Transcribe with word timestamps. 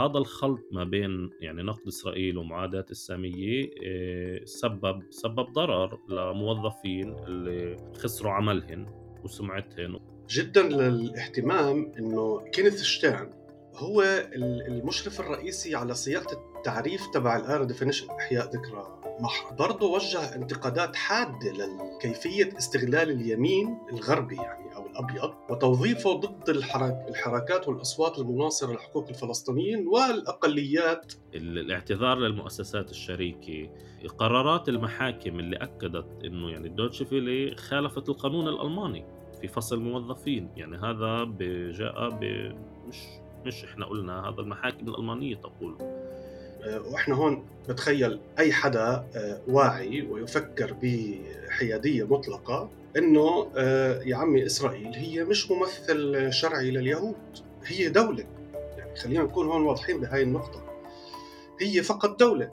هذا 0.00 0.18
الخلط 0.18 0.60
ما 0.72 0.84
بين 0.84 1.30
يعني 1.40 1.62
نقد 1.62 1.86
إسرائيل 1.88 2.38
ومعاداة 2.38 2.86
السامية 2.90 3.70
آه، 3.86 4.44
سبب 4.44 5.02
سبب 5.10 5.52
ضرر 5.52 5.98
لموظفين 6.08 7.14
اللي 7.26 7.76
خسروا 7.98 8.32
عملهن 8.32 8.86
وسمعتهن. 9.24 10.00
جدا 10.28 10.62
للاهتمام 10.62 11.92
إنه 11.98 12.40
كينيث 12.52 12.82
شتيرن 12.82 13.30
هو 13.76 14.02
المشرف 14.68 15.20
الرئيسي 15.20 15.74
على 15.74 15.94
صياغة 15.94 16.52
التعريف 16.56 17.06
تبع 17.06 17.36
ال 17.36 17.42
IHRA 17.42 17.64
definition 17.64 18.10
إحياء 18.10 18.50
ذكرى 18.50 19.00
محر 19.20 19.54
برضه 19.54 19.90
وجه 19.90 20.34
انتقادات 20.34 20.96
حادة 20.96 21.52
لكيفيه 21.52 22.58
استغلال 22.58 23.10
اليمين 23.10 23.78
الغربي 23.92 24.36
يعني. 24.36 24.73
أو 24.96 25.04
الأبيض 25.04 25.34
وتوظيفه 25.50 26.12
ضد 26.12 26.48
الحرك 26.48 27.06
الحركات 27.08 27.68
والأصوات 27.68 28.18
المناصرة 28.18 28.72
لحقوق 28.72 29.08
الفلسطينيين 29.08 29.86
والأقليات. 29.86 31.12
الاعتذار 31.34 32.18
للمؤسسات 32.18 32.90
الشريكة 32.90 33.70
قرارات 34.18 34.68
المحاكم 34.68 35.38
اللي 35.40 35.56
أكدت 35.56 36.24
إنه 36.24 36.50
يعني 36.50 36.68
الدوتش 36.68 37.02
فيلي 37.02 37.56
خالفت 37.56 38.08
القانون 38.08 38.48
الألماني 38.48 39.04
في 39.40 39.48
فصل 39.48 39.80
موظفين 39.80 40.50
يعني 40.56 40.76
هذا 40.76 41.24
جاء 41.70 42.18
مش 42.88 42.96
مش 43.46 43.64
إحنا 43.64 43.86
قلنا 43.86 44.28
هذا 44.28 44.40
المحاكم 44.40 44.88
الألمانية 44.88 45.34
تقول. 45.36 45.76
وإحنا 46.66 47.14
هون 47.14 47.44
بتخيل 47.68 48.20
أي 48.38 48.52
حدا 48.52 49.06
آه، 49.16 49.40
واعي 49.48 50.02
ويفكر 50.02 50.76
بحيادية 50.82 52.06
مطلقة 52.06 52.70
إنه 52.96 53.50
آه، 53.56 54.02
يا 54.02 54.16
عمي 54.16 54.46
إسرائيل 54.46 54.94
هي 54.94 55.24
مش 55.24 55.50
ممثل 55.50 56.32
شرعي 56.32 56.70
لليهود 56.70 57.16
هي 57.66 57.88
دولة. 57.88 58.24
يعني 58.78 58.96
خلينا 58.96 59.22
نكون 59.22 59.46
هون 59.46 59.62
واضحين 59.62 60.00
بهاي 60.00 60.22
النقطة. 60.22 60.64
هي 61.60 61.82
فقط 61.82 62.18
دولة. 62.20 62.50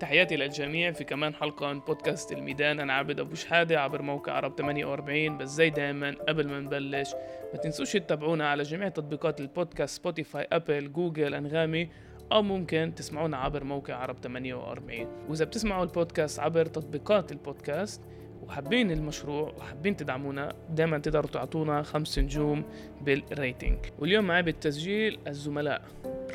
تحياتي 0.00 0.36
للجميع 0.36 0.92
في 0.92 1.04
كمان 1.04 1.34
حلقة 1.34 1.72
من 1.72 1.80
بودكاست 1.80 2.32
الميدان. 2.32 2.80
أنا 2.80 2.92
عابد 2.92 3.20
أبو 3.20 3.34
شحادة 3.34 3.80
عبر 3.80 4.02
موقع 4.02 4.32
عرب 4.32 4.58
48 4.58 5.38
بس 5.38 5.48
زي 5.48 5.70
دايما 5.70 6.14
قبل 6.28 6.48
ما 6.48 6.60
نبلش 6.60 7.14
ما 7.52 7.58
تنسوش 7.58 7.92
تتابعونا 7.92 8.50
على 8.50 8.62
جميع 8.62 8.88
تطبيقات 8.88 9.40
البودكاست 9.40 9.96
Spotify 9.96 10.48
Apple 10.52 10.92
Google 10.92 11.34
أنغامي. 11.34 11.88
أو 12.32 12.42
ممكن 12.42 12.92
تسمعونا 12.96 13.36
عبر 13.36 13.64
موقع 13.64 13.94
عرب 13.94 14.16
48 14.22 15.06
وإذا 15.28 15.44
بتسمعوا 15.44 15.84
البودكاست 15.84 16.40
عبر 16.40 16.66
تطبيقات 16.66 17.32
البودكاست 17.32 18.02
وحابين 18.42 18.90
المشروع 18.90 19.52
وحابين 19.58 19.96
تدعمونا 19.96 20.52
دائما 20.70 20.98
تقدروا 20.98 21.30
تعطونا 21.30 21.82
خمس 21.82 22.18
نجوم 22.18 22.64
بالريتنج. 23.02 23.78
واليوم 23.98 24.24
معي 24.24 24.42
بالتسجيل 24.42 25.18
الزملاء 25.26 25.82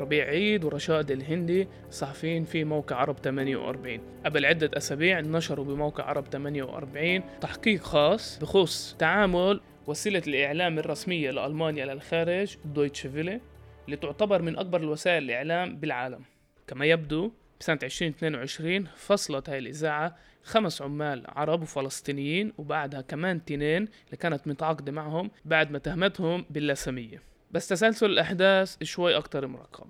ربيع 0.00 0.24
عيد 0.24 0.64
ورشاد 0.64 1.10
الهندي 1.10 1.68
صحفيين 1.90 2.44
في 2.44 2.64
موقع 2.64 2.96
عرب 2.96 3.18
48 3.18 4.00
قبل 4.24 4.46
عدة 4.46 4.70
أسابيع 4.76 5.20
نشروا 5.20 5.64
بموقع 5.64 6.04
عرب 6.04 6.26
48 6.26 7.22
تحقيق 7.40 7.82
خاص 7.82 8.38
بخصوص 8.38 8.96
تعامل 8.98 9.60
وسيلة 9.86 10.22
الإعلام 10.26 10.78
الرسمية 10.78 11.30
لألمانيا 11.30 11.86
للخارج 11.86 12.56
دويتش 12.64 13.06
فيلي 13.06 13.40
اللي 13.84 13.96
تعتبر 13.96 14.42
من 14.42 14.58
أكبر 14.58 14.80
الوسائل 14.80 15.22
الإعلام 15.22 15.76
بالعالم. 15.76 16.24
كما 16.66 16.86
يبدو 16.86 17.32
بسنة 17.60 17.78
2022 17.82 18.84
فصلت 18.96 19.48
هاي 19.48 19.58
الإذاعة 19.58 20.16
خمس 20.42 20.82
عمال 20.82 21.24
عرب 21.28 21.62
وفلسطينيين 21.62 22.52
وبعدها 22.58 23.00
كمان 23.00 23.44
تنين 23.44 23.88
اللي 24.06 24.16
كانت 24.20 24.46
متعاقدة 24.46 24.92
معهم 24.92 25.30
بعد 25.44 25.70
ما 25.70 25.78
تهمتهم 25.78 26.44
باللاسمية 26.50 27.22
بس 27.50 27.68
تسلسل 27.68 28.06
الأحداث 28.06 28.82
شوي 28.82 29.16
أكتر 29.16 29.46
مركب. 29.46 29.86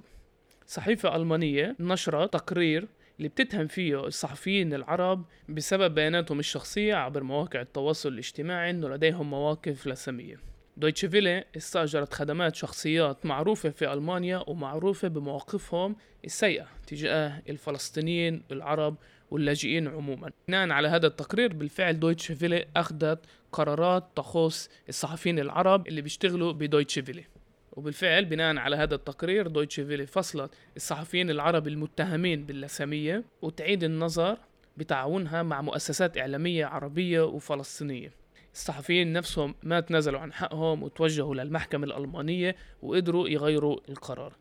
صحيفة 0.67 1.17
ألمانية 1.17 1.77
نشرت 1.81 2.33
تقرير 2.33 2.89
اللي 3.19 3.29
بتتهم 3.29 3.67
فيه 3.67 4.07
الصحفيين 4.07 4.75
العرب 4.75 5.25
بسبب 5.49 5.95
بياناتهم 5.95 6.39
الشخصية 6.39 6.95
عبر 6.95 7.23
مواقع 7.23 7.61
التواصل 7.61 8.09
الاجتماعي 8.09 8.71
إنه 8.71 8.89
لديهم 8.89 9.31
مواقف 9.31 9.87
لاسمية 9.87 10.52
دويتش 10.77 11.05
فيلي 11.05 11.45
استأجرت 11.57 12.15
خدمات 12.15 12.55
شخصيات 12.55 13.27
معروفة 13.27 13.71
في 13.71 13.93
ألمانيا 13.93 14.45
ومعروفة 14.47 15.09
بمواقفهم 15.09 15.97
السيئة 16.25 16.67
تجاه 16.87 17.43
الفلسطينيين 17.49 18.43
العرب 18.53 18.97
واللاجئين 19.31 19.89
عموما. 19.89 20.31
بناء 20.49 20.71
على 20.71 20.89
هذا 20.89 21.07
التقرير 21.07 21.53
بالفعل 21.53 22.01
دويتش 22.01 22.33
فيلي 22.33 22.67
أخذت 22.77 23.19
قرارات 23.53 24.05
تخص 24.17 24.69
الصحفيين 24.89 25.39
العرب 25.39 25.89
اللي 25.89 26.03
بيشتغلوا 26.03 26.53
بدويتش 26.53 26.99
فيلي. 26.99 27.25
وبالفعل 27.73 28.25
بناء 28.25 28.57
على 28.57 28.77
هذا 28.77 28.95
التقرير 28.95 29.47
دويتش 29.47 29.81
فيلي 29.81 30.07
فصلت 30.07 30.55
الصحفيين 30.77 31.31
العرب 31.31 31.69
المتهمين 31.69 32.47
باللاسامية 32.47 33.25
وتعيد 33.43 33.85
النظر 33.85 34.39
بتعاونها 34.77 35.43
مع 35.43 35.63
مؤسسات 35.63 36.19
إعلامية 36.19 36.67
عربية 36.67 37.21
وفلسطينية. 37.21 38.22
الصحفيين 38.55 39.13
نفسهم 39.13 39.55
ما 39.63 39.81
تنازلوا 39.81 40.21
عن 40.21 40.33
حقهم 40.33 40.83
وتوجهوا 40.83 41.35
للمحكمة 41.35 41.87
الألمانية 41.87 42.57
وقدروا 42.83 43.29
يغيروا 43.29 43.81
القرار. 43.89 44.37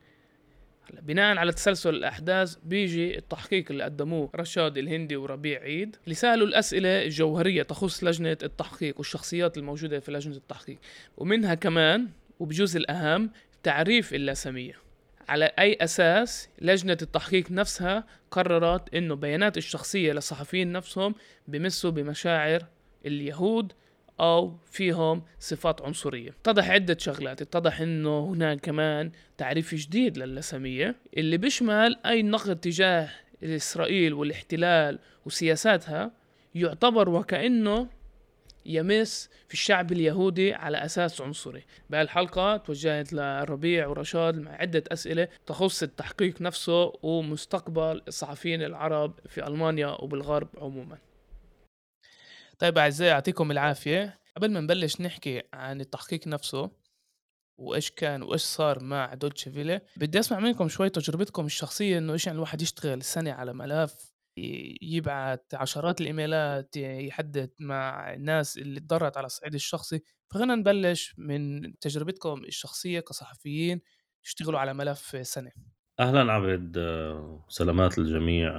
بناء 1.01 1.37
على 1.37 1.51
تسلسل 1.51 1.89
الأحداث 1.89 2.55
بيجي 2.63 3.17
التحقيق 3.17 3.65
اللي 3.71 3.83
قدموه 3.83 4.29
رشاد 4.35 4.77
الهندي 4.77 5.15
وربيع 5.15 5.61
عيد 5.61 5.95
اللي 6.03 6.15
سألوا 6.15 6.47
الأسئلة 6.47 7.03
الجوهرية 7.03 7.63
تخص 7.63 8.03
لجنة 8.03 8.37
التحقيق 8.43 8.97
والشخصيات 8.97 9.57
الموجودة 9.57 9.99
في 9.99 10.11
لجنة 10.11 10.35
التحقيق. 10.35 10.77
ومنها 11.17 11.55
كمان 11.55 12.07
وبجوز 12.39 12.75
الأهم 12.75 13.31
تعريف 13.63 14.13
اللاسمية 14.13 14.73
على 15.29 15.45
أي 15.59 15.77
أساس 15.81 16.49
لجنة 16.61 16.97
التحقيق 17.01 17.51
نفسها 17.51 18.03
قررت 18.31 18.95
أنه 18.95 19.15
بيانات 19.15 19.57
الشخصية 19.57 20.13
للصحفيين 20.13 20.71
نفسهم 20.71 21.15
بمسوا 21.47 21.91
بمشاعر 21.91 22.65
اليهود 23.05 23.73
أو 24.21 24.57
فيهم 24.71 25.23
صفات 25.39 25.81
عنصرية. 25.81 26.29
اتضح 26.29 26.69
عدة 26.69 26.97
شغلات. 26.99 27.41
اتضح 27.41 27.81
أنه 27.81 28.25
هناك 28.25 28.59
كمان 28.59 29.11
تعريف 29.37 29.75
جديد 29.75 30.17
للسامية 30.17 30.95
اللي 31.17 31.37
بيشمل 31.37 31.97
أي 32.05 32.23
نقد 32.23 32.59
تجاه 32.59 33.09
إسرائيل 33.43 34.13
والاحتلال 34.13 34.99
وسياساتها 35.25 36.11
يعتبر 36.55 37.09
وكأنه 37.09 37.87
يمس 38.65 39.29
في 39.47 39.53
الشعب 39.53 39.91
اليهودي 39.91 40.53
على 40.53 40.85
أساس 40.85 41.21
عنصري. 41.21 41.63
بهالحلقة 41.89 42.57
توجهت 42.57 43.13
لربيع 43.13 43.87
ورشاد 43.87 44.37
مع 44.37 44.51
عدة 44.51 44.83
أسئلة 44.87 45.27
تخص 45.45 45.83
التحقيق 45.83 46.41
نفسه 46.41 46.93
ومستقبل 47.03 48.01
الصحفيين 48.07 48.63
العرب 48.63 49.19
في 49.27 49.47
ألمانيا 49.47 49.87
وبالغرب 49.87 50.47
عموما. 50.57 50.97
طيب 52.61 52.77
أعزائي 52.77 53.11
يعطيكم 53.11 53.51
العافية. 53.51 54.19
قبل 54.37 54.51
ما 54.51 54.59
نبلش 54.59 55.01
نحكي 55.01 55.41
عن 55.53 55.81
التحقيق 55.81 56.27
نفسه 56.27 56.71
وإيش 57.57 57.91
كان 57.91 58.23
وإيش 58.23 58.41
صار 58.41 58.83
مع 58.83 59.13
دوتش 59.13 59.49
فيلي 59.49 59.81
بدي 59.97 60.19
أسمع 60.19 60.39
منكم 60.39 60.69
شوي 60.69 60.89
تجربتكم 60.89 61.45
الشخصية 61.45 61.97
إنه 61.97 62.13
إيش 62.13 62.25
يعني 62.25 62.35
الواحد 62.35 62.61
يشتغل 62.61 63.03
سنة 63.03 63.31
على 63.31 63.53
ملف 63.53 64.13
يبعت 64.81 65.53
عشرات 65.53 66.01
الإيميلات 66.01 66.77
يحدث 66.77 67.49
مع 67.59 68.13
الناس 68.13 68.57
اللي 68.57 68.79
تضررت 68.79 69.17
على 69.17 69.25
الصعيد 69.25 69.53
الشخصي. 69.53 70.01
فخلينا 70.31 70.55
نبلش 70.55 71.15
من 71.17 71.61
تجربتكم 71.79 72.43
الشخصية 72.43 72.99
كصحفيين 72.99 73.81
يشتغلوا 74.25 74.59
على 74.59 74.73
ملف 74.73 75.27
سنة. 75.27 75.51
أهلا 76.01 76.31
عبد 76.33 76.77
سلامات 77.49 77.97
للجميع 77.97 78.51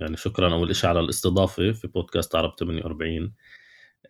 يعني 0.00 0.16
شكرا 0.16 0.54
أول 0.54 0.76
شيء 0.76 0.90
على 0.90 1.00
الاستضافة 1.00 1.72
في 1.72 1.88
بودكاست 1.88 2.36
عرب 2.36 2.54
48 2.58 3.34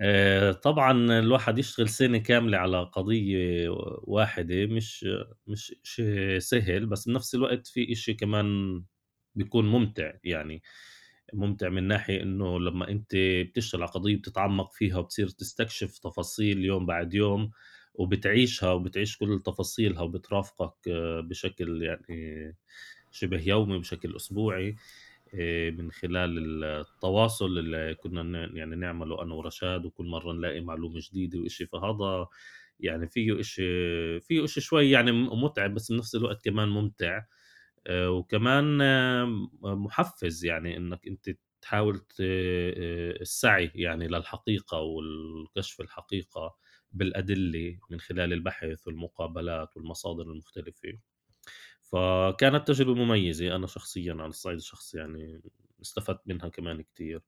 آه، 0.00 0.52
طبعا 0.52 1.18
الواحد 1.18 1.58
يشتغل 1.58 1.88
سنة 1.88 2.18
كاملة 2.18 2.58
على 2.58 2.82
قضية 2.92 3.68
واحدة 4.02 4.66
مش 4.66 5.06
مش 5.46 5.74
شيء 5.82 6.38
سهل 6.38 6.86
بس 6.86 7.08
بنفس 7.08 7.34
الوقت 7.34 7.66
في 7.66 7.92
إشي 7.92 8.14
كمان 8.14 8.82
بيكون 9.34 9.68
ممتع 9.68 10.12
يعني 10.24 10.62
ممتع 11.34 11.68
من 11.68 11.84
ناحية 11.88 12.22
إنه 12.22 12.60
لما 12.60 12.88
أنت 12.88 13.16
بتشتغل 13.50 13.82
على 13.82 13.90
قضية 13.90 14.16
بتتعمق 14.16 14.72
فيها 14.72 14.98
وبتصير 14.98 15.28
تستكشف 15.28 15.98
تفاصيل 15.98 16.64
يوم 16.64 16.86
بعد 16.86 17.14
يوم 17.14 17.50
وبتعيشها 17.98 18.72
وبتعيش 18.72 19.18
كل 19.18 19.42
تفاصيلها 19.46 20.02
وبترافقك 20.02 20.88
آه، 20.88 21.20
بشكل 21.20 21.82
يعني 21.82 22.56
شبه 23.12 23.42
يومي 23.48 23.78
بشكل 23.78 24.16
أسبوعي 24.16 24.76
آه، 25.34 25.70
من 25.70 25.92
خلال 25.92 26.64
التواصل 26.64 27.58
اللي 27.58 27.94
كنا 27.94 28.50
يعني 28.54 28.76
نعمله 28.76 29.22
أنا 29.22 29.34
ورشاد 29.34 29.86
وكل 29.86 30.06
مرة 30.06 30.32
نلاقي 30.32 30.60
معلومة 30.60 31.00
جديدة 31.10 31.40
وإشي. 31.40 31.66
فهذا 31.66 32.26
يعني 32.80 33.08
فيه 33.08 33.40
إشي 33.40 33.62
فيه 34.20 34.44
إشي 34.44 34.60
شوي 34.60 34.90
يعني 34.90 35.12
متعب 35.12 35.74
بس 35.74 35.92
بنفس 35.92 36.14
الوقت 36.14 36.44
كمان 36.44 36.68
ممتع 36.68 37.22
آه، 37.86 38.10
وكمان 38.10 38.78
محفز 39.62 40.44
يعني 40.44 40.76
إنك 40.76 41.06
أنت 41.08 41.30
تحاول 41.62 42.00
السعي 42.20 43.72
يعني 43.74 44.08
للحقيقة 44.08 44.78
والكشف 44.80 45.80
الحقيقة. 45.80 46.56
بالأدلة 46.92 47.78
من 47.90 48.00
خلال 48.00 48.32
البحث 48.32 48.86
والمقابلات 48.86 49.76
والمصادر 49.76 50.22
المختلفة. 50.22 50.98
فكانت 51.82 52.68
تجربة 52.68 52.94
مميزة. 52.94 53.56
أنا 53.56 53.66
شخصيًا 53.66 54.12
على 54.14 54.26
الصعيد 54.26 54.56
الشخصي 54.56 54.98
يعني 54.98 55.42
استفدت 55.82 56.20
منها 56.26 56.48
كمان 56.48 56.82
كتير، 56.82 57.22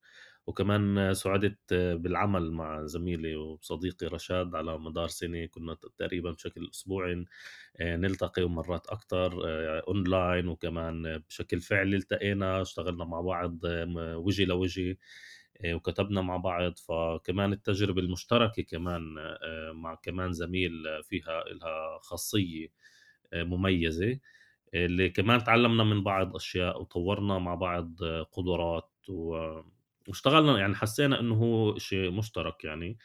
وكمان 0.46 1.14
سُعدت 1.14 1.74
بالعمل 1.74 2.52
مع 2.52 2.86
زميلي 2.86 3.36
وصديقي 3.36 4.06
رشاد 4.06 4.54
على 4.54 4.78
مدار 4.78 5.08
سنة. 5.08 5.46
كنا 5.46 5.74
تقريبًا 5.74 6.30
بشكل 6.32 6.70
أسبوعي 6.74 7.24
آه، 7.80 7.96
نلتقي 7.96 8.42
ومرات 8.42 8.86
أكتر 8.86 9.32
أونلاين 9.88 10.46
آه، 10.48 10.50
وكمان 10.52 11.18
بشكل 11.18 11.60
فعلي 11.60 11.96
التقينا 11.96 12.62
اشتغلنا 12.62 13.04
مع 13.04 13.20
بعض 13.20 13.58
وجه 14.16 14.44
لوجه 14.44 14.90
آه، 14.90 14.96
وكتبنا 15.66 16.20
مع 16.22 16.36
بعض 16.36 16.78
فكمان 16.78 17.52
التجربة 17.52 18.00
المشتركة 18.00 18.62
كمان 18.62 19.02
مع 19.74 19.94
كمان 19.94 20.32
زميل 20.32 20.72
فيها 21.04 21.44
لها 21.44 21.98
خاصية 22.02 22.68
مميزة 23.34 24.18
اللي 24.74 25.10
كمان 25.10 25.44
تعلمنا 25.44 25.84
من 25.84 26.04
بعض 26.04 26.36
أشياء 26.36 26.80
وطورنا 26.82 27.38
مع 27.38 27.54
بعض 27.54 27.94
قدرات. 28.32 28.90
واشتغلنا 30.08 30.58
يعني 30.58 30.74
حسينا 30.74 31.20
إنه 31.20 31.34
هو 31.34 31.78
شيء 31.78 32.10
مشترك 32.10 32.64
يعني 32.64 32.98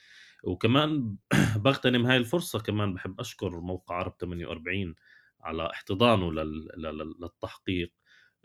وكمان 0.43 1.15
بغتنم 1.65 2.05
هاي 2.05 2.17
الفرصة 2.17 2.59
كمان 2.59 2.93
بحب 2.93 3.19
أشكر 3.19 3.59
موقع 3.59 3.95
عرب 3.95 4.17
48 4.17 4.95
على 5.41 5.69
احتضانه 5.71 6.31
لل... 6.33 6.67
لل... 6.77 7.15
للتحقيق 7.21 7.91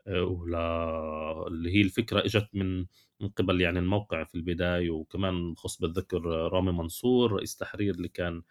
آه، 0.07 0.23
ول... 0.25 0.55
اللي 1.47 1.71
هي 1.77 1.81
الفكرة 1.83 2.21
إجت 2.21 2.49
من 2.55 2.87
من 3.21 3.29
قبل 3.29 3.61
يعني 3.61 3.79
الموقع 3.79 4.25
في 4.25 4.35
البداية 4.35 4.91
وكمان 4.91 5.55
خص 5.57 5.81
بالذكر 5.81 6.23
رامي 6.27 6.73
منصور 6.73 7.33
رئيس 7.33 7.57
تحرير 7.57 7.95
اللي 7.95 8.09
كان 8.09 8.43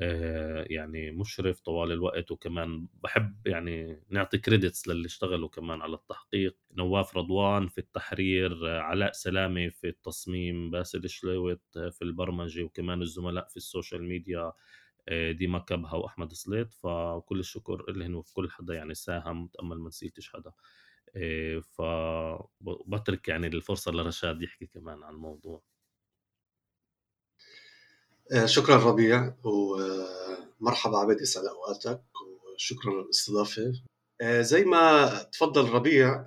آه، 0.00 0.66
يعني 0.70 1.10
مشرف 1.10 1.60
طوال 1.60 1.92
الوقت 1.92 2.30
وكمان 2.30 2.86
بحب 3.02 3.46
يعني 3.46 4.02
نعطي 4.10 4.38
credits 4.38 4.88
للي 4.88 5.06
اشتغلوا 5.06 5.48
كمان 5.48 5.82
على 5.82 5.94
التحقيق. 5.94 6.56
نواف 6.76 7.16
رضوان 7.16 7.68
في 7.68 7.78
التحرير 7.78 8.66
علاء 8.68 9.12
سلامة 9.12 9.68
في 9.68 9.88
التصميم 9.88 10.70
باسل 10.70 11.08
شلوت 11.08 11.62
في 11.74 12.02
البرمجة 12.02 12.62
وكمان 12.62 13.02
الزملاء 13.02 13.48
في 13.48 13.56
ال 13.56 13.63
social 13.63 14.02
media 14.04 14.52
آه، 15.08 15.32
ديما 15.32 15.58
كبها 15.58 15.94
وأحمد 15.94 16.32
سليط. 16.32 16.72
فكل 16.74 17.38
الشكر 17.40 17.92
لهم 17.92 18.14
وكل 18.14 18.50
حدا 18.50 18.74
يعني 18.74 18.94
ساهم 18.94 19.46
تامل 19.48 19.78
ما 19.78 19.88
نسيتش 19.88 20.32
حدا. 20.32 20.50
آه، 20.50 20.54
فبترك 21.60 23.28
يعني 23.28 23.46
الفرصة 23.46 23.92
لرشاد 23.92 24.42
يحكي 24.42 24.66
كمان 24.66 25.02
عن 25.02 25.14
الموضوع. 25.14 25.62
آه، 28.32 28.46
شكرا 28.46 28.76
ربيع 28.76 29.34
ومرحبا 29.44 30.98
عبد 30.98 31.20
يسعد 31.20 31.44
أوقاتك 31.44 32.02
وشكرا 32.54 33.02
للاستضافه 33.02 33.72
آه، 34.20 34.40
زي 34.42 34.64
ما 34.64 35.08
تفضل 35.32 35.68
ربيع 35.70 36.26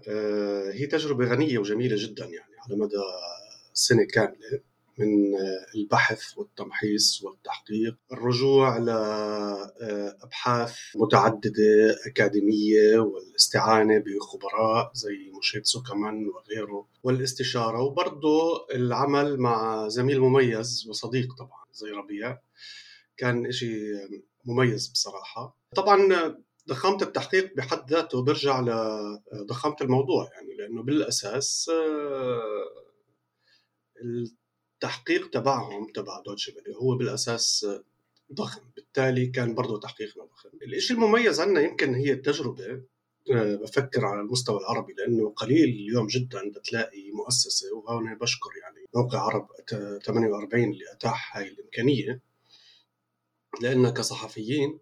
هي 0.73 0.85
تجربة 0.87 1.25
غنية 1.25 1.57
وجميلة 1.57 1.95
جدا 1.99 2.25
يعني 2.25 2.55
على 2.59 2.75
مدى 2.75 2.95
سنة 3.73 4.03
كاملة. 4.13 4.61
من 4.97 5.35
البحث 5.75 6.37
والتمحيص 6.37 7.23
والتحقيق. 7.23 7.95
الرجوع 8.11 8.77
لأبحاث 8.77 10.75
متعددة 10.95 11.97
أكاديمية 12.07 12.99
والاستعانة 12.99 14.03
بخبراء 14.05 14.91
زي 14.93 15.31
مشيد 15.39 15.65
سوكمان 15.65 16.27
وغيره 16.27 16.87
والاستشارة 17.03 17.81
وبرضه 17.81 18.67
العمل 18.73 19.37
مع 19.39 19.87
زميل 19.87 20.19
مميز 20.19 20.87
وصديق 20.89 21.33
طبعا 21.37 21.65
زي 21.73 21.89
ربيع. 21.89 22.37
كان 23.17 23.45
إشي 23.45 23.93
مميز 24.45 24.87
بصراحة. 24.87 25.57
طبعا 25.75 25.97
ضخامة 26.69 27.01
التحقيق 27.01 27.55
بحد 27.55 27.89
ذاته 27.91 28.21
برجع 28.23 28.59
لضخامة 29.33 29.75
الموضوع 29.81 30.29
يعني 30.33 30.53
لأنه 30.55 30.83
بالأساس 30.83 31.71
التحقيق 34.77 35.29
تبعهم 35.29 35.91
تبع 35.91 36.21
دوتشي 36.25 36.53
هو 36.81 36.95
بالأساس 36.97 37.67
ضخم. 38.33 38.61
بالتالي 38.75 39.27
كان 39.27 39.55
برضه 39.55 39.79
تحقيقنا 39.79 40.23
ضخم. 40.23 40.49
الإشي 40.61 40.93
المميز 40.93 41.39
عنا 41.39 41.61
يمكن 41.61 41.95
هي 41.95 42.11
التجربة 42.11 42.81
بفكر 43.29 44.05
على 44.05 44.21
المستوى 44.21 44.59
العربي 44.59 44.93
لأنه 44.93 45.29
قليل 45.29 45.69
اليوم 45.69 46.07
جدا 46.07 46.51
بتلاقي 46.51 47.11
مؤسسة 47.11 47.75
وهون 47.75 48.15
بشكر 48.15 48.49
يعني 48.61 48.85
موقع 48.95 49.19
عرب 49.19 49.47
48 50.03 50.63
اللي 50.63 50.91
أتاح 50.91 51.37
هاي 51.37 51.47
الإمكانية 51.47 52.21
لنا 53.61 53.89
كصحفيين 53.89 54.79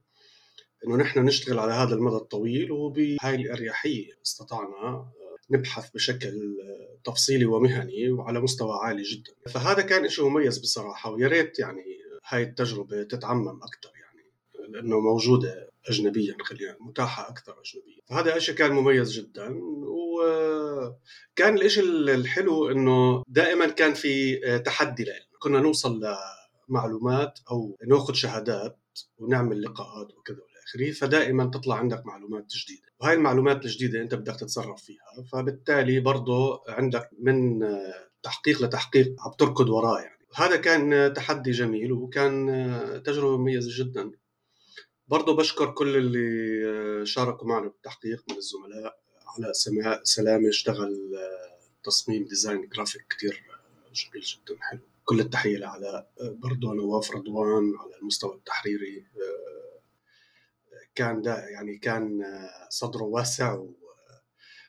إنه 0.86 0.96
نحن 0.96 1.20
نشتغل 1.26 1.60
على 1.60 1.74
هذا 1.74 1.96
المدى 1.96 2.16
الطويل 2.16 2.72
وبهاي 2.72 3.36
الأريحية 3.36 4.14
استطعنا 4.26 5.12
نبحث 5.50 5.90
بشكل 5.92 6.58
تفصيلي 7.04 7.46
ومهني 7.46 8.10
وعلى 8.10 8.40
مستوى 8.40 8.80
عالي 8.84 9.04
جدا. 9.04 9.32
فهذا 9.50 9.82
كان 9.82 10.10
شيء 10.10 10.26
مميز 10.26 10.58
بصراحة 10.58 11.12
ويا 11.12 11.28
ريت 11.28 11.60
يعني 11.60 11.84
هاي 12.28 12.44
التجربة 12.44 13.04
تتعمم 13.04 13.64
أكثر 13.64 13.92
يعني 13.96 14.32
لأنه 14.70 15.00
موجودة 15.00 15.70
اجنبيا 15.90 16.36
خلينا 16.44 16.78
متاحة 16.80 17.30
أكثر 17.30 17.56
اجنبيا. 17.62 18.02
فهذا 18.06 18.40
شيء 18.40 18.56
كان 18.56 18.72
مميز 18.72 19.12
جدا 19.12 19.60
وكان 19.88 21.58
الشيء 21.58 21.84
الحلو 21.84 22.72
إنه 22.72 23.24
دائما 23.28 23.68
كان 23.68 23.94
في 23.94 24.38
تحدي 24.66 25.04
لنا 25.04 25.26
كنا 25.40 25.60
نوصل 25.60 26.02
لمعلومات 26.70 27.40
أو 27.52 27.78
نأخذ 27.88 28.14
شهادات 28.14 28.78
ونعمل 29.18 29.62
لقاءات 29.62 30.14
وكذا 30.14 30.38
والى 30.38 30.60
آخره 30.68 30.92
فدائما 30.92 31.46
تطلع 31.46 31.76
عندك 31.76 32.06
معلومات 32.06 32.46
جديدة. 32.56 32.88
وهي 33.00 33.14
المعلومات 33.14 33.66
الجديدة 33.66 34.02
أنت 34.02 34.16
بدك 34.16 34.36
تتصرف 34.40 34.84
فيها 34.84 35.24
فبالتالي 35.32 36.00
برضه 36.00 36.64
عندك 36.68 37.10
من 37.20 37.66
تحقيق 38.24 38.62
لتحقيق 38.62 39.16
عم 39.20 39.32
تركض 39.32 39.70
وراه 39.70 40.00
يعني. 40.00 40.26
هذا 40.36 40.56
كان 40.56 41.14
تحدي 41.14 41.52
جميل 41.52 41.92
وكان 41.92 43.02
تجربة 43.06 43.38
مميزة 43.38 43.84
جدا. 43.84 44.12
برضه 45.08 45.36
بشكر 45.36 45.72
كل 45.72 45.96
اللي 45.96 47.06
شاركوا 47.06 47.48
معنا 47.48 47.68
بالتحقيق 47.68 48.24
من 48.30 48.38
الزملاء. 48.38 49.06
علاء 49.28 49.52
سلامة 50.04 50.50
اشتغل 50.50 51.16
آه، 51.16 51.60
تصميم 51.84 52.26
design 52.26 52.70
graphic 52.70 53.06
كتير 53.10 53.44
جميل 53.94 54.24
جدا 54.24 54.58
حلو. 54.62 54.80
كل 55.06 55.20
التحية 55.20 55.58
لعلاء 55.58 56.12
برضه 56.22 56.74
نواف 56.74 57.12
رضوان 57.12 57.74
على 57.80 57.96
المستوى 58.02 58.36
التحريري 58.36 59.06
كان 60.96 61.22
ده 61.22 61.48
يعني 61.48 61.78
كان 61.78 62.24
صدره 62.70 63.04
واسع 63.04 63.66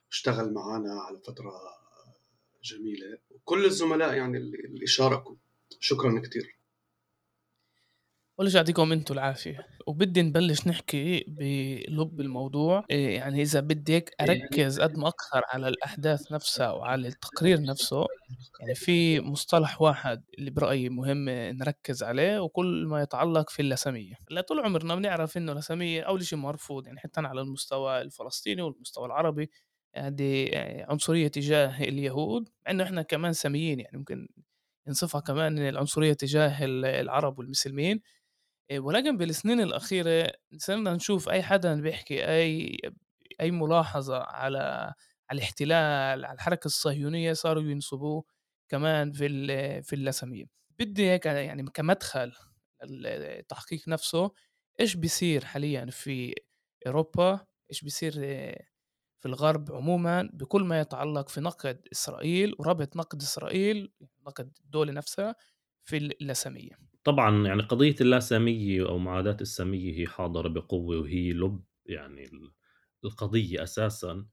واشتغل 0.09 0.53
معنا 0.53 1.01
على 1.01 1.19
فترة 1.19 1.53
جميلة. 2.65 3.19
وكل 3.31 3.65
الزملاء 3.65 4.15
يعني 4.15 4.39
اللي 4.39 4.87
شاركوا. 4.87 5.35
شكرا 5.81 6.21
كثير 6.21 6.56
ولا 8.39 8.51
يعطيكم 8.55 8.93
أنتم 8.93 9.15
العافية. 9.15 9.67
وبدي 9.87 10.23
نبلش 10.23 10.67
نحكي 10.67 11.25
بلب 11.29 12.21
الموضوع. 12.21 12.85
إيه 12.91 13.17
يعني 13.17 13.43
إذا 13.43 13.61
بدك 13.61 14.15
أركز 14.21 14.81
قد 14.81 14.99
ما 14.99 15.09
أكثر 15.09 15.43
على 15.53 15.69
الأحداث 15.69 16.33
نفسها 16.33 16.71
وعلى 16.73 17.09
التقرير 17.09 17.63
نفسه. 17.63 18.07
يعني 18.61 18.75
في 18.75 19.21
مصطلح 19.21 19.83
واحد 19.83 20.25
اللي 20.39 20.51
برأيي 20.51 20.89
مهم 20.89 21.29
نركز 21.29 22.03
عليه 22.03 22.39
وكل 22.41 22.87
ما 22.89 23.03
يتعلق 23.03 23.51
في 23.51 23.63
اللسميه 23.63 24.15
لا 24.31 24.41
طول 24.41 24.61
عمرنا 24.61 24.95
بنعرف 24.95 25.37
إنه 25.37 25.53
اللسميه 25.53 26.03
أول 26.03 26.25
شيء 26.25 26.39
مرفوض 26.39 26.87
يعني 26.87 26.99
حتى 27.01 27.21
على 27.21 27.41
المستوى 27.41 28.01
الفلسطيني 28.03 28.63
والمستوى 28.63 29.07
العربي 29.07 29.51
هذه 29.97 30.45
يعني 30.53 30.83
عنصرية 30.83 31.29
تجاه 31.29 31.83
اليهود 31.83 32.49
مع 32.67 32.71
إنه 32.73 32.85
إحنا 32.85 33.03
كمان 33.03 33.33
ساميين 33.33 33.81
يعني 33.81 33.99
ممكن 33.99 34.29
نصفها 34.89 35.21
كمان 35.21 35.59
العنصرية 35.59 36.13
تجاه 36.13 36.57
العرب 36.65 37.39
والمسلمين. 37.39 38.01
ولكن 38.73 39.17
بالسنين 39.17 39.61
الأخيرة 39.61 40.33
صرنا 40.57 40.95
نشوف 40.95 41.29
أي 41.29 41.43
حدا 41.43 41.81
بيحكي 41.81 42.29
أي 42.29 42.79
أي 43.41 43.51
ملاحظة 43.51 44.19
على 44.19 44.59
على 45.31 45.39
الاحتلال 45.39 46.25
على 46.25 46.35
الحركة 46.35 46.67
الصهيونية 46.67 47.33
صاروا 47.33 47.63
ينسبوه 47.63 48.25
كمان 48.69 49.13
في 49.13 49.83
في 49.83 49.93
اللسمية 49.93 50.45
بدي 50.79 51.11
هيك 51.11 51.27
يعني 51.27 51.65
كمدخل 51.75 52.33
التحقيق 52.83 53.89
نفسه 53.89 54.31
إيش 54.81 54.97
بيصير 54.97 55.45
حاليا 55.45 55.87
في 55.91 56.35
أوروبا؟ 56.87 57.47
إيش 57.71 57.83
بيصير 57.83 58.13
في 59.21 59.27
الغرب 59.27 59.73
عموما؟ 59.73 60.31
بكل 60.33 60.63
ما 60.65 60.81
يتعلق 60.81 61.29
في 61.29 61.41
نقد 61.41 61.89
إسرائيل 61.93 62.55
وربط 62.59 62.97
نقد 62.97 63.23
إسرائيل 63.23 63.93
نقد 64.27 64.53
الدولة 64.65 64.93
نفسها 64.93 65.35
في 65.85 65.97
اللسميه 65.97 66.79
طبعا 67.07 67.47
يعني 67.47 67.63
قضية 67.63 67.95
اللاسامية 68.01 68.89
أو 68.89 68.99
معاداة 68.99 69.37
السامية 69.41 69.99
هي 70.01 70.07
حاضرة 70.07 70.49
بقوة 70.49 70.99
وهي 71.01 71.33
لب 71.33 71.65
يعني 71.87 72.31
القضية 73.05 73.63
أساسا. 73.63 74.27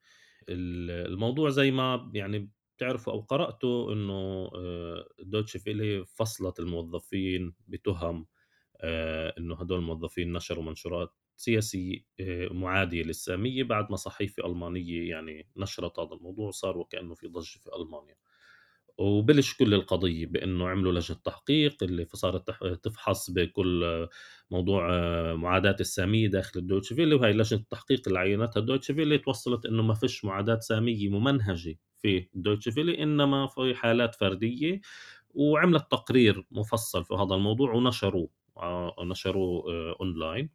الموضوع 0.50 1.50
زي 1.50 1.72
ما 1.72 2.12
يعني 2.16 2.52
بتعرفوا 2.78 3.14
أو 3.14 3.22
قرأتوا 3.22 3.94
إنه 3.94 4.50
دوتشي 5.20 5.60
فيلي 5.60 6.06
فصلت 6.06 6.60
الموظفين 6.60 7.56
بتهم 7.68 8.28
آه، 8.82 9.36
إنه 9.38 9.56
هدول 9.56 9.80
الموظفين 9.80 10.34
نشروا 10.34 10.64
منشورات 10.66 11.14
سياسية 11.38 12.06
معادية 12.52 13.04
للسامية 13.04 13.64
بعد 13.64 13.92
ما 13.92 13.96
صحيفة 13.98 14.48
ألمانية 14.48 15.10
يعني 15.12 15.50
نشرت 15.58 16.00
هذا 16.00 16.14
الموضوع 16.16 16.48
وصار 16.48 16.78
وكأنه 16.78 17.16
في 17.16 17.28
ضجة 17.28 17.60
في 17.60 17.70
ألمانيا. 17.78 18.16
وبلش 18.98 19.54
كل 19.54 19.74
القضية 19.74 20.26
بأنه 20.26 20.70
عملوا 20.70 20.92
لجنة 20.94 21.18
تحقيق 21.26 21.84
اللي 21.84 22.08
صارت 22.14 22.50
تفحص 22.84 23.32
بكل 23.32 24.08
موضوع 24.52 24.88
معاداة 25.36 25.76
السامية 25.80 26.28
داخل 26.28 26.60
الدويتش 26.60 26.94
فيلي 26.94 27.16
وهي 27.16 27.34
لجنة 27.34 27.60
التحقيق 27.60 28.08
اللي 28.08 28.20
عينتها 28.20 28.60
الدويتش 28.60 28.92
فيلي 28.92 29.18
توصلت 29.18 29.66
أنه 29.66 29.84
ما 29.84 29.94
فيش 29.94 30.26
معاداة 30.26 30.60
سامية 30.60 31.10
ممنهجة 31.10 31.80
في 32.02 32.28
الدويتش 32.36 32.70
فيلي 32.70 33.04
إنما 33.04 33.48
في 33.48 33.76
حالات 33.76 34.16
فردية 34.16 34.82
وعملت 35.36 35.92
تقرير 35.92 36.46
مفصل 36.52 37.06
في 37.06 37.14
هذا 37.14 37.36
الموضوع 37.36 37.74
ونشروه 37.74 38.30
آه، 38.58 38.96
نشروه 39.06 39.64
أونلاين. 40.00 40.50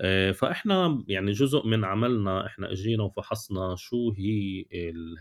آه، 0.00 0.32
فإحنا 0.32 1.04
يعني 1.08 1.30
جزء 1.32 1.66
من 1.66 1.84
عملنا 1.84 2.46
إحنا 2.46 2.72
إجينا 2.72 3.02
وفحصنا 3.02 3.76
شو 3.76 4.12
هي 4.18 4.64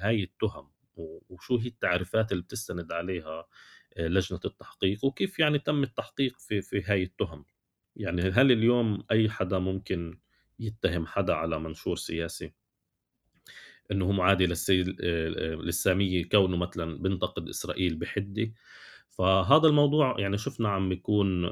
هاي 0.02 0.24
التهم. 0.24 0.70
وشو 0.98 1.58
هي 1.58 1.68
التعريفات 1.68 2.32
اللي 2.32 2.44
بتستند 2.44 2.92
عليها 2.92 3.46
آه، 3.98 4.08
لجنة 4.08 4.40
التحقيق 4.46 5.06
وكيف 5.06 5.40
يعني 5.40 5.60
تم 5.60 5.84
التحقيق 5.84 6.40
في 6.40 6.62
في 6.62 6.84
هاي 6.86 7.04
التهم؟ 7.04 7.46
يعني 7.96 8.22
هل 8.22 8.52
اليوم 8.52 9.04
أي 9.12 9.30
حدا 9.30 9.60
ممكن 9.60 10.20
يتهم 10.60 11.06
حدا 11.06 11.34
على 11.34 11.60
منشور 11.60 11.96
سياسي؟ 11.96 12.54
إنه 13.92 14.06
هو 14.06 14.12
معادي 14.12 14.46
للسي... 14.46 14.82
آه، 15.04 15.28
للسامية 15.56 16.30
كونه 16.30 16.58
مثلا 16.58 16.98
بنتقد 16.98 17.50
إسرائيل 17.50 17.96
بحدة. 17.96 18.52
فهذا 19.10 19.68
الموضوع 19.68 20.20
يعني 20.20 20.38
شفنا 20.38 20.70
عم 20.70 20.90
بيكون 20.90 21.46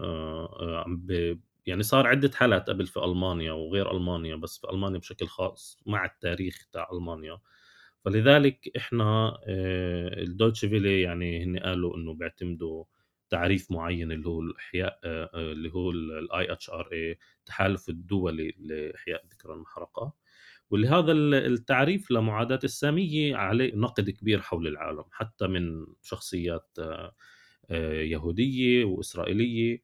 عم 0.61 0.97
ب... 0.97 1.39
يعني 1.65 1.83
صار 1.83 2.07
عدة 2.07 2.31
حالات 2.35 2.69
قبل 2.69 2.87
في 2.87 2.99
ألمانيا 2.99 3.51
وغير 3.51 3.91
ألمانيا 3.91 4.35
بس 4.35 4.57
في 4.59 4.69
ألمانيا 4.71 4.99
بشكل 4.99 5.27
خاص 5.27 5.77
مع 5.85 6.05
التاريخ 6.05 6.67
تاع 6.71 6.89
ألمانيا. 6.93 7.39
فلذلك 8.05 8.71
إحنا 8.77 9.37
آه، 9.47 10.21
الدويتش 10.23 10.65
فيلي 10.65 11.01
يعني 11.01 11.43
هن 11.43 11.59
قالوا 11.59 11.97
إنه 11.97 12.13
بيعتمدوا 12.13 12.83
تعريف 13.29 13.71
معين 13.71 14.11
اللي 14.11 14.27
هو 14.27 14.41
الإحياء 14.41 14.99
آه، 15.03 15.29
آه، 15.33 15.51
اللي 15.51 15.71
هو 15.73 15.91
ال 15.91 16.51
IHRA 16.53 17.17
التحالف 17.39 17.89
الدولي 17.89 18.53
لإحياء 18.59 19.25
ذكرى 19.33 19.53
المحرقة. 19.53 20.13
ولهذا 20.69 21.11
التعريف 21.11 22.11
لمعاداة 22.11 22.59
السامية 22.63 23.35
عليه 23.35 23.75
نقد 23.75 24.09
كبير 24.09 24.41
حول 24.41 24.67
العالم 24.67 25.03
حتى 25.11 25.47
من 25.47 25.85
شخصيات 26.01 26.77
يهودية 27.71 28.85
وإسرائيلية. 28.85 29.81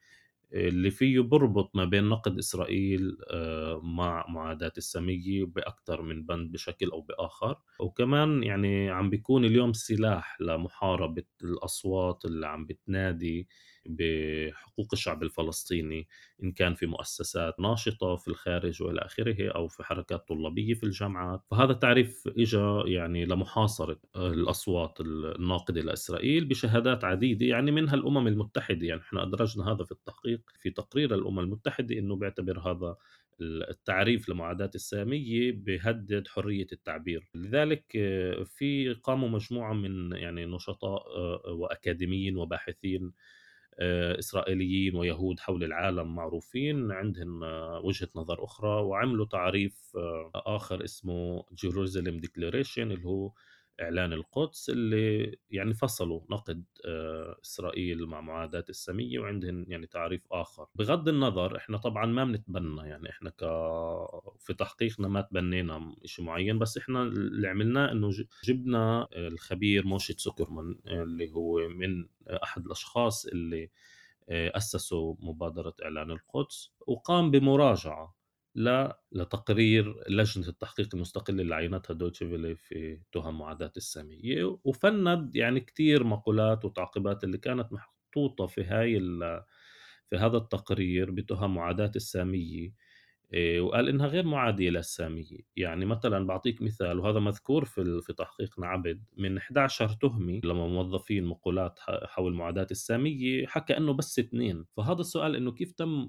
اللي 0.53 0.91
فيه 0.91 1.19
بربط 1.19 1.75
ما 1.75 1.85
بين 1.85 2.03
نقد 2.03 2.37
إسرائيل 2.37 3.17
آه، 3.31 3.81
مع 3.83 4.25
معاداة 4.29 4.71
السامية 4.77 5.45
بأكثر 5.45 6.01
من 6.01 6.25
بند 6.25 6.51
بشكل 6.51 6.89
أو 6.91 7.01
بآخر. 7.01 7.57
وكمان 7.79 8.43
يعني 8.43 8.89
عم 8.89 9.09
بيكون 9.09 9.45
اليوم 9.45 9.73
سلاح 9.73 10.41
لمحاربة 10.41 11.23
الأصوات 11.43 12.25
اللي 12.25 12.47
عم 12.47 12.65
بتنادي 12.65 13.47
بحقوق 13.89 14.88
الشعب 14.94 15.24
الفلسطيني 15.24 16.08
إن 16.44 16.51
كان 16.51 16.74
في 16.74 16.86
مؤسسات 16.86 17.60
ناشطة 17.60 18.15
في 18.15 18.27
الخارج 18.27 18.84
وإلى 18.84 19.00
آخره 19.01 19.50
أو 19.51 19.67
في 19.67 19.84
حركات 19.84 20.27
طلابية 20.27 20.74
في 20.74 20.84
الجامعات. 20.84 21.41
فهذا 21.51 21.72
التعريف 21.72 22.27
إجا 22.38 22.84
يعني 22.86 23.25
لمحاصرة 23.25 24.00
الأصوات 24.15 25.01
الناقدة 25.01 25.82
لإسرائيل 25.82 26.46
بشهادات 26.46 27.03
عديدة 27.03 27.46
يعني 27.46 27.72
منها 27.72 27.96
الأمم 27.96 28.27
المتحدة. 28.27 28.88
يعني 28.88 29.01
إحنا 29.01 29.24
أدرجنا 29.24 29.72
هذا 29.72 29.84
في 29.84 29.91
التحقيق 29.91 30.41
في 30.60 30.70
تقرير 30.70 31.13
الأمم 31.15 31.39
المتحدة 31.39 31.98
إنه 32.00 32.15
بيعتبر 32.15 32.60
هذا 32.60 32.96
التعريف 33.41 34.29
لمعاداة 34.29 34.72
السامية 34.75 35.51
بيهدد 35.51 36.27
حرية 36.27 36.67
التعبير. 36.72 37.29
لذلك 37.36 37.86
في 38.46 38.94
قاموا 39.03 39.29
مجموعة 39.29 39.74
من 39.74 40.12
يعني 40.12 40.46
نشطاء 40.46 41.03
وأكاديميين 41.53 42.38
وباحثين 42.38 43.12
آه، 43.79 44.19
إسرائيليين 44.19 44.96
ويهود 44.96 45.39
حول 45.39 45.63
العالم 45.63 46.15
معروفين 46.15 46.91
عندهم 46.91 47.43
آه، 47.43 47.81
وجهة 47.84 48.10
نظر 48.15 48.43
أخرى 48.43 48.69
وعملوا 48.81 49.25
تعريف 49.25 49.91
آه، 49.98 50.31
آخر 50.36 50.84
اسمه 50.84 51.43
جيروزاليم 51.53 52.17
ديكلاريشن 52.17 52.91
اللي 52.91 53.05
هو 53.07 53.31
إعلان 53.81 54.13
القدس 54.13 54.69
اللي 54.69 55.38
يعني 55.51 55.74
فصلوا 55.74 56.22
نقد 56.29 56.63
آه، 56.86 57.38
إسرائيل 57.46 58.05
مع 58.05 58.22
معاداة 58.22 58.65
السامية 58.69 59.19
وعندهم 59.19 59.65
يعني 59.67 59.88
تعريف 59.88 60.22
آخر. 60.31 60.67
بغض 60.75 61.10
النظر 61.10 61.57
إحنا 61.57 61.77
طبعا 61.77 62.05
ما 62.05 62.25
بنتبنى 62.25 62.89
يعني 62.89 63.10
إحنا 63.10 63.29
ك 63.29 63.43
في 64.39 64.53
تحقيقنا 64.53 65.07
ما 65.07 65.22
تبنينا 65.22 65.96
شيء 66.05 66.25
معين 66.25 66.60
بس 66.60 66.77
إحنا 66.77 67.03
اللي 67.03 67.48
عملناه 67.48 67.91
إنه 67.91 68.10
جبنا 68.43 69.07
الخبير 69.13 69.86
موشي 69.86 70.13
تسوكرمان 70.13 70.79
اللي 70.88 71.31
هو 71.31 71.67
من 71.69 72.07
أحد 72.43 72.65
الأشخاص 72.65 73.25
اللي 73.25 73.69
آه، 74.29 74.57
أسسوا 74.57 75.15
مبادرة 75.19 75.74
إعلان 75.84 76.12
القدس 76.12 76.72
وقام 76.88 77.31
بمراجعة 77.31 78.16
لا 78.57 79.01
لتقرير 79.13 79.95
لجنة 80.09 80.47
التحقيق 80.49 80.89
المستقلة 80.95 81.41
اللي 81.43 81.55
عينتها 81.55 81.93
دويتشه 81.95 82.25
فيلي 82.29 82.55
في 82.55 82.99
تهم 83.13 83.39
معاداة 83.39 83.73
السامية 83.77 84.59
وفند 84.63 85.35
يعني 85.35 85.59
كتير 85.59 86.03
مقولات 86.03 86.65
وتعقيبات 86.65 87.23
اللي 87.23 87.37
كانت 87.37 87.73
محطوطة 87.73 88.47
في 88.47 88.63
هاي 88.65 88.99
في 90.09 90.17
هذا 90.17 90.37
التقرير 90.37 91.11
بتهم 91.11 91.55
معاداة 91.55 91.91
السامية. 91.95 92.73
وقال 93.60 93.89
إنها 93.89 94.07
غير 94.07 94.25
معادية 94.25 94.69
للساميه، 94.69 95.38
يعني 95.55 95.86
مثلا 95.86 96.27
بعطيك 96.27 96.62
مثال 96.62 97.00
وهذا 97.00 97.19
مذكور 97.19 97.65
في 97.65 98.01
في 98.01 98.13
تحقيقنا 98.13 98.67
عبد 98.67 99.03
من 99.17 99.38
11 99.38 99.89
تهمه 99.89 100.41
لما 100.43 100.67
موظفين 100.67 101.24
مقولات 101.25 101.79
حول 102.05 102.34
معاداة 102.34 102.67
السامية 102.72 103.48
حكى 103.48 103.77
إنه 103.77 103.93
بس 103.93 104.19
اثنين، 104.19 104.65
فهذا 104.77 105.00
السؤال 105.01 105.36
إنه 105.36 105.51
كيف 105.51 105.72
تم 105.72 106.07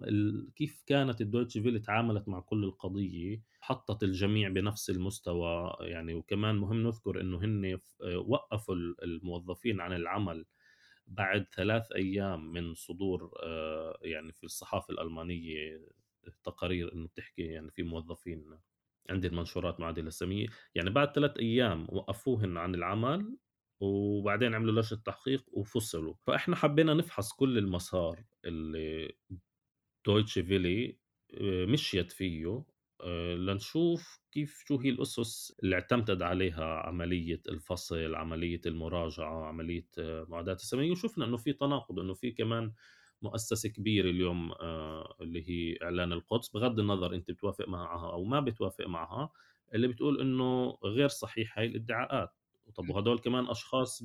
كيف 0.57 0.83
كانت 0.87 1.21
الدويتش 1.21 1.59
فيل 1.59 1.81
تعاملت 1.83 2.29
مع 2.29 2.41
كل 2.41 2.65
القضية 2.65 3.43
حطت 3.61 4.03
الجميع 4.03 4.49
بنفس 4.49 4.91
المستوى؟ 4.91 5.77
يعني 5.81 6.15
وكمان 6.15 6.57
مهم 6.57 6.83
نذكر 6.83 7.21
إنه 7.21 7.39
هن 7.45 7.79
وقفوا 8.17 8.75
الموظفين 9.03 9.81
عن 9.81 9.93
العمل 9.93 10.45
بعد 11.07 11.47
ثلاث 11.57 11.93
أيام 11.93 12.53
من 12.53 12.75
صدور 12.75 13.31
آه، 13.43 13.99
يعني 14.03 14.33
في 14.33 14.45
الصحافة 14.45 14.93
الألمانية 14.95 15.81
تقارير 16.45 16.93
إنه 16.95 17.09
بتحكي 17.09 17.43
يعني 17.43 17.71
في 17.71 17.83
موظفين 17.83 18.59
عندهم 19.11 19.37
منشورات 19.37 19.81
معادله 19.81 20.09
الساميه 20.09 20.47
يعني 20.75 20.91
بعد 20.91 21.15
ثلاث 21.15 21.37
أيام 21.39 21.87
وقفوهن 21.91 22.57
عن 22.57 22.75
العمل 22.75 23.37
وبعدين 23.81 24.55
عملوا 24.55 24.83
لجنة 24.83 25.01
تحقيق 25.05 25.45
وفصلوا. 25.53 26.15
فإحنا 26.27 26.57
حبينا 26.57 26.95
نفحص 26.95 27.33
كل 27.33 27.59
المسار 27.59 28.25
اللي 28.45 29.17
دويتشه 30.07 30.43
فيلي 30.43 30.99
آه، 31.35 31.65
مشيت 31.65 32.13
فيه 32.13 32.65
آه، 33.01 33.35
لنشوف 33.35 34.21
كيف 34.33 34.65
شو 34.67 34.79
هي 34.79 34.91
الأسس 34.91 35.57
اللي 35.63 35.75
اعتمدت 35.75 36.23
عليها 36.23 36.65
عملية 36.65 37.43
الفصل 37.49 38.15
عملية 38.15 38.61
المراجعة 38.67 39.47
عملية 39.47 39.89
آه، 39.99 40.27
معاداة 40.29 40.55
السامية 40.55 40.91
وشفنا 40.91 41.25
أنه 41.25 41.37
في 41.37 41.53
تناقض 41.53 41.99
أنه 41.99 42.15
في 42.15 42.31
كمان 42.31 42.73
مؤسسة 43.23 43.69
كبيرة 43.69 44.11
اليوم 44.11 44.53
آه، 44.53 45.17
اللي 45.21 45.51
هي 45.51 45.79
إعلان 45.83 46.13
القدس 46.13 46.49
بغض 46.49 46.79
النظر 46.79 47.15
أنت 47.15 47.31
بتوافق 47.31 47.69
معها 47.69 48.13
أو 48.13 48.25
ما 48.25 48.41
بتوافق 48.41 48.87
معها 48.87 49.31
اللي 49.75 49.89
بتقول 49.89 50.21
إنه 50.21 50.79
غير 50.85 51.09
صحيح 51.09 51.59
هاي 51.59 51.67
الادعاءات. 51.67 52.31
طب 52.75 52.91
وهدول 52.91 53.19
كمان 53.19 53.47
أشخاص 53.49 54.03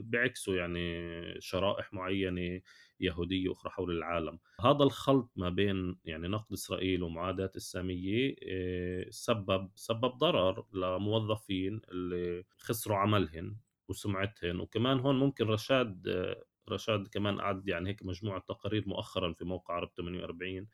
بيعكسوا 0.00 0.56
يعني 0.56 1.40
شرائح 1.40 1.92
معينة 1.92 2.60
يهودية 3.00 3.52
أخرى 3.52 3.70
حول 3.72 3.90
العالم. 3.90 4.38
هذا 4.60 4.82
الخلط 4.84 5.30
ما 5.36 5.48
بين 5.48 5.96
يعني 6.04 6.28
نقد 6.28 6.52
إسرائيل 6.52 7.02
ومعاداة 7.02 7.50
السامية 7.56 8.36
آه، 8.48 9.06
سبب 9.10 9.70
سبب 9.74 10.18
ضرر 10.18 10.64
لموظفين 10.72 11.80
اللي 11.92 12.44
خسروا 12.58 12.96
عملهن 12.96 13.56
وسمعتهن. 13.88 14.60
وكمان 14.60 15.00
هون 15.00 15.18
ممكن 15.18 15.44
رشاد 15.46 16.08
آه، 16.08 16.44
رشاد 16.68 17.06
كمان 17.08 17.40
قعد 17.40 17.68
يعني 17.68 17.90
هيك 17.90 18.02
مجموعة 18.06 18.44
تقارير 18.48 18.84
مؤخرا 18.88 19.32
في 19.32 19.44
موقع 19.44 19.74
عرب 19.74 19.90
48 19.96 20.68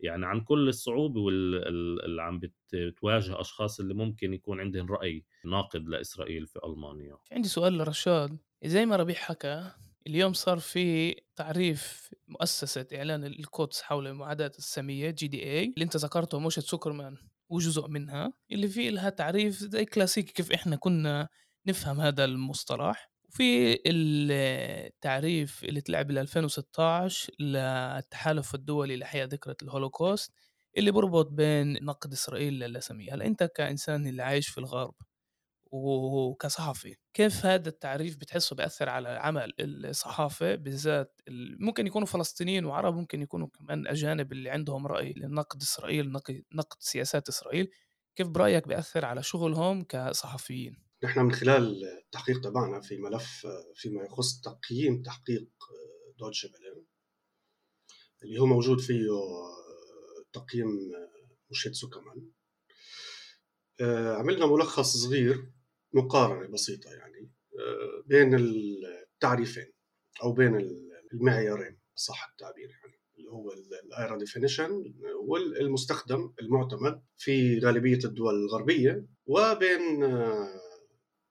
يعني 0.00 0.26
عن 0.26 0.40
كل 0.40 0.68
الصعوبة 0.68 1.20
واللي 1.20 2.22
عم 2.22 2.40
بتواجه 2.72 3.40
أشخاص 3.40 3.80
اللي 3.80 3.94
ممكن 3.94 4.34
يكون 4.34 4.60
عندهم 4.60 4.86
رأي 4.92 5.24
ناقد 5.44 5.88
لإسرائيل 5.88 6.46
في 6.46 6.58
ألمانيا. 6.64 7.16
عندي 7.32 7.48
سؤال 7.48 7.78
لرشاد. 7.78 8.38
زي 8.64 8.86
ما 8.86 8.96
ربيع 8.96 9.16
حكى 9.16 9.70
اليوم 10.06 10.32
صار 10.32 10.58
في 10.58 11.14
تعريف 11.36 12.10
مؤسسة 12.28 12.86
إعلان 12.94 13.24
القدس 13.24 13.82
حول 13.82 14.12
معاداة 14.12 14.52
السامية 14.58 15.10
جي 15.10 15.28
دي 15.28 15.42
اي 15.42 15.64
اللي 15.64 15.84
أنت 15.84 15.96
ذكرته 15.96 16.38
موشة 16.38 16.60
سوكرمان 16.60 17.16
وجزء 17.48 17.88
منها 17.88 18.32
اللي 18.52 18.68
فيه 18.68 18.90
لها 18.90 19.10
تعريف 19.10 19.58
زي 19.58 19.84
كلاسيكي 19.84 20.32
كيف 20.32 20.52
إحنا 20.52 20.76
كنا 20.76 21.28
نفهم 21.66 22.00
هذا 22.00 22.24
المصطلح. 22.24 23.13
في 23.34 23.78
التعريف 23.86 25.64
اللي 25.64 25.80
طلع 25.80 26.02
بال 26.02 26.18
2016 26.18 27.32
للتحالف 27.40 28.54
الدولي 28.54 28.96
لإحياء 28.96 29.26
ذكرى 29.26 29.54
الهولوكوست 29.62 30.32
اللي 30.78 30.90
بربط 30.90 31.26
بين 31.30 31.84
نقد 31.84 32.12
إسرائيل 32.12 32.54
للسامية 32.54 33.14
هلا 33.14 33.26
أنت 33.26 33.42
كإنسان 33.44 34.06
اللي 34.06 34.22
عايش 34.22 34.48
في 34.48 34.58
الغرب 34.58 34.94
وكصحفي 35.72 36.96
كيف 37.14 37.46
هذا 37.46 37.68
التعريف 37.68 38.16
بتحسه 38.16 38.56
بيأثر 38.56 38.88
على 38.88 39.08
عمل 39.08 39.52
الصحافة 39.60 40.54
بالذات 40.54 41.20
ممكن 41.60 41.86
يكونوا 41.86 42.06
فلسطينيين 42.06 42.64
وعرب 42.64 42.94
ممكن 42.94 43.22
يكونوا 43.22 43.48
كمان 43.48 43.86
أجانب 43.86 44.32
اللي 44.32 44.50
عندهم 44.50 44.86
رأي 44.86 45.12
لنقد 45.16 45.62
إسرائيل 45.62 46.12
نقد 46.54 46.76
سياسات 46.80 47.28
إسرائيل 47.28 47.70
كيف 48.16 48.28
برأيك 48.28 48.68
بيأثر 48.68 49.04
على 49.04 49.22
شغلهم 49.22 49.84
كصحفيين؟ 49.84 50.83
نحن 51.04 51.20
من 51.20 51.32
خلال 51.32 51.84
التحقيق 51.84 52.40
تبعنا 52.40 52.80
في 52.80 52.96
ملف 52.96 53.46
فيما 53.74 54.04
يخص 54.04 54.40
تقييم 54.40 55.02
تحقيق 55.02 55.48
دوتشي 56.18 56.50
اللي 58.22 58.40
هو 58.40 58.46
موجود 58.46 58.80
فيه 58.80 59.08
تقييم 60.32 60.68
مشيتسو 61.50 61.88
كمان 61.88 62.30
آه، 63.80 64.14
عملنا 64.14 64.46
ملخص 64.46 64.96
صغير 64.96 65.52
مقارنة 65.92 66.48
بسيطة 66.48 66.90
يعني 66.90 67.32
آه، 67.58 68.02
بين 68.06 68.34
التعريفين 68.34 69.72
أو 70.22 70.32
بين 70.32 70.56
المعيارين 71.12 71.78
صح 71.94 72.28
التعبير 72.30 72.70
يعني 72.70 73.00
اللي 73.18 73.30
هو 73.30 73.52
ال 73.84 73.91
IHRA 73.91 74.18
definition 74.18 74.94
والمستخدم 75.28 76.34
المعتمد 76.40 77.02
في 77.16 77.58
غالبية 77.58 77.98
الدول 78.04 78.34
الغربية 78.34 79.06
وبين 79.26 80.04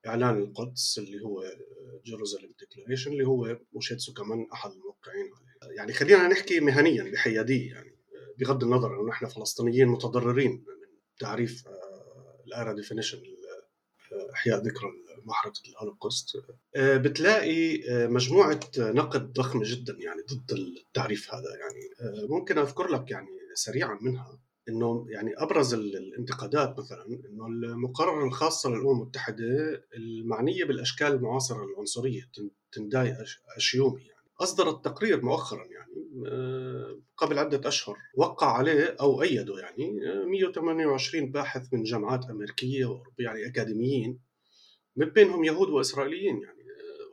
آه، 0.05 0.09
إعلان 0.09 0.37
القدس 0.37 0.97
اللي 0.97 1.21
هو 1.21 1.43
Jerusalem 2.05 2.53
Declaration 2.59 3.11
اللي 3.11 3.27
هو 3.27 3.59
موشيتسو 3.73 4.13
كمان 4.13 4.47
أحد 4.53 4.71
الموقعين 4.71 5.31
عليه. 5.61 5.75
يعني 5.75 5.93
خلينا 5.93 6.27
نحكي 6.27 6.59
مهنيا 6.59 7.11
بحيادية 7.11 7.71
يعني 7.71 7.95
بغض 8.39 8.63
النظر 8.63 8.95
أنه 8.95 9.09
نحن 9.09 9.25
فلسطينيين 9.25 9.87
متضررين 9.87 10.51
من 10.51 10.87
تعريف 11.19 11.63
ال 12.47 12.52
IHRA 12.52 12.73
definition 12.73 13.23
إحياء 14.33 14.59
ذكرى 14.59 14.89
محرقه 15.25 15.61
الهولوكوست 15.69 16.37
آه، 16.75 16.97
بتلاقي 16.97 17.89
آه، 17.89 18.07
مجموعة 18.07 18.59
نقد 18.77 19.33
ضخمة 19.33 19.61
جدا 19.65 19.97
يعني 19.99 20.21
ضد 20.33 20.51
التعريف 20.51 21.33
هذا 21.33 21.55
يعني. 21.59 21.89
آه، 22.01 22.27
ممكن 22.29 22.57
أذكر 22.57 22.87
لك 22.87 23.11
يعني 23.11 23.27
سريعا 23.53 23.99
منها. 24.01 24.39
إنه 24.69 25.05
يعني 25.09 25.33
أبرز 25.37 25.73
الانتقادات 25.73 26.79
مثلا 26.79 27.05
إنه 27.05 27.47
المقرره 27.47 28.25
الخاصه 28.25 28.69
للأمم 28.69 29.01
المتحدة 29.01 29.85
المعنية 29.95 30.65
بالأشكال 30.65 31.07
المعاصرة 31.07 31.65
للعنصريه 31.65 32.31
تنداي 32.71 33.17
أشيومي 33.57 34.01
يعني. 34.01 34.13
اصدرت 34.39 34.85
تقرير 34.85 35.25
مؤخرا 35.25 35.65
يعني 35.65 35.83
قبل 37.17 37.39
عدة 37.39 37.67
أشهر 37.67 37.97
وقع 38.15 38.51
عليه 38.57 38.95
أو 39.01 39.21
أيده 39.21 39.59
يعني 39.59 39.91
128 40.25 41.31
باحث 41.31 41.73
من 41.73 41.83
جامعات 41.83 42.29
أمريكية 42.29 42.85
وأوروبية 42.85 43.25
يعني 43.25 43.47
أكاديميين 43.47 44.19
من 44.95 45.05
بينهم 45.05 45.43
يهود 45.43 45.69
وإسرائيليين 45.69 46.41
يعني. 46.41 46.63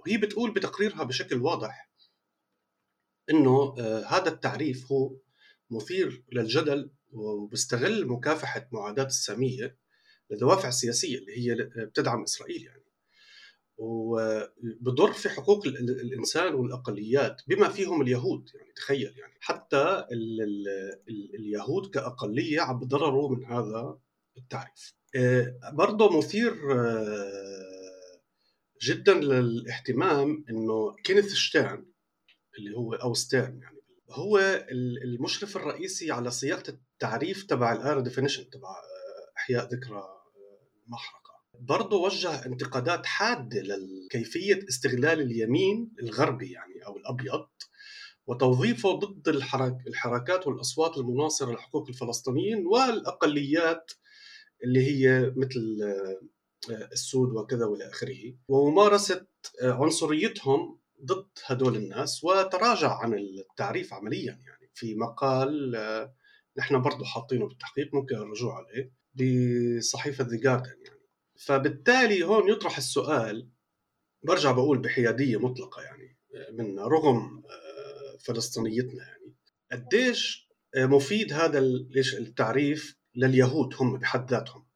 وهي 0.06 0.16
بتقول 0.16 0.50
بتقريرها 0.50 1.04
بشكل 1.04 1.36
واضح 1.42 1.90
إنه 3.30 3.74
آه، 3.78 4.04
هذا 4.04 4.28
التعريف 4.28 4.92
هو 4.92 5.16
مثير 5.70 6.22
للجدل 6.32 6.90
وبيستغل 7.12 8.06
مكافحة 8.06 8.68
معاداة 8.72 9.06
السامية 9.06 9.76
لدوافع 10.30 10.70
سياسية 10.70 11.18
اللي 11.18 11.38
هي 11.38 11.54
بتدعم 11.86 12.22
إسرائيل 12.22 12.64
يعني. 12.64 12.84
وبضر 13.76 15.12
في 15.12 15.28
حقوق 15.28 15.66
الإنسان 15.66 16.54
والأقليات 16.54 17.42
بما 17.48 17.68
فيهم 17.68 18.02
اليهود 18.02 18.50
يعني 18.54 18.72
تخيل 18.72 19.14
يعني. 19.18 19.34
حتى 19.40 20.06
ال 20.12 20.42
ال 20.42 20.68
ال 21.08 21.34
اليهود 21.34 21.90
كأقلية 21.90 22.60
عم 22.60 22.78
بضرروا 22.78 23.36
من 23.36 23.44
هذا 23.44 23.98
التعريف. 24.38 24.94
آه، 25.16 25.56
برضه 25.72 26.18
مثير 26.18 26.72
آه، 26.72 28.20
جدا 28.82 29.14
للاهتمام 29.14 30.44
إنه 30.50 30.94
كينيث 31.04 31.34
شتان 31.34 31.86
اللي 32.58 32.76
هو 32.76 32.94
أو 32.94 33.14
ستيرن 33.14 33.60
يعني 33.62 33.79
هو 34.10 34.38
المشرف 35.04 35.56
الرئيسي 35.56 36.10
على 36.10 36.30
صياغة 36.30 36.62
التعريف 36.68 37.42
تبع 37.42 37.72
ال 37.72 37.78
IHRA 37.78 38.00
definition 38.00 38.50
تبع 38.50 38.68
آه، 38.68 39.32
إحياء 39.38 39.64
ذكرى 39.64 40.04
المحرقة. 40.86 41.20
برضه 41.60 41.96
وجه 41.96 42.46
انتقادات 42.46 43.06
حادة 43.06 43.62
لكيفيه 43.62 44.60
استغلال 44.68 45.20
اليمين 45.20 45.92
الغربي 46.02 46.52
يعني 46.52 46.86
أو 46.86 46.96
الأبيض 46.96 47.46
وتوظيفه 48.26 48.92
ضد 48.92 49.28
الحرك 49.28 49.76
الحركات 49.86 50.46
والأصوات 50.46 50.98
المناصرة 50.98 51.52
لحقوق 51.52 51.88
الفلسطينيين 51.88 52.66
والأقليات 52.66 53.92
اللي 54.64 54.86
هي 54.86 55.32
مثل 55.36 55.78
آه، 56.70 56.88
السود 56.92 57.28
وكذا 57.28 57.64
وإلى 57.64 57.88
آخره. 57.88 58.34
وممارسة 58.48 59.26
آه، 59.62 59.72
عنصريتهم 59.72 60.79
ضد 61.04 61.28
هدول 61.46 61.76
الناس 61.76 62.24
وتراجع 62.24 62.98
عن 62.98 63.14
التعريف 63.14 63.94
عمليا 63.94 64.40
يعني. 64.46 64.70
في 64.74 64.94
مقال 64.94 65.76
آه، 65.76 66.14
نحن 66.56 66.82
برضه 66.82 67.04
حاطينه 67.04 67.48
بالتحقيق 67.48 67.94
ممكن 67.94 68.16
الرجوع 68.16 68.54
عليه 68.56 68.92
بصحيفه 69.14 70.24
ذا 70.24 70.36
جاردن 70.36 70.76
يعني. 70.86 71.00
فبالتالي 71.38 72.22
هون 72.22 72.48
يطرح 72.48 72.76
السؤال 72.76 73.50
برجع 74.22 74.52
بقول 74.52 74.78
بحيادية 74.78 75.40
مطلقة 75.40 75.82
يعني 75.82 76.18
من 76.52 76.78
رغم 76.78 77.42
آه، 77.50 78.16
فلسطينيتنا 78.24 79.02
يعني. 79.02 79.36
قديش 79.72 80.50
آه، 80.74 80.86
مفيد 80.86 81.32
هذا 81.32 81.58
التعريف 82.18 82.98
لليهود 83.14 83.74
هم 83.80 83.98
بحد 83.98 84.30
ذاتهم؟ 84.30 84.66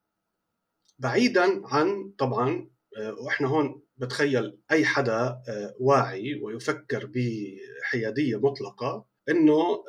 بعيدا 0.98 1.66
عن 1.66 2.10
طبعا 2.18 2.70
آه، 2.96 3.14
وإحنا 3.14 3.48
هون 3.48 3.82
بتخيل 3.96 4.58
أي 4.72 4.84
حدا 4.84 5.42
واعي 5.80 6.34
ويفكر 6.34 7.10
بحيادية 7.14 8.40
مطلقة 8.40 9.06
إنه 9.28 9.84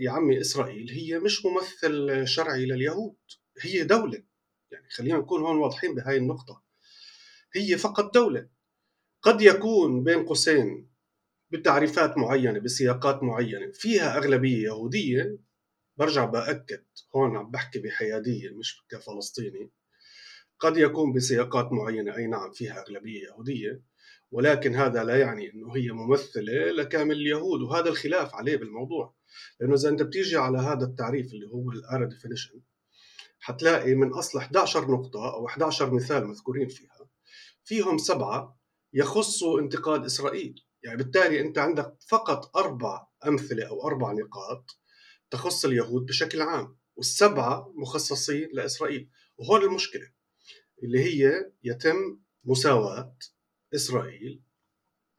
يا 0.00 0.10
عمي 0.10 0.40
إسرائيل 0.40 0.90
هي 0.90 1.18
مش 1.18 1.46
ممثل 1.46 2.26
شرعي 2.26 2.66
لليهود 2.66 3.16
هي 3.60 3.84
دولة. 3.84 4.22
يعني 4.70 4.88
خلينا 4.90 5.18
نكون 5.18 5.40
هون 5.42 5.56
واضحين 5.56 5.94
بهاي 5.94 6.16
النقطة. 6.16 6.62
هي 7.54 7.76
فقط 7.78 8.14
دولة. 8.14 8.48
قد 9.22 9.42
يكون 9.42 10.04
بين 10.04 10.24
قوسين 10.26 10.90
بتعريفات 11.50 12.18
معينة 12.18 12.58
بسياقات 12.58 13.22
معينة 13.22 13.72
فيها 13.72 14.18
أغلبية 14.18 14.64
يهودية 14.64 15.38
برجع 15.96 16.24
بأكد 16.24 16.84
هون 17.16 17.36
عم 17.36 17.50
بحكي 17.50 17.78
بحيادية 17.78 18.50
مش 18.50 18.82
كفلسطيني. 18.88 19.70
قد 20.58 20.76
يكون 20.76 21.12
بسياقات 21.12 21.72
معينة. 21.72 22.16
أي 22.16 22.26
نعم 22.26 22.52
فيها 22.52 22.82
أغلبية 22.82 23.22
يهودية 23.22 23.82
ولكن 24.30 24.74
هذا 24.74 25.04
لا 25.04 25.16
يعني 25.16 25.52
أنه 25.52 25.76
هي 25.76 25.90
ممثلة 25.90 26.70
لكامل 26.70 27.16
اليهود 27.16 27.62
وهذا 27.62 27.88
الخلاف 27.88 28.34
عليه 28.34 28.56
بالموضوع. 28.56 29.14
لأنه 29.60 29.74
إذا 29.74 29.88
أنت 29.88 30.02
بتيجي 30.02 30.36
على 30.36 30.58
هذا 30.58 30.84
التعريف 30.84 31.26
اللي 31.32 31.46
هو 31.46 31.70
الأرا 31.70 32.06
ديفينيشن 32.06 32.60
حتلاقي 33.40 33.94
من 33.94 34.12
أصل 34.12 34.38
11 34.38 34.90
نقطة 34.90 35.34
أو 35.34 35.46
11 35.46 35.94
مثال 35.94 36.26
مذكورين 36.26 36.68
فيها 36.68 37.08
فيهم 37.64 37.98
سبعة 37.98 38.60
يخصوا 38.92 39.60
انتقاد 39.60 40.04
إسرائيل. 40.04 40.64
يعني 40.82 40.96
بالتالي 40.96 41.40
أنت 41.40 41.58
عندك 41.58 41.96
فقط 42.08 42.56
أربع 42.56 43.06
أمثلة 43.26 43.68
أو 43.68 43.86
أربع 43.86 44.12
نقاط 44.12 44.78
تخص 45.30 45.64
اليهود 45.64 46.06
بشكل 46.06 46.42
عام 46.42 46.76
والسبعة 46.96 47.72
مخصصين 47.74 48.48
لإسرائيل 48.52 49.10
وهون 49.38 49.62
المشكلة. 49.62 50.15
اللي 50.82 51.00
هي 51.04 51.50
يتم 51.64 52.20
مساواة 52.44 53.16
إسرائيل 53.74 54.42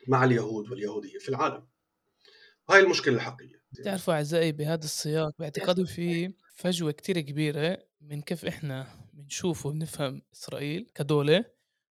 مع 0.08 0.24
اليهود 0.24 0.70
واليهودية 0.72 1.18
في 1.20 1.30
العالم. 1.30 1.68
هاي 2.70 2.80
المشكلة 2.80 3.16
الحقيقية. 3.16 3.58
تعرفوا 3.84 4.14
أعزائي 4.14 4.52
بهذا 4.52 4.84
السياق 4.86 5.32
باعتقادي 5.40 5.86
في 5.86 6.34
فجوة 6.56 6.92
كتير 6.92 7.20
كبيرة 7.22 7.78
من 8.02 8.22
كيف 8.22 8.46
إحنا 8.46 8.88
بنشوف 9.14 9.66
وبنفهم 9.66 10.22
إسرائيل 10.34 10.92
كدولة. 10.96 11.46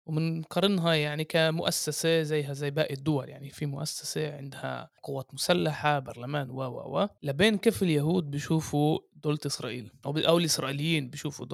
وبنقارنها 0.06 0.94
يعني 0.94 1.24
كمؤسسة 1.24 2.22
زيها 2.22 2.54
زي 2.54 2.72
باقي 2.72 2.94
الدول 2.94 3.30
يعني 3.30 3.50
في 3.50 3.66
مؤسسة 3.66 4.36
عندها 4.38 4.90
قوات 5.04 5.34
مسلحة 5.34 6.00
برلمان 6.00 6.50
و 6.50 6.62
و 6.62 7.00
و 7.00 7.08
لبين 7.24 7.58
كيف 7.58 7.84
اليهود 7.84 8.32
بيشوفوا 8.32 9.00
دولة 9.14 9.40
إسرائيل 9.46 9.92
أو, 10.06 10.18
أو 10.18 10.38
الإسرائيليين 10.38 11.10
بيشوفوا 11.10 11.46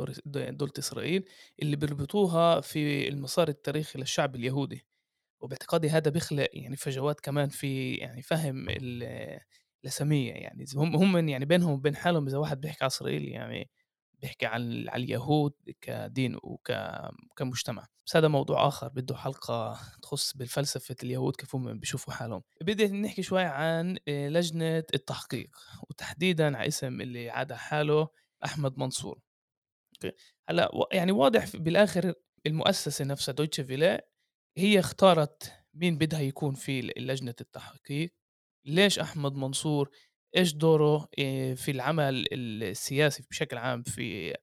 دولة 0.52 0.74
إسرائيل 0.80 1.26
اللي 1.62 1.76
بيربطوها 1.76 2.62
في 2.62 3.08
المسار 3.08 3.48
التاريخي 3.48 4.00
للشعب 4.00 4.36
اليهودي. 4.36 4.86
وباعتقادي 5.42 5.90
هذا 5.90 6.12
بيخلق 6.12 6.48
يعني 6.54 6.76
فجوات 6.76 7.20
كمان 7.20 7.50
في 7.50 7.94
يعني 7.96 8.22
فهم 8.22 8.68
الاساميه 9.84 10.34
يعني 10.34 10.66
هم 10.76 10.96
هم 10.96 11.30
يعني 11.30 11.46
بينهم 11.46 11.72
وبين 11.74 11.96
حالهم 11.96 12.28
إذا 12.28 12.38
واحد 12.38 12.62
بيحكي 12.62 12.84
على 12.84 12.88
إسرائيل 12.88 13.28
يعني 13.28 13.70
بيحكي 14.22 14.46
عن 14.46 14.90
على 14.90 15.04
اليهود 15.04 15.54
كدين 15.82 16.38
وكمجتمع 16.44 17.88
بس 18.06 18.16
هذا 18.16 18.28
موضوع 18.28 18.68
آخر 18.68 18.88
بده 18.88 19.16
حلقة 19.16 19.80
تخص 20.02 20.38
بالفلسفة 20.38 20.96
اليهود 21.04 21.36
كيف 21.36 21.56
هم 21.56 21.80
بيشوفوا 21.80 22.14
حالهم. 22.14 22.44
بدي 22.62 22.88
نحكي 22.88 23.24
شوي 23.24 23.44
عن 23.44 23.98
آه، 24.08 24.30
لجنة 24.30 24.84
التحقيق 24.94 25.50
وتحديدا 25.90 26.58
على 26.58 26.68
اسم 26.68 27.02
اللي 27.02 27.30
عاد 27.30 27.54
حاله 27.54 28.08
أحمد 28.46 28.78
منصور. 28.78 29.20
هلأ 30.50 30.72
يعني 30.92 31.12
واضح 31.12 31.56
بالآخر 31.56 32.14
المؤسسة 32.46 33.06
نفسها 33.06 33.34
دويتشه 33.34 33.64
فيلا 33.64 34.08
هي 34.58 34.80
اختارت 34.80 35.54
مين 35.74 35.98
بدها 35.98 36.20
يكون 36.22 36.56
في 36.56 36.82
لجنة 36.82 37.36
التحقيق. 37.42 38.14
ليش 38.66 39.00
أحمد 39.00 39.34
منصور 39.36 39.90
إيش 40.36 40.54
دوره 40.54 41.08
في 41.56 41.72
العمل 41.72 42.26
السياسي 42.34 43.24
بشكل 43.30 43.58
عام 43.58 43.84
في 43.84 44.34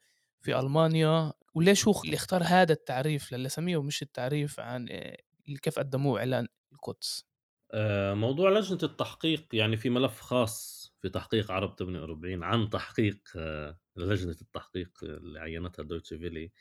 في 0.40 0.59
ألمانيا 0.59 1.33
وليش 1.55 1.88
هو 1.88 2.02
اللي 2.05 2.16
اختار 2.16 2.42
هذا 2.42 2.72
التعريف 2.72 3.33
للاساميه 3.33 3.76
ومش 3.76 4.02
التعريف 4.02 4.61
عن 4.61 4.87
كيف 5.62 5.78
قدموه 5.78 6.18
إعلان 6.20 6.48
القدس؟ 6.72 7.24
موضوع 8.14 8.50
لجنة 8.50 8.78
التحقيق 8.83 9.46
يعني 9.52 9.76
في 9.76 9.90
ملف 9.90 10.20
خاص 10.20 10.92
في 11.00 11.09
تحقيق 11.09 11.50
عرب 11.50 11.74
48 11.78 12.42
عن 12.42 12.70
تحقيق 12.70 13.20
لجنة 13.96 14.37
التحقيق 14.42 14.90
اللي 15.02 15.40
عينتها 15.40 15.83
دويتشه 15.83 16.16
فيلي 16.18 16.52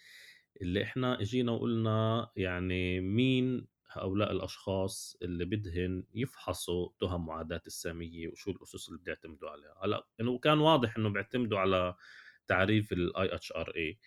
اللي 0.62 0.84
إحنا 0.84 1.22
إجينا 1.22 1.52
وقلنا 1.52 2.30
يعني 2.36 3.00
مين 3.00 3.68
هؤلاء 3.92 4.32
الأشخاص 4.32 5.18
اللي 5.22 5.46
بدهن 5.46 6.04
يفحصوا 6.14 6.90
تهم 7.00 7.26
معاداة 7.26 7.62
السامية 7.68 8.28
وشو 8.28 8.52
الأسس 8.52 8.90
اللي 8.90 9.00
بيعتمدوا 9.04 9.50
عليها. 9.50 9.76
هلأ 9.84 10.08
إنه 10.22 10.38
كان 10.38 10.60
واضح 10.60 10.98
إنه 10.98 11.10
بيعتمدوا 11.10 11.60
على 11.60 11.96
تعريف 12.48 12.94
ال 12.94 13.36
IHRA 13.36 14.00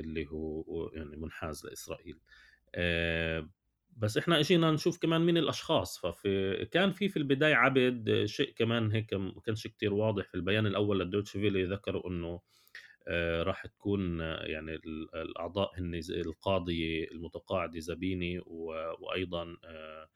اللي 0.00 0.26
هو 0.26 0.90
يعني 0.94 1.16
منحاز 1.16 1.66
لإسرائيل. 1.66 2.18
آه، 2.74 3.48
بس 3.96 4.16
إحنا 4.18 4.40
إجينا 4.40 4.70
نشوف 4.70 4.98
كمان 4.98 5.20
مين 5.20 5.36
الأشخاص. 5.36 5.98
ففي 5.98 6.64
كان 6.64 6.92
في 6.92 7.08
في 7.08 7.16
البداية 7.16 7.54
عبد 7.54 8.24
شيء 8.24 8.52
كمان 8.52 8.92
هيك 8.92 9.14
ما 9.14 9.40
كانش 9.40 9.66
كتير 9.66 9.94
واضح 9.94 10.28
في 10.28 10.34
البيان 10.34 10.66
الأول 10.66 11.00
للدويتش 11.00 11.30
فيلي 11.30 11.64
ذكروا 11.64 12.08
إنه 12.08 12.28
آه، 12.28 12.42
راح 13.42 13.66
تكون 13.66 14.20
يعني 14.20 14.74
الأعضاء 15.14 15.78
هن 15.78 16.00
القاضي 16.10 17.04
المتقاعد 17.04 17.78
زبيني 17.78 18.40
وأيضا 18.98 19.56
آه، 19.64 20.08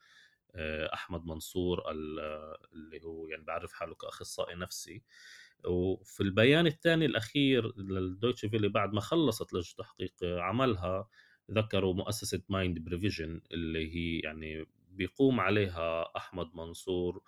آه، 0.55 0.93
أحمد 0.93 1.25
منصور 1.25 1.91
اللي 1.91 3.03
هو 3.03 3.27
يعني 3.27 3.43
بعرف 3.43 3.73
حاله 3.73 3.95
كأخصائي 3.95 4.55
نفسي. 4.55 5.01
وفي 5.65 6.23
البيان 6.23 6.67
الثاني 6.67 7.05
الأخير 7.05 7.77
للدويتش 7.77 8.45
فيلي 8.45 8.69
بعد 8.69 8.93
ما 8.93 9.01
خلصت 9.01 9.53
لجنة 9.53 9.73
تحقيق 9.77 10.13
عملها 10.23 11.09
ذكروا 11.51 11.93
مؤسسة 11.93 12.41
Mind 12.49 12.79
Prevention 12.79 13.41
اللي 13.51 13.95
هي 13.95 14.19
يعني 14.19 14.65
بيقوم 14.91 15.39
عليها 15.39 16.17
أحمد 16.17 16.55
منصور 16.55 17.21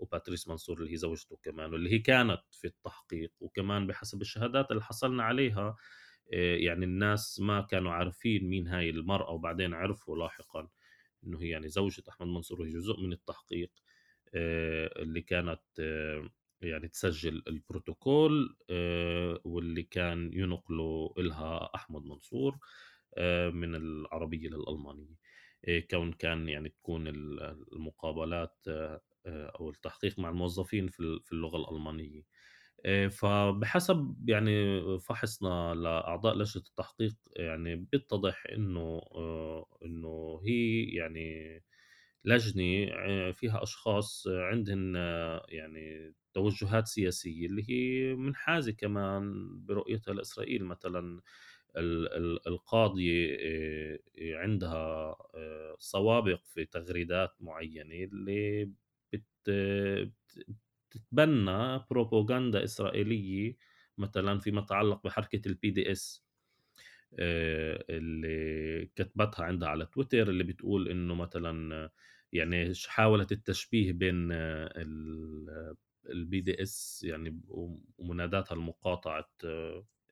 وباتريس 0.00 0.48
منصور 0.48 0.78
اللي 0.78 0.92
هي 0.92 0.96
زوجته 0.96 1.38
كمان 1.42 1.72
واللي 1.72 1.92
هي 1.92 1.98
كانت 1.98 2.42
في 2.50 2.66
التحقيق 2.66 3.32
وكمان 3.40 3.86
بحسب 3.86 4.20
الشهادات 4.20 4.70
اللي 4.70 4.82
حصلنا 4.82 5.22
عليها 5.22 5.76
آه، 6.32 6.56
يعني 6.56 6.84
الناس 6.84 7.40
ما 7.40 7.60
كانوا 7.60 7.92
عارفين 7.92 8.44
مين 8.48 8.68
هاي 8.68 8.90
المرأة 8.90 9.30
وبعدين 9.30 9.74
عرفوا 9.74 10.16
لاحقا 10.16 10.68
إنه 11.24 11.42
هي 11.42 11.48
يعني 11.48 11.68
زوجة 11.68 12.02
أحمد 12.08 12.26
منصور 12.26 12.60
وهي 12.60 12.72
جزء 12.72 13.00
من 13.00 13.12
التحقيق 13.12 13.70
آه، 14.34 15.02
اللي 15.02 15.20
كانت 15.20 15.60
آه، 15.80 16.30
يعني 16.62 16.88
تسجل 16.88 17.42
البروتوكول 17.48 18.56
واللي 19.44 19.82
كان 19.82 20.30
ينقله 20.32 21.14
إلها 21.18 21.70
أحمد 21.74 22.02
منصور 22.02 22.58
من 23.52 23.74
العربية 23.74 24.48
للألمانية 24.48 25.16
كون 25.90 26.12
كان 26.12 26.48
يعني 26.48 26.68
تكون 26.68 27.08
المقابلات 27.72 28.56
أو 29.26 29.70
التحقيق 29.70 30.18
مع 30.18 30.28
الموظفين 30.28 30.88
في 30.88 31.22
اللغة 31.32 31.56
الألمانية. 31.56 32.22
فبحسب 33.10 34.16
يعني 34.28 34.52
فحصنا 35.00 35.74
لأعضاء 35.74 36.36
لجنة 36.36 36.64
التحقيق 36.68 37.14
يعني 37.36 37.76
بيتضح 37.76 38.44
إنه 38.52 39.00
إنه 39.84 40.40
هي 40.46 40.84
يعني 40.84 41.62
لجنة 42.24 42.92
فيها 43.32 43.62
أشخاص 43.62 44.26
عندهم 44.28 44.96
يعني 45.48 46.14
توجهات 46.34 46.86
سياسية 46.88 47.46
اللي 47.46 47.64
هي 47.70 48.14
منحازة 48.14 48.72
كمان 48.72 49.46
برؤيتها 49.66 50.14
لإسرائيل. 50.14 50.64
مثلا 50.64 51.22
القاضية 52.46 53.36
عندها 54.18 55.16
سوابق 55.78 56.40
في 56.44 56.64
تغريدات 56.64 57.34
معينة 57.40 57.94
اللي 58.04 58.70
بتتبنى 60.90 61.80
بروباغندا 61.90 62.64
إسرائيلية 62.64 63.56
مثلا 63.98 64.38
فيما 64.38 64.60
يتعلق 64.60 65.04
بحركة 65.04 65.48
ال 65.48 65.70
BDS 65.70 66.24
اللي 67.90 68.86
كتبتها 68.96 69.44
عندها 69.44 69.68
على 69.68 69.86
تويتر 69.86 70.28
اللي 70.30 70.44
بتقول 70.44 70.88
إنه 70.88 71.14
مثلا 71.14 71.90
يعني 72.32 72.72
حاولت 72.88 73.32
التشبيه 73.32 73.92
بين 73.92 74.28
ال 76.10 76.40
BDS 76.40 77.04
يعني 77.08 77.40
ومناداتها 77.98 78.54
لمقاطعه 78.54 79.28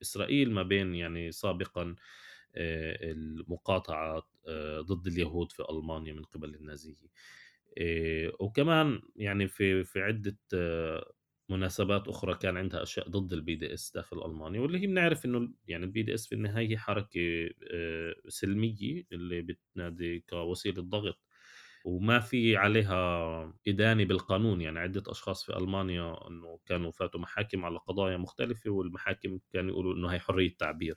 إسرائيل 0.02 0.52
ما 0.52 0.62
بين 0.62 0.94
يعني 0.94 1.32
سابقا 1.32 1.94
المقاطعة 2.56 4.28
ضد 4.80 5.06
اليهود 5.06 5.52
في 5.52 5.62
ألمانيا 5.70 6.12
من 6.12 6.22
قبل 6.24 6.54
النازية. 6.54 6.94
وكمان 8.40 9.02
يعني 9.16 9.48
في 9.48 9.84
في 9.84 10.00
عدة 10.02 10.36
مناسبات 11.50 12.08
أخرى 12.08 12.34
كان 12.34 12.56
عندها 12.56 12.82
أشياء 12.82 13.08
ضد 13.08 13.32
ال 13.32 13.54
BDS 13.56 13.92
داخل 13.94 14.24
ألمانيا 14.24 14.60
واللي 14.60 14.78
هي 14.82 14.86
بنعرف 14.86 15.24
إنه 15.24 15.48
يعني 15.68 15.84
ال 15.84 16.02
BDS 16.02 16.26
في 16.28 16.34
النهاية 16.34 16.68
هي 16.68 16.78
حركة 16.78 17.48
سلمية 18.28 19.04
اللي 19.12 19.42
بتنادي 19.42 20.20
كوسيلة 20.30 20.82
ضغط 20.82 21.18
وما 21.84 22.20
في 22.20 22.56
عليها 22.56 23.54
إدانة 23.68 24.04
بالقانون. 24.04 24.60
يعني 24.60 24.78
عدة 24.80 25.02
أشخاص 25.08 25.44
في 25.46 25.56
ألمانيا 25.56 26.28
أنه 26.28 26.58
كانوا 26.66 26.90
فاتوا 26.92 27.20
محاكم 27.20 27.64
على 27.64 27.78
قضايا 27.78 28.16
مختلفة 28.16 28.70
والمحاكم 28.70 29.38
كانوا 29.52 29.70
يقولوا 29.70 29.94
أنه 29.94 30.08
هي 30.08 30.18
حرية 30.20 30.56
تعبير. 30.58 30.96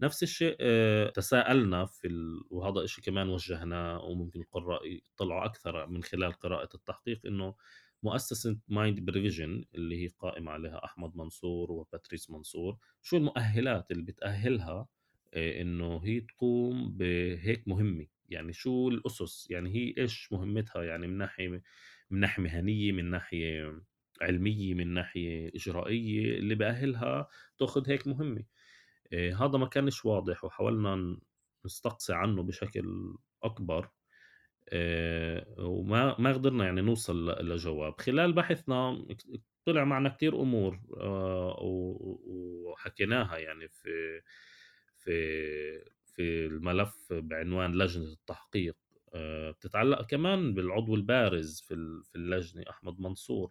نفس 0.00 0.22
الشيء 0.22 0.56
آه، 0.60 1.10
تساءلنا 1.10 1.86
في 1.86 2.06
ال... 2.08 2.44
وهذا 2.50 2.80
الشيء 2.80 3.04
كمان 3.04 3.28
وجهناه 3.28 4.04
وممكن 4.04 4.40
القراء 4.40 4.86
يطلعوا 4.86 5.44
أكثر 5.44 5.86
من 5.86 6.02
خلال 6.02 6.32
قراءة 6.32 6.68
التحقيق 6.74 7.26
أنه 7.26 7.54
مؤسسة 8.02 8.58
MIND 8.68 9.00
Prevention 9.00 9.64
اللي 9.74 10.04
هي 10.04 10.08
قائم 10.08 10.48
عليها 10.48 10.84
أحمد 10.84 11.16
منصور 11.16 11.72
وبياتريس 11.72 12.30
منصور 12.30 12.78
شو 13.02 13.16
المؤهلات 13.16 13.90
اللي 13.90 14.02
بتأهلها 14.02 14.88
آه، 15.34 15.62
إنه 15.62 16.00
هي 16.04 16.20
تقوم 16.20 16.96
بهيك 16.96 17.68
مهمة؟ 17.68 18.06
يعني 18.28 18.52
شو 18.52 18.88
الأسس؟ 18.88 19.50
يعني 19.50 19.74
هي 19.74 19.94
إيش 19.98 20.32
مهمتها؟ 20.32 20.82
يعني 20.82 21.06
من 21.06 21.18
ناحية 21.18 21.62
من 22.10 22.20
ناحية 22.20 22.42
مهنية 22.42 22.92
من 22.92 23.10
ناحية 23.10 23.82
علمية 24.22 24.74
من 24.74 24.94
ناحية 24.94 25.48
إجرائية 25.54 26.38
اللي 26.38 26.54
بأهلها 26.54 27.28
تأخذ 27.58 27.90
هيك 27.90 28.06
مهمة. 28.06 28.44
هذا 29.14 29.58
ما 29.58 29.66
كانش 29.66 30.04
واضح 30.04 30.44
وحاولنا 30.44 31.18
نستقصي 31.64 32.14
عنه 32.14 32.42
بشكل 32.42 33.14
أكبر 33.42 33.90
إيه 34.72 35.46
وما 35.58 36.20
ما 36.20 36.32
قدرنا 36.32 36.64
يعني 36.64 36.80
نوصل 36.80 37.30
لجواب. 37.30 38.00
خلال 38.00 38.32
بحثنا 38.32 39.06
طلع 39.64 39.84
معنا 39.84 40.08
كتير 40.08 40.42
أمور 40.42 40.80
آه 41.00 41.56
وحكيناها 42.26 43.38
يعني 43.38 43.68
في 43.68 44.20
في 44.98 45.12
في 46.06 46.46
الملف 46.46 47.12
بعنوان 47.12 47.72
لجنة 47.78 48.12
التحقيق 48.12 48.76
آه، 49.14 49.50
بتتعلق 49.50 50.06
كمان 50.06 50.54
بالعضو 50.54 50.94
البارز 50.94 51.60
في 51.60 51.74
اللجنة 52.16 52.64
أحمد 52.70 53.00
منصور. 53.00 53.50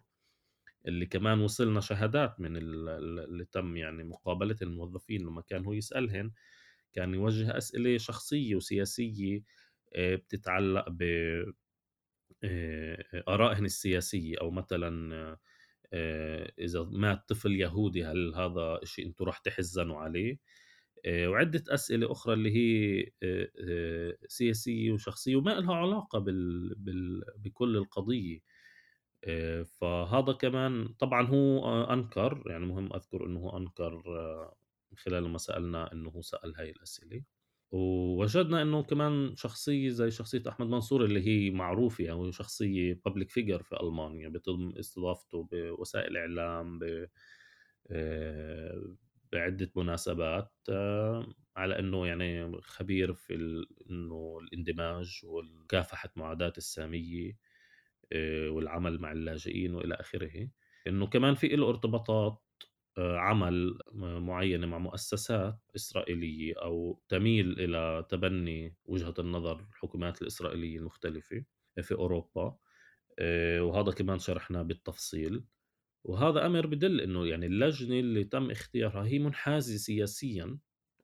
اللي 0.86 1.06
كمان 1.06 1.40
وصلنا 1.40 1.80
شهادات 1.80 2.40
من 2.40 2.56
اللي 2.56 3.44
تم 3.44 3.76
يعني 3.76 4.04
مقابلة 4.04 4.56
الموظفين 4.62 5.22
لما 5.22 5.42
كان 5.42 5.64
هو 5.64 5.72
يسألهن 5.72 6.32
كان 6.92 7.14
يوجه 7.14 7.58
أسئلة 7.58 7.98
شخصية 7.98 8.56
وسياسية 8.56 9.42
آه، 9.96 10.14
بتتعلق 10.16 10.86
ب 10.90 11.02
آه، 12.44 13.22
آرائهن 13.28 13.64
السياسية 13.64 14.36
أو 14.40 14.50
مثلا 14.50 15.36
إذا 16.58 16.82
مات 16.82 17.28
طفل 17.28 17.52
يهودي 17.60 18.04
هل 18.04 18.34
هذا 18.34 18.80
شيء 18.84 19.06
أنتم 19.06 19.24
راح 19.24 19.38
تحزنوا 19.38 19.98
عليه؟ 20.00 20.38
آه، 21.06 21.28
وعدة 21.28 21.64
أسئلة 21.68 22.12
أخرى 22.12 22.34
اللي 22.34 22.50
هي 22.56 23.02
آه، 23.22 23.50
آه، 23.70 24.18
سياسية 24.28 24.92
وشخصية 24.92 25.36
وما 25.36 25.50
لها 25.50 25.74
علاقة 25.74 26.18
بال... 26.18 26.74
بال... 26.76 27.22
بكل 27.38 27.76
القضية. 27.76 28.40
فهذا 29.80 30.32
كمان 30.32 30.88
طبعا 30.88 31.26
هو 31.26 31.84
أنكر 31.92 32.42
يعني 32.46 32.66
مهم 32.66 32.92
أذكر 32.92 33.26
أنه 33.26 33.40
هو 33.40 33.56
أنكر 33.56 34.02
من 34.90 34.96
خلال 34.98 35.28
ما 35.28 35.38
سألنا 35.38 35.92
أنه 35.92 36.10
هو 36.10 36.22
سأل 36.22 36.54
هاي 36.56 36.70
الأسئلة. 36.70 37.22
ووجدنا 37.70 38.62
إنه 38.62 38.82
كمان 38.82 39.36
شخصية 39.36 39.88
زي 39.90 40.10
شخصية 40.10 40.42
أحمد 40.48 40.66
منصور 40.66 41.04
اللي 41.04 41.26
هي 41.26 41.50
معروفة 41.50 42.04
يعني 42.04 42.32
شخصية 42.32 43.00
بابليك 43.04 43.30
فيجر 43.30 43.62
في 43.62 43.80
ألمانيا 43.80 44.28
بيتم 44.28 44.72
استضافته 44.78 45.48
بوسائل 45.52 46.16
إعلام 46.16 46.78
آه، 47.90 48.94
بعدة 49.32 49.70
مناسبات 49.76 50.52
آه، 50.70 51.34
على 51.56 51.78
إنه 51.78 52.06
يعني 52.06 52.60
خبير 52.62 53.12
في 53.14 53.34
إنه 53.90 54.38
الاندماج 54.42 55.20
ومكافحة 55.24 56.10
معاداة 56.16 56.52
السامية. 56.58 57.32
والعمل 58.50 58.98
مع 58.98 59.12
اللاجئين 59.12 59.74
وإلى 59.74 59.94
آخره. 59.94 60.48
إنه 60.86 61.06
كمان 61.06 61.34
في 61.34 61.48
له 61.48 61.68
ارتباطات 61.68 62.42
عمل 62.98 63.78
معينة 63.94 64.66
مع 64.66 64.78
مؤسسات 64.78 65.58
إسرائيلية 65.76 66.54
أو 66.62 67.02
تميل 67.08 67.60
إلى 67.60 68.06
تبني 68.08 68.76
وجهة 68.84 69.14
النظر 69.18 69.60
الحكومات 69.72 70.22
الإسرائيلية 70.22 70.78
المختلفة 70.78 71.44
في 71.82 71.94
أوروبا. 71.94 72.56
آه، 73.18 73.62
وهذا 73.62 73.92
كمان 73.92 74.18
شرحناه 74.18 74.62
بالتفصيل. 74.62 75.44
وهذا 76.04 76.46
أمر 76.46 76.66
بدل 76.66 77.00
أنه 77.00 77.26
يعني 77.26 77.46
اللجنة 77.46 78.00
اللي 78.00 78.24
تم 78.24 78.50
اختيارها 78.50 79.06
هي 79.06 79.18
منحازة 79.18 79.76
سياسيا 79.76 80.58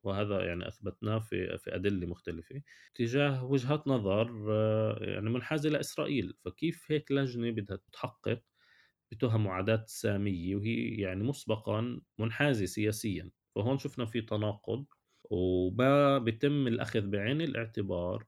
وهذا 0.05 0.45
يعني 0.45 0.67
أثبتناه 0.67 1.19
في 1.19 1.57
في 1.57 1.75
أدلة 1.75 2.07
مختلفة 2.07 2.61
تجاه 2.95 3.45
وجهات 3.45 3.87
نظر 3.87 4.45
آه، 4.51 4.97
يعني 5.01 5.29
منحازة 5.29 5.69
لإسرائيل. 5.69 6.33
فكيف 6.45 6.85
هيك 6.91 7.11
لجنة 7.11 7.51
بدها 7.51 7.79
تحقق 7.93 8.43
بتهم 9.11 9.43
معاداة 9.43 9.83
سامية 9.87 10.55
وهي 10.55 10.95
يعني 11.01 11.23
مسبقا 11.23 12.01
منحازة 12.19 12.65
سياسيا؟ 12.65 13.31
فهون 13.55 13.77
شفنا 13.77 14.05
في 14.05 14.21
تناقض 14.21 14.85
وما 15.23 16.17
بيتم 16.17 16.67
الأخذ 16.67 17.01
بعين 17.07 17.41
الاعتبار 17.41 18.25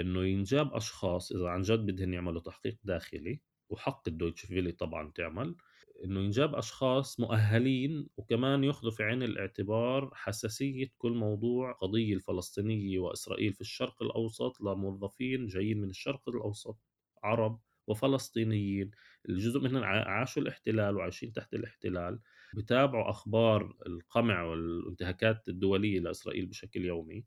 إنه 0.00 0.24
ينجاب 0.24 0.74
أشخاص 0.74 1.32
إذا 1.32 1.48
عن 1.48 1.62
جد 1.62 1.78
بدهم 1.86 2.14
يعملوا 2.14 2.40
تحقيق 2.40 2.78
داخلي 2.84 3.42
وحق 3.70 4.08
الدويتش 4.08 4.46
فيلي 4.46 4.72
طبعا 4.72 5.12
تعمل 5.14 5.56
إنه 6.04 6.20
ينجاب 6.20 6.54
أشخاص 6.54 7.20
مؤهلين 7.20 8.08
وكمان 8.16 8.64
ياخذوا 8.64 8.90
في 8.90 9.02
عين 9.02 9.22
الاعتبار 9.22 10.10
حساسية 10.14 10.92
كل 10.98 11.12
موضوع 11.12 11.72
قضية 11.72 12.14
الفلسطينية 12.14 12.98
وإسرائيل 12.98 13.52
في 13.52 13.60
الشرق 13.60 14.02
الأوسط 14.02 14.60
لموظفين 14.60 15.46
جايين 15.46 15.80
من 15.80 15.90
الشرق 15.90 16.28
الأوسط 16.28 16.78
عرب 17.22 17.60
وفلسطينيين. 17.86 18.90
الجزء 19.28 19.60
منهم 19.60 19.84
عاشوا 19.84 20.42
الاحتلال 20.42 20.96
وعايشين 20.96 21.32
تحت 21.32 21.54
الاحتلال 21.54 22.20
بتابعوا 22.54 23.10
أخبار 23.10 23.76
القمع 23.86 24.42
والانتهاكات 24.42 25.48
الدولية 25.48 26.00
لإسرائيل 26.00 26.46
بشكل 26.46 26.84
يومي. 26.84 27.24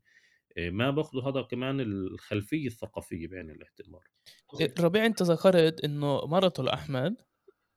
إيه، 0.56 0.70
ما 0.70 0.90
باخذوا 0.90 1.22
هذا 1.22 1.42
كمان 1.42 1.80
الخلفية 1.80 2.66
الثقافية 2.66 3.28
بعين 3.28 3.50
الاعتبار. 3.50 4.04
ربيع 4.80 5.06
أنت 5.06 5.22
ذكرت 5.22 5.84
إنه 5.84 6.26
مرته 6.26 6.62
لاحمد 6.62 7.22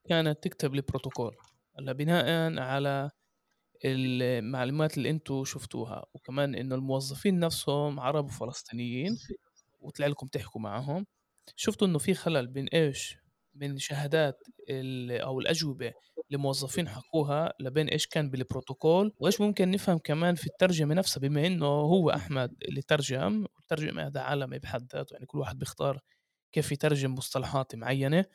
كانت 0.10 0.44
تكتب 0.44 0.74
البروتوكول 0.76 1.36
هلا 1.80 1.92
بناء 1.92 2.60
على 2.60 3.12
المعلومات 3.86 4.98
اللي 4.98 5.10
أنتم 5.10 5.44
شفتوها. 5.44 6.06
وكمان 6.14 6.56
إنه 6.56 6.76
الموظفين 6.76 7.40
نفسهم 7.40 8.00
عرب 8.00 8.26
وفلسطينيين 8.26 9.18
وطلع 9.82 10.08
لكم 10.08 10.28
تحكوا 10.28 10.62
معهم. 10.62 11.06
شفتوا 11.56 11.88
إنه 11.88 11.98
في 11.98 12.14
خلل 12.14 12.48
بين 12.48 12.68
إيش؟ 12.68 13.18
من 13.56 13.78
شهادات 13.78 14.44
أو 15.10 15.40
الأجوبة 15.40 15.94
لموظفين 16.30 16.90
حقوها 16.90 17.54
لبين 17.60 17.88
إيش 17.88 18.08
كان 18.08 18.30
بالبروتوكول. 18.30 19.14
وإيش 19.20 19.42
ممكن 19.42 19.72
نفهم 19.72 19.98
كمان 19.98 20.36
في 20.36 20.48
الترجمة 20.48 20.96
نفسها 20.96 21.22
بما 21.22 21.48
إنه 21.48 21.66
هو 21.66 22.10
أحمد 22.10 22.56
اللي 22.68 22.82
ترجم. 22.82 23.46
والترجمة 23.56 24.08
هذا 24.08 24.20
عالمي 24.20 24.60
بحد 24.60 24.88
ذاته 24.94 25.14
يعني 25.14 25.26
كل 25.26 25.40
واحد 25.40 25.60
بيختار 25.60 26.00
كيف 26.52 26.72
يترجم 26.72 27.16
مصطلحات 27.16 27.76
معينة. 27.76 28.26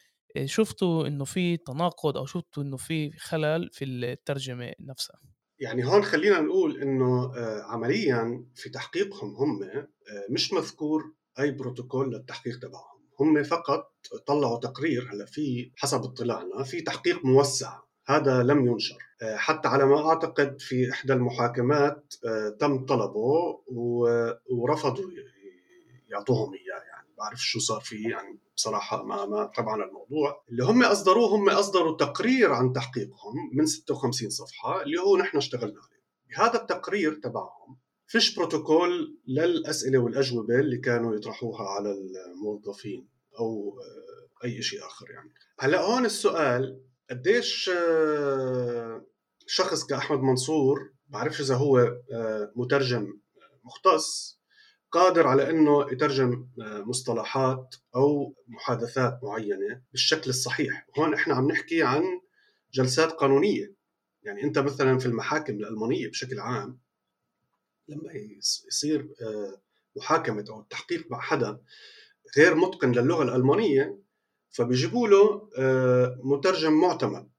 شفتوا 0.45 1.07
إنه 1.07 1.25
في 1.25 1.57
تناقض 1.57 2.17
أو 2.17 2.27
شفتوا 2.27 2.63
إنه 2.63 2.77
في 2.77 3.11
خلل 3.11 3.71
في 3.73 3.85
الترجمة 3.85 4.73
نفسها. 4.81 5.21
يعني 5.61 5.87
هون 5.87 6.03
خلينا 6.03 6.41
نقول 6.41 6.83
إنه 6.83 7.33
آه، 7.37 7.63
عمليا 7.63 8.45
في 8.55 8.71
تحقيقهم 8.71 9.37
هم 9.37 9.63
آه، 9.63 9.89
مش 10.31 10.53
مذكور 10.53 11.03
أي 11.39 11.51
بروتوكول 11.51 12.11
للتحقيق 12.15 12.59
تبعهم. 12.59 13.01
هم 13.21 13.43
فقط 13.43 13.93
طلعوا 14.27 14.59
تقرير 14.59 15.09
هلأ 15.13 15.25
في 15.25 15.73
حسب 15.77 16.03
اطلاعنا 16.03 16.63
في 16.63 16.81
تحقيق 16.81 17.25
موسع 17.25 17.79
هذا 18.07 18.43
لم 18.43 18.67
ينشر. 18.67 18.99
آه، 19.23 19.37
حتى 19.37 19.69
على 19.69 19.87
ما 19.87 20.09
أعتقد 20.09 20.61
في 20.61 20.91
إحدى 20.91 21.13
المحاكمات 21.13 22.15
آه، 22.27 22.57
تم 22.61 22.87
طلبه 22.87 23.61
ورفضوا 24.51 25.11
يعطوهم 26.09 26.55
إياه. 26.55 26.70
بعرف 27.21 27.41
شو 27.41 27.59
صار 27.59 27.81
فيه 27.81 28.09
يعني 28.09 28.39
بصراحة 28.57 29.05
ما 29.05 29.27
ما 29.27 29.53
تبعنا 29.57 29.85
الموضوع. 29.85 30.45
اللي 30.51 30.65
هم 30.65 30.83
أصدروه 30.83 31.37
هم 31.37 31.51
أصدروا 31.51 31.97
تقرير 31.97 32.53
عن 32.53 32.73
تحقيقهم 32.73 33.35
من 33.53 33.67
56 33.67 34.31
صفحة 34.31 34.83
اللي 34.83 35.01
هو 35.01 35.17
نحن 35.17 35.37
اشتغلنا 35.37 35.81
عليه. 35.81 36.01
بهذا 36.29 36.61
التقرير 36.61 37.15
تبعهم 37.15 37.79
فيش 38.07 38.37
بروتوكول 38.37 39.19
للأسئلة 39.27 39.99
والأجوبة 39.99 40.55
اللي 40.55 40.79
كانوا 40.79 41.15
يطرحوها 41.17 41.69
على 41.69 41.95
الموظفين 42.27 43.09
أو 43.39 43.79
أي 44.45 44.63
شيء 44.63 44.87
آخر 44.87 45.11
يعني. 45.11 45.31
هلأ 45.59 45.81
هون 45.81 46.05
السؤال 46.05 46.81
قديش 47.11 47.71
آه، 47.75 49.07
شخص 49.47 49.87
كأحمد 49.87 50.19
منصور 50.19 50.93
بعرفش 51.09 51.41
إذا 51.41 51.55
هو 51.55 51.79
آه، 52.13 52.53
مترجم 52.57 53.21
مختص 53.65 54.40
قادر 54.93 55.27
على 55.27 55.51
إنه 55.51 55.93
يترجم 55.93 56.49
آه، 56.61 56.81
مصطلحات 56.81 57.75
أو 57.97 58.35
محادثات 58.49 59.21
معينة 59.23 59.83
بالشكل 59.93 60.31
الصحيح، 60.31 60.87
هون 60.99 61.15
إحنا 61.15 61.35
عم 61.35 61.51
نحكي 61.51 61.83
عن 61.83 62.03
جلسات 62.73 63.13
قانونية. 63.13 63.75
يعني 64.23 64.43
أنت 64.43 64.59
مثلا 64.59 64.99
في 64.99 65.07
المحاكم 65.07 65.53
الألمانية 65.53 66.09
بشكل 66.09 66.41
عام 66.41 66.79
لما 67.89 68.13
يصير 68.69 69.15
آه، 69.23 69.61
محاكمة 69.97 70.45
أو 70.51 70.61
التحقيق 70.61 71.11
مع 71.11 71.21
حدا 71.21 71.61
غير 72.37 72.55
متقن 72.55 72.93
للغة 72.93 73.23
الألمانية 73.23 73.99
فبيجيبوا 74.51 75.09
له 75.09 75.51
آه، 75.59 76.21
مترجم 76.23 76.73
معتمد 76.73 77.31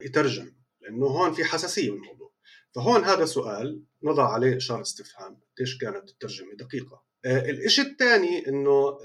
يترجم. 0.00 0.52
لأنه 0.80 1.06
هون 1.06 1.32
في 1.32 1.44
حساسية 1.44 1.90
بالموضوع. 1.90 2.32
فهون 2.76 3.04
هذا 3.04 3.24
سؤال 3.24 3.82
نضع 4.02 4.32
عليه 4.32 4.56
إشارة 4.56 4.80
استفهام. 4.80 5.40
قديش 5.56 5.78
كانت 5.78 6.10
الترجمة 6.10 6.54
دقيقة؟ 6.54 7.02
آه، 7.24 7.50
الشيء 7.50 7.84
الثاني 7.84 8.48
إنه 8.48 8.98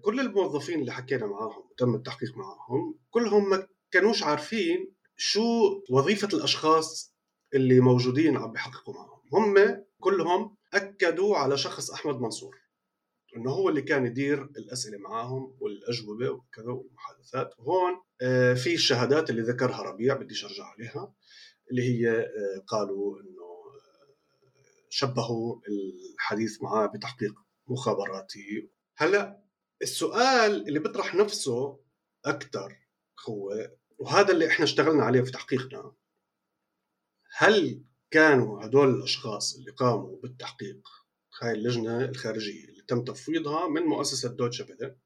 كل 0.00 0.20
الموظفين 0.20 0.80
اللي 0.80 0.92
حكينا 0.92 1.26
معهم 1.26 1.70
وتم 1.70 1.94
التحقيق 1.94 2.36
معهم 2.36 2.98
كلهم 3.10 3.50
ما 3.50 3.66
كانوش 3.90 4.22
عارفين 4.22 4.92
شو 5.16 5.42
وظيفة 5.90 6.28
الأشخاص 6.34 7.14
اللي 7.54 7.80
موجودين 7.80 8.36
عم 8.36 8.52
بيحققوا 8.52 8.94
معهم 8.94 9.20
هم 9.32 9.84
كلهم 10.00 10.56
أكدوا 10.74 11.36
على 11.36 11.56
شخص 11.58 11.90
أحمد 11.90 12.20
منصور 12.20 12.62
إنه 13.36 13.50
هو 13.50 13.68
اللي 13.68 13.82
كان 13.82 14.06
يدير 14.06 14.42
الأسئلة 14.42 14.98
معاهم 14.98 15.56
والأجوبة 15.60 16.30
وكذا 16.30 16.70
والمحادثات. 16.70 17.54
وهون 17.58 18.02
آه، 18.22 18.54
في 18.54 18.74
الشهادات 18.74 19.30
اللي 19.30 19.42
ذكرها 19.42 19.82
ربيع 19.82 20.16
بديش 20.16 20.44
أرجع 20.44 20.64
عليها. 20.64 21.14
اللي 21.72 21.82
هي 21.82 22.10
آه، 22.10 22.64
قالوا 22.66 23.20
إنه 23.20 23.42
آه، 23.42 24.14
شبهوا 24.90 25.60
الحديث 25.68 26.62
معاه 26.62 26.86
بتحقيق 26.86 27.34
مخابراتي 27.66 28.70
هلأ 28.96 29.42
السؤال 29.82 30.68
اللي 30.68 30.78
بيطرح 30.78 31.14
نفسه 31.14 31.80
أكثر 32.24 32.78
هو 33.28 33.70
وهذا 33.98 34.32
اللي 34.32 34.46
إحنا 34.46 34.64
اشتغلنا 34.64 35.04
عليه 35.04 35.22
في 35.22 35.30
تحقيقنا 35.30 35.92
هل 37.36 37.84
كانوا 38.10 38.64
هدول 38.64 38.94
الأشخاص 38.94 39.56
اللي 39.56 39.70
قاموا 39.70 40.16
بالتحقيق 40.22 40.88
هاي 41.42 41.52
اللجنة 41.52 42.04
الخارجية 42.04 42.64
اللي 42.64 42.82
تم 42.82 43.04
تفويضها 43.04 43.68
من 43.68 43.82
مؤسسة 43.82 44.28
دوتشا 44.28 44.64
فيلر 44.64 44.96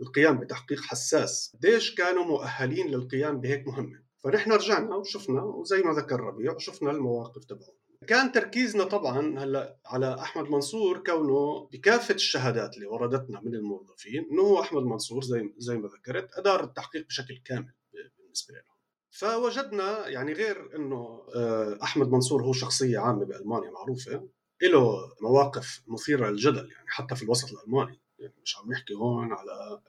القيام 0.00 0.40
بتحقيق 0.40 0.80
حساس؟ 0.80 1.56
قديش 1.56 1.94
كانوا 1.94 2.24
مؤهلين 2.24 2.86
للقيام 2.86 3.40
بهيك 3.40 3.66
مهمة؟ 3.66 4.05
فنحن 4.18 4.52
رجعنا 4.52 4.96
وشفنا 4.96 5.42
وزي 5.42 5.82
ما 5.82 5.92
ذكر 5.92 6.20
ربيع 6.20 6.58
شفنا 6.58 6.90
المواقف 6.90 7.44
تبعهم 7.44 7.76
كان 8.06 8.32
تركيزنا 8.32 8.84
طبعا 8.84 9.38
هلأ 9.38 9.78
على 9.86 10.14
أحمد 10.14 10.50
منصور 10.50 11.02
كونه 11.06 11.68
بكافة 11.72 12.14
الشهادات 12.14 12.76
اللي 12.76 12.86
وردتنا 12.86 13.40
من 13.40 13.54
الموظفين 13.54 14.26
إنه 14.30 14.42
هو 14.42 14.60
أحمد 14.60 14.82
منصور 14.82 15.24
زي 15.24 15.54
زي 15.56 15.78
ما 15.78 15.88
ذكرت 15.88 16.28
أدار 16.34 16.64
التحقيق 16.64 17.06
بشكل 17.06 17.42
كامل 17.44 17.72
بالنسبة 18.18 18.54
له 18.54 18.76
فوجدنا 19.10 20.08
يعني 20.08 20.32
غير 20.32 20.76
إنه 20.76 21.26
آه، 21.34 21.78
أحمد 21.82 22.08
منصور 22.08 22.42
هو 22.42 22.52
شخصية 22.52 22.98
عامة 22.98 23.24
بألمانيا 23.24 23.70
معروفة 23.70 24.28
له 24.62 25.12
مواقف 25.20 25.82
مثيرة 25.86 26.30
للجدل 26.30 26.70
يعني 26.70 26.88
حتى 26.88 27.16
في 27.16 27.22
الوسط 27.22 27.52
الألماني 27.52 28.00
يعني 28.18 28.34
مش 28.42 28.56
عم 28.58 28.72
نحكي 28.72 28.94
هون 28.94 29.32
على 29.32 29.80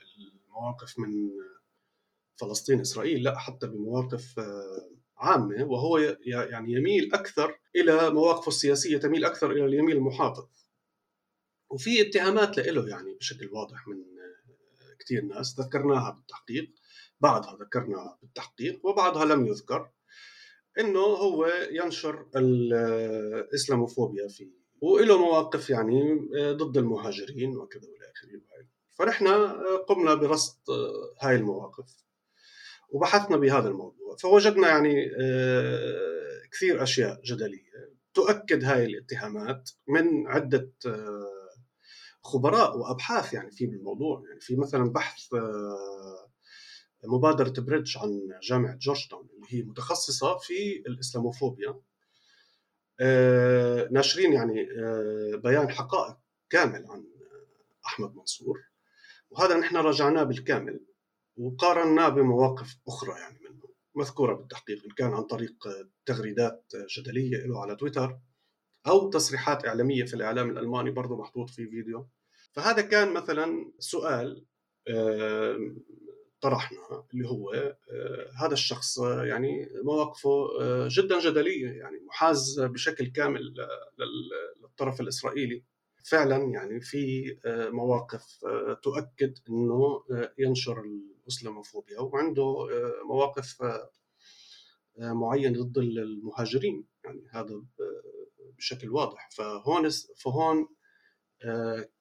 المواقف 0.48 1.00
من 1.00 1.30
فلسطين 2.38 2.80
إسرائيل 2.80 3.23
لا 3.23 3.38
حتى 3.38 3.67
بمواقف 3.67 4.39
آه، 4.39 4.89
عامة 5.17 5.63
وهو 5.63 5.97
يعني 6.26 6.73
يميل 6.73 7.13
أكثر 7.13 7.60
إلى 7.76 8.10
مواقفه 8.10 8.47
السياسية 8.47 8.97
تميل 8.97 9.26
أكثر 9.26 9.52
إلى 9.52 9.65
اليمين 9.65 9.97
المحافظ. 9.97 10.47
وفي 11.69 12.02
اتهامات 12.02 12.58
له 12.58 12.89
يعني 12.89 13.13
بشكل 13.13 13.50
واضح 13.52 13.88
من 13.88 13.95
آه، 13.97 14.93
كثير 15.00 15.23
ناس 15.23 15.60
ذكرناها 15.60 16.12
بالتحقيق 16.12 16.73
بعضها 17.19 17.58
ذكرنا 17.62 18.17
بالتحقيق 18.21 18.86
وبعضها 18.86 19.26
لم 19.26 19.47
يذكر 19.47 19.89
إنه 20.80 21.00
هو 21.00 21.47
ينشر 21.71 22.26
الاسلاموفوبيا 22.36 24.28
في 24.28 24.52
وله 24.82 25.17
مواقف 25.17 25.69
يعني 25.69 26.28
ضد 26.36 26.78
المهاجرين 26.78 27.58
وكذا 27.58 27.88
والى 27.89 28.12
آخره. 28.12 28.41
فنحن 28.97 29.28
قمنا 29.88 30.13
برصد 30.13 30.58
هاي 31.21 31.36
المواقف. 31.36 32.07
وبحثنا 32.89 33.38
بهذا 33.38 33.67
الموضوع. 33.67 34.15
فوجدنا 34.15 34.67
يعني 34.67 35.10
كثير 36.52 36.84
أشياء 36.84 37.21
جدلية 37.26 37.67
تؤكد 38.13 38.63
هاي 38.63 38.86
الاتهامات 38.86 39.69
من 39.88 40.28
عدة 40.28 40.71
خبراء 42.23 42.78
وأبحاث 42.78 43.34
يعني 43.34 43.52
في 43.52 43.65
بالموضوع. 43.65 44.23
يعني 44.28 44.39
في 44.39 44.56
مثلا 44.56 44.91
بحث 44.91 45.28
مبادرة 47.04 47.62
Bridge 47.62 47.98
عن 47.97 48.39
جامعة 48.43 48.76
جورج 48.76 49.08
تاون 49.08 49.30
اللي 49.34 49.45
هي 49.50 49.63
متخصصة 49.63 50.38
في 50.38 50.84
الإسلاموفوبيا. 50.88 51.82
آه، 53.00 53.88
ناشرين 53.91 54.34
يعني 54.34 54.62
آه، 54.62 55.36
بيان 55.36 55.69
حقائق 55.69 56.17
كامل 56.50 56.86
عن 56.89 57.06
أحمد 57.86 58.15
منصور. 58.15 58.60
وهذا 59.30 59.58
نحن 59.58 59.78
راجعناه 59.78 60.23
بالكامل. 60.23 60.80
وقارناه 61.38 62.10
بمواقف 62.10 62.78
أخرى 62.88 63.19
يعني 63.19 63.39
منه. 63.39 63.67
مذكورة 63.95 64.34
بالتحقيق 64.34 64.84
إن 64.86 64.91
كان 64.91 65.13
عن 65.13 65.23
طريق 65.23 65.56
تغريدات 66.06 66.71
جدلية 66.97 67.38
له 67.38 67.62
على 67.62 67.76
تويتر 67.76 68.19
أو 68.88 69.10
تصريحات 69.10 69.65
إعلامية 69.65 70.04
في 70.04 70.13
الإعلام 70.13 70.50
الألماني 70.50 70.91
برضه 70.91 71.17
محطوط 71.17 71.50
في 71.50 71.67
فيديو. 71.67 72.10
فهذا 72.52 72.82
كان 72.82 73.13
مثلا 73.13 73.71
سؤال 73.80 74.45
طرحنا 76.41 77.04
اللي 77.13 77.30
هو 77.30 77.52
آه، 77.52 78.30
هذا 78.41 78.54
الشخص 78.54 79.00
آه، 79.00 79.26
يعني 79.26 79.69
مواقفه 79.84 80.62
آه، 80.62 80.88
جدا 80.91 81.19
جدلية 81.19 81.69
يعني 81.69 82.00
محاز 82.00 82.60
بشكل 82.60 83.08
كامل 83.08 83.54
للطرف 84.62 85.02
الإسرائيلي. 85.02 85.63
فعلا 86.10 86.38
يعني 86.38 86.82
في 86.82 87.36
مواقف 87.71 88.45
تؤكد 88.84 89.34
إنه 89.50 90.04
ينشر 90.38 90.84
الإسلاموفوبيا 91.28 92.00
وعنده 92.00 92.68
مواقف 93.10 93.63
معينه 94.98 95.63
ضد 95.63 95.78
المهاجرين 95.78 96.88
يعني 97.06 97.28
هذا 97.32 97.62
بشكل 98.58 98.90
واضح. 98.90 99.30
فهون 99.32 99.90
فهون 100.18 100.68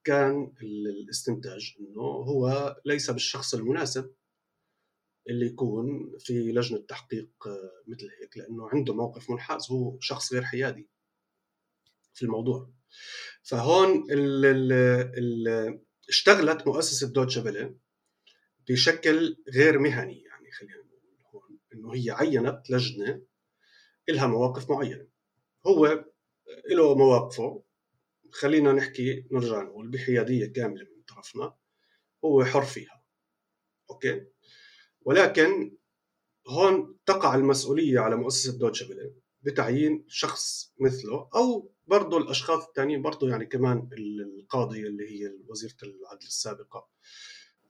كان 0.04 0.52
الاستنتاج 0.62 1.76
إنه 1.80 2.02
هو 2.02 2.76
ليس 2.84 3.10
بالشخص 3.10 3.54
المناسب 3.54 4.14
اللي 5.28 5.46
يكون 5.46 6.16
في 6.18 6.52
لجنة 6.52 6.78
تحقيق 6.78 7.28
آه، 7.46 7.82
مثل 7.86 8.08
هيك 8.20 8.36
لأنه 8.36 8.68
عنده 8.68 8.94
موقف 8.94 9.30
منحاز 9.30 9.70
هو 9.70 10.00
شخص 10.00 10.32
غير 10.32 10.42
حيادي 10.42 10.88
في 12.14 12.22
الموضوع. 12.22 12.70
فهون 13.42 14.04
اشتغلت 16.08 16.66
مؤسسة 16.66 17.08
دوتشا 17.08 17.40
بشكل 18.68 19.36
غير 19.48 19.78
مهني 19.78 20.22
يعني 20.22 20.50
خلينا 20.50 20.76
نقول 20.76 21.00
هون 21.34 21.58
إنه 21.74 21.94
هي 21.94 22.10
عينت 22.10 22.70
لجنة 22.70 23.22
لها 24.08 24.26
مواقف 24.26 24.70
معينة. 24.70 25.08
هو 25.66 26.04
له 26.70 26.94
مواقفه 26.94 27.62
خلينا 28.32 28.72
نحكي 28.72 29.26
نرجع 29.30 29.62
نقول 29.62 29.88
بحيادية 29.88 30.46
كاملة 30.46 30.84
من 30.84 31.02
طرفنا 31.02 31.54
هو 32.24 32.44
حر 32.44 32.62
فيها. 32.62 33.02
أوكي؟ 33.90 34.26
ولكن 35.00 35.76
هون 36.48 36.98
تقع 37.06 37.34
المسؤولية 37.34 37.98
على 38.00 38.16
مؤسسة 38.16 38.58
دوتشا 38.58 38.86
فيلي 38.86 39.14
بتعيين 39.42 40.04
شخص 40.08 40.74
مثله 40.80 41.28
أو 41.34 41.72
برضه 41.86 42.18
الأشخاص 42.18 42.66
الثانيين 42.66 43.02
برضه 43.02 43.28
يعني 43.28 43.46
كمان 43.46 43.88
القاضية 44.38 44.86
اللي 44.86 45.10
هي 45.10 45.32
وزيرة 45.48 45.76
العدل 45.82 46.26
السابقة. 46.26 46.88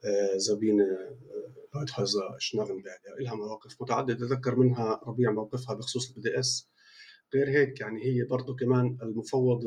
آه، 0.05 0.37
زابينه 0.37 0.79
لويتهويزر 1.75 2.37
شنارنبرغر 2.39 2.97
لها 3.21 3.35
مواقف 3.35 3.83
متعددة 3.83 4.27
ذكر 4.27 4.57
منها 4.57 5.01
ربيع 5.07 5.31
موقفها 5.31 5.75
بخصوص 5.75 6.09
ال 6.09 6.21
BDS. 6.21 6.71
غير 7.35 7.49
هيك 7.49 7.81
يعني 7.81 8.05
هي 8.05 8.25
برضه 8.25 8.57
كمان 8.57 8.99
المفوض 9.03 9.61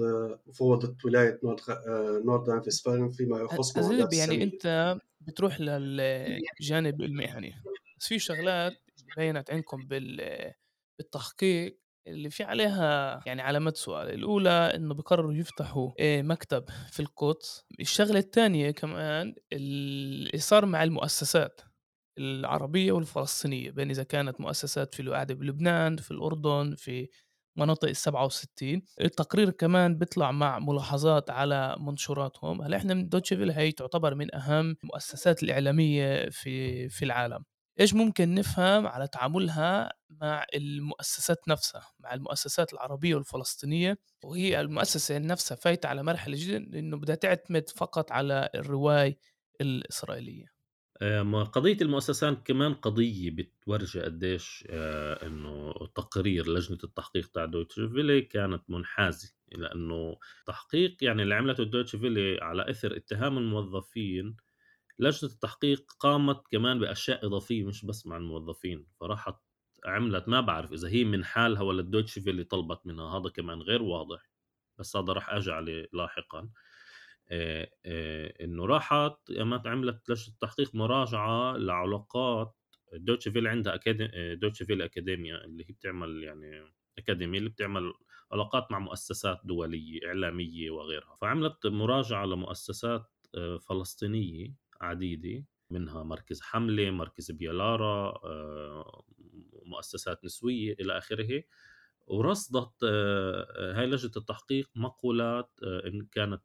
مفوضة 0.47 0.97
ولاية 1.05 1.39
نورد 1.43 2.49
آه، 2.49 2.61
فيستفالن 2.63 3.09
فيما 3.09 3.39
يخص 3.39 3.77
يعني 4.13 4.43
أنت 4.43 4.97
بتروح 5.21 5.61
للجانب 5.61 7.01
المهني 7.09 7.53
بس 7.99 8.07
في 8.07 8.19
شغلات 8.19 8.73
بينت 9.17 9.51
عندكم 9.51 9.87
بالتحقيق 10.97 11.79
اللي 12.07 12.29
في 12.29 12.43
عليها 12.43 13.21
يعني 13.25 13.41
علامات 13.41 13.77
سؤال. 13.77 14.09
الأولى 14.09 14.49
إنه 14.49 14.93
بقرروا 14.93 15.33
يفتحوا 15.33 15.91
آه، 15.99 16.21
مكتب 16.21 16.65
في 16.91 16.99
القدس. 16.99 17.65
الشغلة 17.79 18.19
الثانية 18.19 18.71
كمان 18.71 19.35
اللي 19.53 20.37
صار 20.37 20.65
مع 20.65 20.83
المؤسسات 20.83 21.61
العربية 22.17 22.91
والفلسطينية. 22.91 23.71
بين 23.71 23.89
إذا 23.89 24.03
كانت 24.03 24.41
مؤسسات 24.41 24.95
في 24.95 25.01
القاعدة 25.01 25.33
بلبنان 25.33 25.97
في 25.97 26.11
الأردن 26.11 26.75
في 26.77 27.07
مناطق 27.57 27.87
ال 27.87 27.95
67 27.95 28.81
التقرير 29.01 29.49
كمان 29.49 29.97
بيطلع 29.97 30.31
مع 30.31 30.59
ملاحظات 30.59 31.29
على 31.29 31.75
منشوراتهم. 31.79 32.61
هلأ 32.61 32.77
إحنا 32.77 32.93
من 32.93 33.09
دوتشيفيل 33.09 33.51
هي 33.51 33.71
تعتبر 33.71 34.15
من 34.15 34.35
أهم 34.35 34.75
المؤسسات 34.83 35.43
الإعلامية 35.43 36.29
في 36.29 36.89
في 36.89 37.05
العالم. 37.05 37.43
إيش 37.79 37.93
ممكن 37.93 38.33
نفهم 38.35 38.87
على 38.87 39.07
تعاملها 39.07 39.93
مع 40.09 40.45
المؤسسات 40.55 41.47
نفسها 41.47 41.87
مع 41.99 42.13
المؤسسات 42.13 42.73
العربية 42.73 43.15
والفلسطينية 43.15 43.97
وهي 44.23 44.61
المؤسسة 44.61 45.17
نفسها 45.17 45.55
فايتة 45.55 45.87
على 45.89 46.03
مرحلة 46.03 46.35
جدا 46.39 46.79
إنه 46.79 46.97
بدها 46.97 47.15
تعتمد 47.15 47.69
فقط 47.69 48.11
على 48.11 48.49
الرواية 48.55 49.19
الإسرائيلية. 49.61 50.59
قضية 51.43 51.77
المؤسسات 51.81 52.47
كمان 52.47 52.73
قضية 52.73 53.31
بتورجي 53.31 54.01
قديش 54.01 54.67
آه، 54.69 55.27
إنه 55.27 55.73
تقرير 55.95 56.47
لجنة 56.47 56.77
التحقيق 56.83 57.27
تاع 57.27 57.45
دويتش 57.45 57.75
فيلي 57.75 58.21
كانت 58.21 58.63
منحازة 58.69 59.33
لأنه 59.51 60.17
تحقيق 60.45 61.03
يعني 61.03 61.23
اللي 61.23 61.35
عملته 61.35 61.63
دويتش 61.63 61.95
فيلي 61.95 62.37
على 62.41 62.69
إثر 62.69 62.97
اتهام 62.97 63.37
الموظفين 63.37 64.35
لجنة 64.99 65.31
التحقيق 65.31 65.91
قامت 65.99 66.47
كمان 66.51 66.79
بأشياء 66.79 67.25
إضافية 67.25 67.63
مش 67.63 67.85
بس 67.85 68.07
مع 68.07 68.17
الموظفين 68.17 68.87
فراحت 68.99 69.35
عملت 69.85 70.27
ما 70.27 70.41
بعرف 70.41 70.73
إذا 70.73 70.89
هي 70.89 71.03
من 71.03 71.25
حالها 71.25 71.61
ولا 71.61 71.81
دويتش 71.81 72.19
فيلي 72.19 72.43
طلبت 72.43 72.85
منها 72.85 73.19
هذا 73.19 73.29
كمان 73.29 73.61
غير 73.61 73.81
واضح 73.81 74.29
بس 74.79 74.95
هذا 74.95 75.13
راح 75.13 75.29
أجي 75.29 75.51
عليه 75.51 75.87
لاحقا. 75.93 76.49
إنه 78.41 78.65
راحت 78.65 79.31
قامت 79.37 79.67
عملت 79.67 80.09
لجنة 80.09 80.27
التحقيق 80.33 80.75
مراجعة 80.75 81.57
لعلاقات 81.57 82.55
دوتش 82.93 83.27
فيل 83.27 83.47
عندها 83.47 83.75
أكاديمي 83.75 84.35
دوتش 84.35 84.63
فيل 84.63 84.81
أكاديميا 84.81 85.45
اللي 85.45 85.63
هي 85.69 85.73
بتعمل 85.73 86.23
يعني 86.23 86.61
أكاديمية 86.97 87.39
اللي 87.39 87.49
بتعمل 87.49 87.93
علاقات 88.31 88.71
مع 88.71 88.79
مؤسسات 88.79 89.41
دولية 89.43 90.07
إعلامية 90.07 90.71
وغيرها 90.71 91.15
فعملت 91.21 91.67
مراجعة 91.67 92.25
لمؤسسات 92.25 93.11
فلسطينية. 93.69 94.68
عديدة 94.81 95.45
منها 95.69 96.03
مركز 96.03 96.41
حملة 96.41 96.91
مركز 96.91 97.31
بيالارا 97.31 98.13
مؤسسات 99.65 100.25
نسوية 100.25 100.73
إلى 100.79 100.97
آخره. 100.97 101.43
ورصدت 102.07 102.71
آه، 102.83 103.73
هاي 103.79 103.85
لجنة 103.85 104.11
التحقيق 104.17 104.69
مقولات 104.75 105.51
آه، 105.63 105.87
إن 105.87 106.05
كانت 106.11 106.43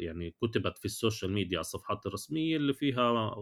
يعني 0.00 0.30
كتبت 0.30 0.78
في 0.78 0.84
ال 0.84 0.91
social 0.91 1.32
media 1.32 1.58
على 1.58 1.60
الصفحات 1.60 2.06
الرسمية 2.06 2.56
اللي 2.56 2.74
فيها 2.74 3.34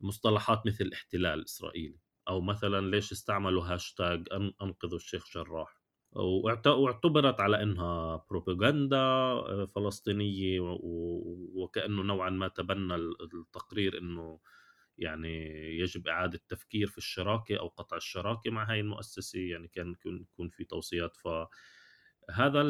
مصطلحات 0.00 0.66
مثل 0.66 0.90
احتلال 0.94 1.44
إسرائيلي. 1.44 1.98
أو 2.28 2.40
مثلا 2.40 2.90
ليش 2.90 3.12
استعملوا 3.12 3.64
هاشتاج 3.64 4.28
أنقذوا 4.62 4.96
الشيخ 4.98 5.26
جراح. 5.34 5.83
واعتبرت 6.16 7.40
على 7.40 7.62
إنها 7.62 8.24
بروباغندا 8.30 8.96
آه، 8.96 9.64
فلسطينية 9.76 10.60
وكأنه 11.54 12.02
نوعا 12.02 12.30
ما 12.30 12.48
تبنى 12.48 12.94
التقرير 12.94 13.98
إنه 13.98 14.40
يعني 14.98 15.28
يجب 15.78 16.08
إعادة 16.08 16.34
التفكير 16.38 16.86
في 16.86 16.98
الشراكة 16.98 17.56
أو 17.60 17.68
قطع 17.68 17.96
الشراكة 17.96 18.50
مع 18.50 18.70
هاي 18.72 18.80
المؤسسة 18.80 19.38
يعني 19.40 19.68
كان 19.68 19.94
يكون 20.06 20.48
في 20.50 20.64
توصيات. 20.64 21.16
فهذا 22.28 22.62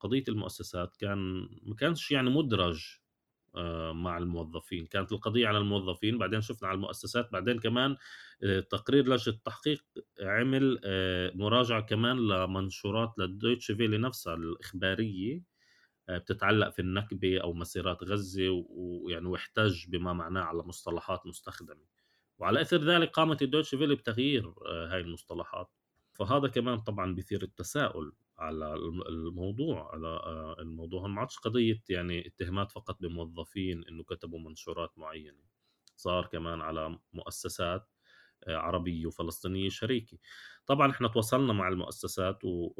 قضية 0.00 0.24
المؤسسات 0.28 0.96
كان 0.96 1.48
ما 1.62 1.74
كانش 1.74 2.10
يعني 2.10 2.30
مدرج 2.30 2.96
مع 3.92 4.18
الموظفين. 4.18 4.86
كانت 4.86 5.12
القضية 5.12 5.48
على 5.48 5.58
الموظفين 5.58 6.18
بعدين 6.18 6.40
شفنا 6.40 6.68
على 6.68 6.76
المؤسسات 6.76 7.32
بعدين 7.32 7.58
كمان 7.58 7.96
آه، 8.42 8.60
تقرير 8.60 9.08
لجنة 9.08 9.34
التحقيق 9.34 9.84
عمل 10.20 10.80
آه، 10.84 11.32
مراجعة 11.34 11.80
كمان 11.80 12.16
لمنشورات 12.28 13.14
للدويتش 13.18 13.72
فيلي 13.72 13.98
نفسها 13.98 14.34
الإخبارية 14.34 15.42
آه، 16.08 16.18
بتتعلق 16.18 16.68
في 16.70 16.78
النكبة 16.82 17.40
أو 17.40 17.52
مسيرات 17.52 18.04
غزة 18.04 18.64
ويعني 18.70 19.26
واحتج 19.26 19.86
بما 19.88 20.12
معناه 20.12 20.42
على 20.42 20.62
مصطلحات 20.62 21.26
مستخدمة. 21.26 21.84
وعلى 22.38 22.60
إثر 22.60 22.76
ذلك 22.76 23.10
قامت 23.10 23.42
الدوتش 23.42 23.74
فيلي 23.74 23.94
بتغيير 23.94 24.54
آه، 24.66 24.94
هاي 24.94 25.00
المصطلحات. 25.00 25.70
فهذا 26.14 26.48
كمان 26.48 26.80
طبعا 26.80 27.14
بيثير 27.14 27.42
التساؤل. 27.42 28.12
على 28.38 28.74
الموضوع 29.08 29.92
على 29.94 30.06
آه، 30.08 30.56
الموضوع. 30.58 31.06
ما 31.06 31.20
عادش 31.20 31.38
قضية 31.38 31.82
يعني 31.88 32.26
اتهامات 32.26 32.72
فقط 32.72 32.96
بموظفين 33.00 33.84
إنه 33.88 34.02
كتبوا 34.04 34.38
منشورات 34.38 34.98
معينة. 34.98 35.44
صار 35.96 36.26
كمان 36.26 36.60
على 36.60 36.98
مؤسسات 37.12 37.88
آه، 38.44 38.56
عربية 38.56 39.06
وفلسطينية 39.06 39.68
شريكة. 39.68 40.18
طبعا 40.66 40.90
إحنا 40.90 41.08
تواصلنا 41.08 41.52
مع 41.52 41.68
المؤسسات 41.68 42.44
و... 42.44 42.72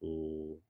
و... 0.00 0.60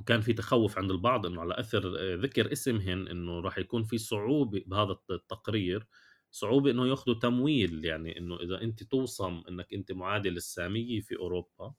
وكان 0.00 0.20
في 0.20 0.32
تخوف 0.32 0.78
عند 0.78 0.90
البعض 0.90 1.26
إنه 1.26 1.40
على 1.40 1.54
أثر 1.60 1.96
آه، 1.98 2.16
ذكر 2.16 2.52
اسمهن 2.52 3.08
إنه 3.08 3.40
راح 3.40 3.58
يكون 3.58 3.84
في 3.84 3.98
صعوبة 3.98 4.62
بهذا 4.66 4.96
التقرير. 5.10 5.86
صعوبة 6.30 6.70
إنه 6.70 6.86
ياخذوا 6.88 7.18
تمويل 7.18 7.84
يعني 7.84 8.18
إنه 8.18 8.36
إذا 8.40 8.62
أنت 8.62 8.82
توصم 8.82 9.42
إنك 9.48 9.74
أنت 9.74 9.92
معادل 9.92 10.36
السامية 10.36 11.00
في 11.00 11.16
أوروبا 11.16 11.74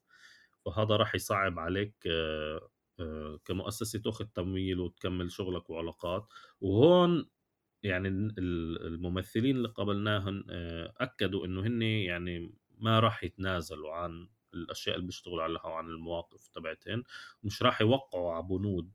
فهذا 0.66 0.96
راح 0.96 1.16
يصعب 1.16 1.60
عليك 1.60 1.96
آه، 2.08 2.70
آه، 3.00 3.40
كمؤسسة 3.46 4.00
تأخذ 4.00 4.26
تمويل 4.26 4.80
وتكمل 4.80 5.32
شغلك 5.32 5.70
وعلاقات. 5.70 6.28
وهون 6.62 7.30
يعني 7.84 8.08
الممثلين 8.08 9.56
اللي 9.56 9.68
قابلناهم 9.68 10.44
أكدوا 10.98 11.46
إنه 11.46 11.62
هن 11.62 11.82
يعني 11.82 12.54
ما 12.78 13.00
راح 13.00 13.24
يتنازلوا 13.24 13.94
عن 13.94 14.30
الأشياء 14.54 14.96
اللي 14.96 15.06
بيشتغلوا 15.08 15.44
عليها 15.44 15.66
وعن 15.68 15.86
المواقف 15.86 16.48
تبعتهن. 16.48 17.04
مش 17.44 17.64
راح 17.64 17.82
يوقعوا 17.82 18.34
على 18.34 18.44
بنود 18.44 18.92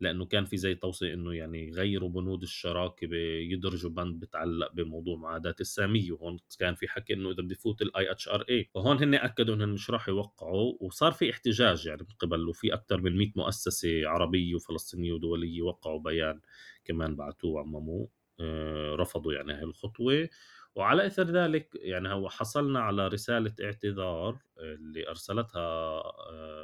لأنه 0.00 0.26
كان 0.26 0.44
في 0.44 0.56
زي 0.56 0.74
توصية 0.74 1.14
إنه 1.14 1.34
يعني 1.34 1.68
يغيروا 1.68 2.08
بنود 2.08 2.42
الشراكة 2.42 3.08
يدرجوا 3.50 3.90
بند 3.90 4.20
بتعلق 4.20 4.72
بموضوع 4.72 5.16
معادات 5.16 5.60
السامية 5.60 6.12
وهون 6.12 6.38
كان 6.58 6.74
في 6.74 6.88
حكي 6.88 7.14
إنه 7.14 7.30
إذا 7.30 7.42
بدي 7.42 7.54
فوت 7.54 7.82
ال 7.82 8.10
IHRA 8.10 8.64
فهون 8.74 8.98
هن 8.98 9.14
أكدوا 9.14 9.54
إنهم 9.54 9.68
مش 9.68 9.90
راح 9.90 10.08
يوقعوا 10.08 10.74
وصار 10.80 11.12
في 11.12 11.30
احتجاج 11.30 11.86
يعني 11.86 12.02
من 12.02 12.14
قبل 12.18 12.48
وفي 12.48 12.74
أكثر 12.74 13.00
من 13.00 13.16
100 13.18 13.32
مؤسسة 13.36 14.08
عربية 14.08 14.54
وفلسطينية 14.54 15.12
ودولية 15.12 15.62
وقعوا 15.62 16.00
بيان 16.00 16.40
كمان 16.84 17.16
بعثوه 17.16 17.50
وعمموه 17.52 18.08
آه، 18.40 18.94
رفضوا 18.94 19.32
يعني 19.32 19.52
هاي 19.52 19.62
الخطوة. 19.62 20.28
وعلى 20.74 21.06
إثر 21.06 21.22
ذلك 21.24 21.68
يعني 21.74 22.08
هو 22.08 22.28
حصلنا 22.28 22.80
على 22.80 23.08
رسالة 23.08 23.54
اعتذار 23.62 24.38
اللي 24.58 25.08
أرسلتها 25.08 26.02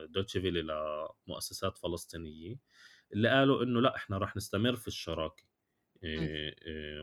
دوتشيفيلي 0.06 0.62
لمؤسسات 0.62 1.78
فلسطينية. 1.78 2.56
اللي 3.12 3.28
قالوا 3.28 3.62
إنه 3.62 3.80
لأ 3.80 3.96
إحنا 3.96 4.18
راح 4.18 4.36
نستمر 4.36 4.76
في 4.76 4.88
الشراكة 4.88 5.44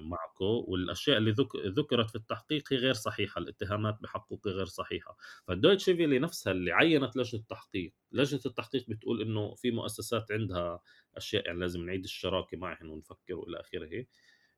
معكم 0.02 0.46
والأشياء 0.68 1.18
اللي 1.18 1.32
ذكرت 1.68 2.10
في 2.10 2.16
التحقيق 2.16 2.74
هي 2.74 2.78
غير 2.78 2.94
صحيحة 2.94 3.40
الاتهامات 3.40 3.98
بحقك 4.02 4.48
غير 4.48 4.66
صحيحة. 4.66 5.18
فالدويتشي 5.48 5.96
فيلي 5.96 6.20
نفسها 6.20 6.52
اللي 6.54 6.72
عينت 6.72 7.18
لجنة 7.18 7.42
التحقيق 7.42 7.94
لجنة 8.12 8.42
التحقيق 8.46 8.86
بتقول 8.90 9.22
إنه 9.22 9.56
في 9.56 9.72
مؤسسات 9.72 10.32
عندها 10.32 10.80
أشياء 11.18 11.46
يعني 11.46 11.60
لازم 11.60 11.86
نعيد 11.86 12.04
الشراكة 12.04 12.58
معهم 12.58 12.90
ونفكر 12.90 13.36
وإلى 13.36 13.60
آخره 13.60 14.06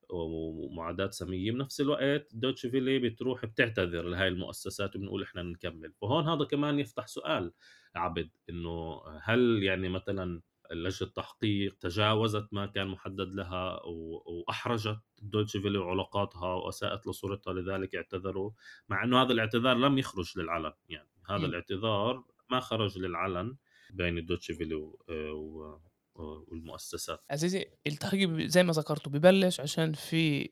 ومعادات 0.09 1.13
ساميه 1.13 1.51
بنفس 1.51 1.81
الوقت 1.81 2.35
دوتش 2.35 2.65
فيلي 2.65 2.99
بتروح 2.99 3.45
بتعتذر 3.45 4.01
لهي 4.03 4.27
المؤسسات 4.27 4.95
وبنقول 4.95 5.23
إحنا 5.23 5.43
نكمل. 5.43 5.93
فهون 6.01 6.27
هذا 6.29 6.45
كمان 6.45 6.79
يفتح 6.79 7.07
سؤال 7.07 7.53
عبد 7.95 8.29
إنه 8.49 9.01
هل 9.21 9.63
يعني 9.63 9.89
مثلا 9.89 10.41
لجنه 10.71 11.09
التحقيق 11.09 11.77
تجاوزت 11.77 12.47
ما 12.51 12.65
كان 12.65 12.87
محدد 12.87 13.33
لها 13.33 13.81
وأحرجت 13.85 14.99
دوتش 15.21 15.57
فيلي 15.57 15.77
وعلاقاتها 15.77 16.53
وأساءت 16.53 17.07
لصورتها 17.07 17.53
لذلك 17.53 17.95
اعتذروا 17.95 18.51
مع 18.89 19.03
إنه 19.03 19.21
هذا 19.21 19.31
الاعتذار 19.31 19.77
لم 19.77 19.97
يخرج 19.97 20.39
للعلن 20.39 20.73
يعني 20.89 21.09
هذا 21.29 21.41
م. 21.41 21.45
الاعتذار 21.45 22.23
ما 22.49 22.59
خرج 22.59 22.97
للعلن 22.97 23.57
بين 23.93 24.25
دوتش 24.25 24.51
فيلي 24.51 24.75
و... 24.75 25.79
والمؤسسات 26.15 27.23
عزيزي 27.29 27.65
التحقيق 27.87 28.29
زي 28.29 28.63
ما 28.63 28.73
ذكرته 28.73 29.11
ببلش 29.11 29.59
عشان 29.59 29.93
في 29.93 30.49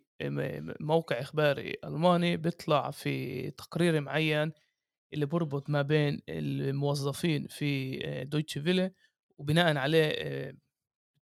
موقع 0.79 1.19
إخباري 1.19 1.75
ألماني 1.83 2.37
بيطلع 2.37 2.91
في 2.91 3.51
تقرير 3.51 4.01
معين 4.01 4.51
اللي 5.13 5.25
بربط 5.25 5.69
ما 5.69 5.81
بين 5.81 6.21
الموظفين 6.29 7.47
في 7.47 7.99
دويتش 8.31 8.57
فيلي 8.57 8.91
وبناء 9.39 9.77
عليه 9.77 10.53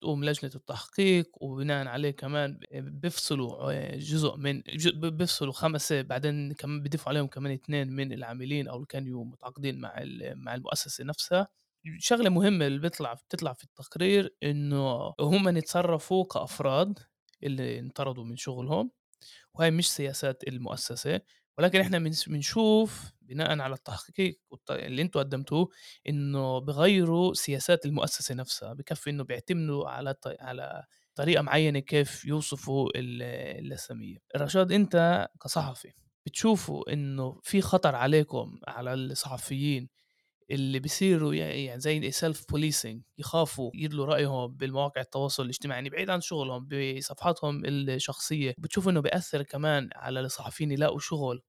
تقوم 0.01 0.25
لجنة 0.25 0.51
التحقيق 0.55 1.31
وبناء 1.43 1.87
عليه 1.89 2.11
كمان 2.11 2.61
بيفصلوا 2.75 3.73
جزء 3.97 4.37
من 4.37 4.63
بيفصلوا 4.95 5.53
خمسة 5.53 6.03
بعدين 6.03 6.53
كمان 6.55 6.83
بيضيفوا 6.83 7.09
عليهم 7.11 7.27
كمان 7.27 7.53
اثنين 7.53 7.89
من 7.93 8.13
العاملين 8.13 8.69
أو 8.69 8.77
اللي 8.77 8.87
كانوا 8.87 9.25
متعاقدين 9.25 9.81
مع 9.81 9.95
مع 10.35 10.55
المؤسسة 10.55 11.05
نفسها. 11.05 11.49
شغلة 11.99 12.31
مهمة 12.31 12.67
اللي 12.67 12.79
بيطلع 12.79 13.15
بتطلع 13.15 13.53
في 13.53 13.65
التقرير 13.65 14.35
إنه 14.43 15.15
هم 15.21 15.49
يتصرفوا 15.59 16.25
كأفراد 16.25 16.99
اللي 17.43 17.79
انطردوا 17.79 18.25
من 18.25 18.37
شغلهم 18.37 18.91
وهي 19.55 19.71
مش 19.71 19.91
سياسات 19.93 20.45
المؤسسة. 20.49 21.21
ولكن 21.59 21.81
إحنا 21.81 21.99
بنشوف 22.27 23.13
بناء 23.23 23.59
على 23.61 23.75
التحقيق 23.75 24.41
اللي 24.71 25.03
أنتم 25.03 25.21
قدمتوه 25.21 25.69
إنه 26.09 26.59
بغيروا 26.59 27.35
سياسات 27.35 27.87
المؤسسة 27.87 28.35
نفسها 28.35 28.73
بكفي 28.73 29.11
إنه 29.11 29.25
بيعتمدوا 29.25 29.89
على 29.89 30.15
على 30.41 30.85
طريقة 31.15 31.43
معينة 31.43 31.79
كيف 31.79 32.25
يوصفوا 32.25 32.91
اللساميه 32.95 34.17
رشاد 34.37 34.73
أنت 34.73 35.29
كصحفي 35.43 35.93
بتشوفوا 36.27 36.93
إنه 36.93 37.41
في 37.43 37.61
خطر 37.61 37.95
عليكم 37.95 38.61
على 38.69 38.95
الصحفيين 38.95 39.89
اللي 40.51 40.79
بيصيروا 40.79 41.35
يعني 41.35 41.81
زي 41.81 42.11
self 42.11 42.45
policing 42.51 43.03
يخافوا 43.19 43.71
يدلوا 43.75 44.07
رأيهم 44.07 44.47
بالمواقع 44.57 45.01
التواصل 45.01 45.43
الاجتماعي 45.43 45.79
يعني 45.79 45.91
بعيد 45.91 46.11
عن 46.11 46.21
شغلهم 46.21 46.69
بصفحاتهم 46.69 47.65
الشخصية. 47.65 48.55
بتشوف 48.59 48.89
إنه 48.89 49.01
بيأثر 49.01 49.43
كمان 49.43 49.91
على 49.95 50.21
الصحفيين 50.21 50.73
يلاقوا 50.73 50.99
شغل. 50.99 51.43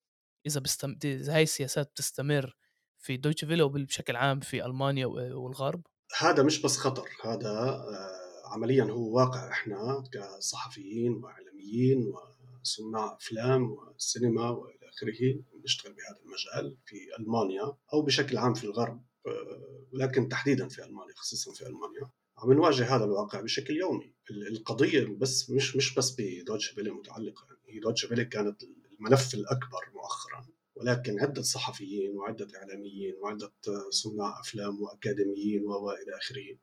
إذا 0.46 0.60
بستم... 0.60 0.96
إذا 1.06 1.36
هاي 1.36 1.44
السياسات 1.44 1.92
بتستمر 1.92 2.58
في 2.98 3.18
دويتشه 3.18 3.46
فيله 3.46 3.64
وبشكل 3.64 4.16
عام 4.16 4.40
في 4.40 4.66
ألمانيا 4.66 5.06
والغرب. 5.06 5.82
هذا 6.20 6.44
مش 6.44 6.62
بس 6.62 6.78
خطر 6.78 7.10
هذا 7.26 7.50
آه، 7.50 8.54
عمليا 8.54 8.84
هو 8.84 9.16
واقع 9.18 9.52
إحنا 9.52 10.04
كصحفيين 10.14 11.14
وإعلاميين 11.14 12.14
وصناع 12.62 13.16
أفلام 13.16 13.72
وسينما 13.72 14.50
وإلى 14.50 14.90
آخره. 14.90 15.44
نشتغل 15.68 15.94
بهذا 15.94 16.20
المجال 16.26 16.78
في 16.86 16.96
ألمانيا 17.20 17.78
أو 17.94 18.02
بشكل 18.02 18.38
عام 18.38 18.54
في 18.54 18.64
الغرب 18.64 19.06
آه، 19.28 19.86
ولكن 19.94 20.30
تحديدا 20.30 20.68
في 20.68 20.86
ألمانيا 20.86 21.14
خصيصا 21.16 21.54
في 21.54 21.68
ألمانيا. 21.68 22.12
عم 22.38 22.54
نواجه 22.54 22.96
هذا 22.96 23.06
الواقع 23.06 23.42
بشكل 23.42 23.78
يومي. 23.78 24.14
القضية 24.32 25.06
بس 25.06 25.50
مش 25.50 25.76
مش 25.76 25.96
بس 25.96 26.16
بدويتشه 26.20 26.68
فيله 26.68 26.92
متعلقة. 26.92 27.48
يعني 27.66 27.80
دويتشه 27.80 28.06
فيله 28.06 28.26
كانت 28.26 28.64
الملف 28.64 29.34
الأكبر 29.34 29.92
مؤخرا 29.94 30.48
ولكن 30.76 31.20
عدة 31.20 31.42
صحفيين 31.42 32.18
وعدة 32.18 32.48
إعلاميين 32.56 33.16
وعدة 33.22 33.54
صناع 33.90 34.40
أفلام 34.40 34.82
وأكاديميين 34.82 35.66
وإلى 35.66 36.18
آخره 36.18 36.58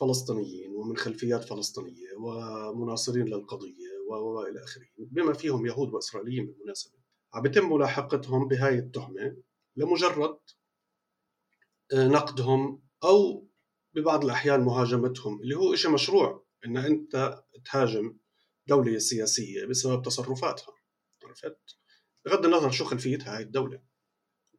فلسطينيين 0.00 0.70
ومن 0.70 0.96
خلفيات 0.96 1.44
فلسطينية 1.44 2.08
ومناصرين 2.16 3.26
للقضية 3.26 3.90
وإلى 4.08 4.64
آخره 4.64 4.86
بما 4.98 5.32
فيهم 5.32 5.66
يهود 5.66 5.94
وإسرائيليين 5.94 6.46
بالمناسبة. 6.46 6.99
عم 7.34 7.46
يتم 7.46 7.72
ملاحقتهم 7.72 8.48
بهاي 8.48 8.78
التهمة 8.78 9.36
لمجرد 9.76 10.38
آه، 11.92 12.06
نقدهم 12.08 12.82
أو 13.04 13.48
ببعض 13.94 14.24
الأحيان 14.24 14.60
مهاجمتهم 14.60 15.40
اللي 15.40 15.54
هو 15.56 15.74
شيء 15.74 15.90
مشروع 15.90 16.46
إن 16.66 16.76
أنت 16.76 17.42
تهاجم 17.64 18.16
دولة 18.66 18.98
سياسية 18.98 19.66
بسبب 19.66 20.02
تصرفاتها 20.02 20.74
عرفت؟ 21.24 21.58
بغض 22.24 22.44
النظر 22.44 22.70
شو 22.70 22.84
خلفية 22.84 23.18
هاي 23.22 23.42
الدولة 23.42 23.82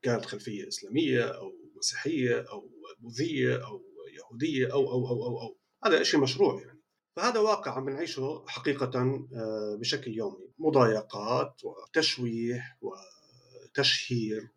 كانت 0.01 0.25
خلفية 0.25 0.67
إسلامية 0.67 1.23
أو 1.23 1.51
مسيحية 1.75 2.39
أو 2.51 2.69
بوذية 2.99 3.65
أو 3.65 3.83
يهودية 4.17 4.73
أو 4.73 4.91
أو 4.91 5.07
أو 5.07 5.25
أو, 5.25 5.41
أو. 5.41 5.59
هذا 5.85 6.03
شيء 6.03 6.19
مشروع 6.19 6.61
يعني 6.61 6.80
فهذا 7.15 7.39
واقع 7.39 7.71
عم 7.71 7.89
نعيشه 7.89 8.45
حقيقة 8.47 9.01
آه، 9.33 9.77
بشكل 9.79 10.11
يومي. 10.11 10.51
مضايقات 10.59 11.61
وتشويه 11.63 12.77
وتشهير. 12.81 14.49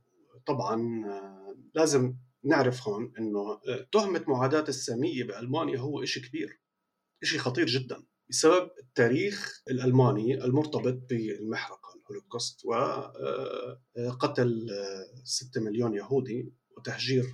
طبعا 0.46 1.04
آه، 1.06 1.56
لازم 1.74 2.14
نعرف 2.44 2.88
هون 2.88 3.12
إنه 3.18 3.60
آه، 3.68 3.86
تهمة 3.92 4.24
معاداة 4.28 4.64
السامية 4.68 5.24
بألمانيا 5.24 5.78
هو 5.78 6.02
إشي 6.02 6.20
كبير 6.20 6.60
إشي 7.22 7.38
خطير 7.38 7.66
جدا 7.66 8.02
بسبب 8.30 8.70
التاريخ 8.78 9.62
الألماني 9.70 10.44
المرتبط 10.44 10.98
بالمحرقة 11.08 11.94
الهولوكوست 11.96 12.64
وقتل 13.96 14.70
6 15.24 15.60
مليون 15.60 15.94
يهودي 15.94 16.52
وتهجير 16.76 17.26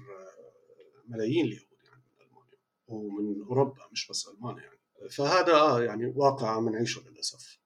ملايين 1.09 1.45
اليهود 1.45 1.79
يعني 1.85 2.03
من 2.19 2.27
ألمانيا 2.27 2.59
ومن 2.87 3.43
أوروبا 3.43 3.89
مش 3.93 4.09
بس 4.09 4.29
ألمانيا 4.29 4.63
يعني. 4.63 4.80
فهذا 5.11 5.53
آه 5.53 5.83
يعني 5.83 6.13
واقع 6.17 6.51
عم 6.51 6.69
نعيشه 6.69 7.03
للأسف. 7.11 7.59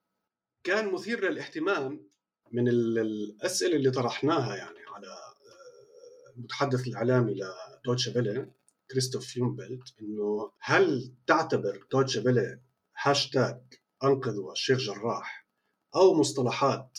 كان 0.65 0.93
مثير 0.93 1.31
للاهتمام 1.31 2.09
من 2.53 2.69
الأسئلة 2.69 3.77
اللي 3.77 3.91
طرحناها 3.91 4.57
يعني 4.57 4.79
على 4.95 5.07
آه، 5.07 6.33
المتحدث 6.37 6.87
الإعلامي 6.87 7.35
لدوتشا 7.35 8.13
فيلي 8.13 8.51
كريستوف 8.91 9.37
يومبلت 9.37 9.83
إنه 10.01 10.53
هل 10.61 11.15
تعتبر 11.27 11.87
دويتشه 11.93 12.23
فيله 12.23 12.61
هاشتاج 13.03 13.61
انقذوا 14.05 14.53
الشيخ 14.53 14.79
جراح 14.79 15.49
أو 15.95 16.15
مصطلحات 16.15 16.99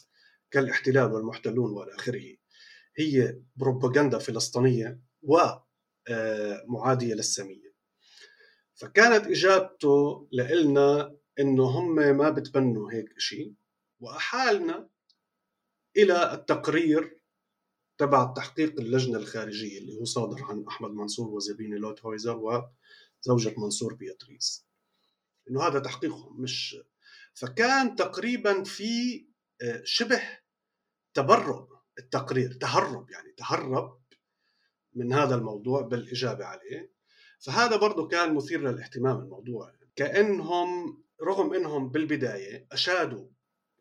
كالاحتلال 0.51 1.11
والمحتلون 1.11 1.71
وإلى 1.71 1.95
آخره 1.95 2.35
هي 2.97 3.39
بروباغندا 3.55 4.17
فلسطينية 4.17 4.99
ومعاديه 5.21 7.13
للساميه 7.13 7.64
فكانت 8.75 9.27
إجابته 9.27 10.27
لنا 10.31 11.15
إنه 11.39 11.63
هم 11.63 11.95
ما 11.95 12.29
بتبنوا 12.29 12.91
هيك 12.91 13.19
شيء 13.19 13.53
وأحالنا 13.99 14.89
إلى 15.97 16.33
التقرير 16.33 17.19
تبع 17.97 18.33
تحقيق 18.33 18.79
اللجنة 18.79 19.17
الخارجية 19.17 19.79
اللي 19.79 19.99
هو 19.99 20.05
صادر 20.05 20.43
عن 20.43 20.65
أحمد 20.67 20.91
منصور 20.91 21.27
وزبيني 21.27 21.77
لوت 21.77 22.01
هويزر 22.05 22.37
وزوجة 22.37 23.55
منصور 23.57 23.93
بياتريس. 23.93 24.65
إنه 25.49 25.63
هذا 25.63 25.79
تحقيقهم 25.79 26.41
مش 26.41 26.77
فكان 27.33 27.95
تقريبا 27.95 28.63
في 28.63 29.25
آه، 29.61 29.81
شبه 29.83 30.21
تبرؤ 31.13 31.67
التقرير 31.99 32.53
تهرب 32.53 33.09
يعني 33.09 33.31
تهرب 33.31 34.01
من 34.93 35.13
هذا 35.13 35.35
الموضوع 35.35 35.81
بالإجابة 35.81 36.45
عليه. 36.45 36.94
فهذا 37.45 37.75
برضه 37.75 38.07
كان 38.07 38.33
مثير 38.33 38.61
للاهتمام 38.61 39.19
الموضوع. 39.19 39.71
كأنهم 39.95 40.97
رغم 41.23 41.53
إنهم 41.53 41.89
بالبداية 41.89 42.67
أشادوا 42.71 43.27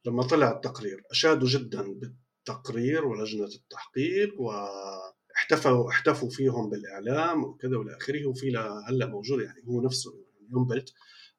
لما 0.06 0.22
طلع 0.22 0.50
التقرير 0.50 1.02
أشادوا 1.10 1.48
جدا 1.48 1.82
بالتقرير 1.94 3.06
ولجنة 3.06 3.44
التحقيق 3.44 4.40
واحتفوا 4.40 5.90
احتفوا 5.90 6.30
فيهم 6.30 6.70
بالإعلام 6.70 7.44
وكذا 7.44 7.76
والى 7.76 7.96
آخره. 7.96 8.26
وفي 8.26 8.56
هلأ 8.88 9.06
موجود 9.06 9.42
يعني 9.42 9.62
هو 9.68 9.80
نفسه 9.80 10.24
يومبلت 10.50 10.92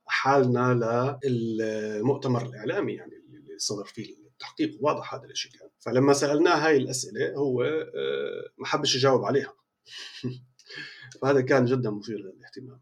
حالنا 0.06 1.20
للمؤتمر 1.24 2.46
الإعلامي 2.46 2.94
يعني 2.94 3.14
اللي 3.16 3.58
صدر 3.58 3.86
فيه 3.86 4.16
التحقيق. 4.18 4.78
واضح 4.82 5.14
هذا 5.14 5.26
الشيء 5.26 5.52
كان. 5.52 5.70
فلما 5.80 6.14
سألناه 6.14 6.68
هاي 6.68 6.78
الأسئلة 6.78 7.34
هو 7.34 7.64
آه، 7.64 8.50
ما 8.58 8.66
حبش 8.66 8.96
يجاوب 8.96 9.26
عليها. 9.26 9.54
فهذا 11.22 11.42
كان 11.42 11.66
جدا 11.66 11.90
مثير 11.90 12.18
للاهتمام. 12.18 12.80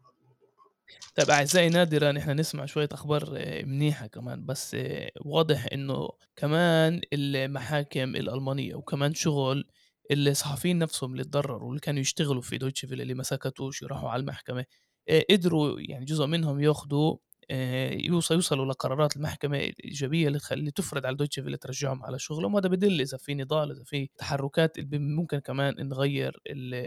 طيب 1.14 1.30
أعزائي 1.30 1.68
نادرا 1.68 2.12
نحن 2.12 2.30
نسمع 2.30 2.66
شوية 2.66 2.88
أخبار 2.92 3.32
آه، 3.36 3.62
منيحة 3.62 4.06
كمان 4.06 4.46
بس 4.46 4.74
آه، 4.74 5.10
واضح 5.24 5.66
إنه 5.72 6.08
كمان 6.36 7.00
المحاكم 7.12 8.16
الألمانية 8.16 8.74
وكمان 8.74 9.14
شغل 9.14 9.64
الصحفيين 10.10 10.78
نفسهم 10.78 11.12
اللي 11.12 11.24
تضرروا 11.24 11.68
اللي 11.70 11.80
كانوا 11.80 12.00
يشتغلوا 12.00 12.42
في 12.42 12.58
دويتشه 12.58 12.84
فيله 12.84 13.00
اللي 13.00 13.14
ما 13.14 13.22
سكتوش 13.22 13.82
يروحوا 13.82 14.10
على 14.10 14.20
المحكمة 14.20 14.64
قدروا 15.30 15.80
يعني 15.80 16.04
جزء 16.04 16.26
منهم 16.26 16.60
ياخذوا 16.60 17.16
يوصل 18.06 18.34
يوصلوا 18.34 18.66
لقرارات 18.66 19.16
المحكمة 19.16 19.58
الإيجابية 19.58 20.38
اللي 20.52 20.70
تفرض 20.70 21.06
على 21.06 21.16
دويتشه 21.16 21.42
فيله 21.42 21.56
ترجعهم 21.56 22.04
على 22.04 22.18
شغلهم 22.18 22.54
وهذا 22.54 22.68
بدل 22.68 23.00
إذا 23.00 23.18
في 23.18 23.34
نضال 23.34 23.70
إذا 23.70 23.84
في 23.84 24.08
تحركات 24.18 24.76
ممكن 24.94 25.38
كمان 25.38 25.88
نغير 25.88 26.40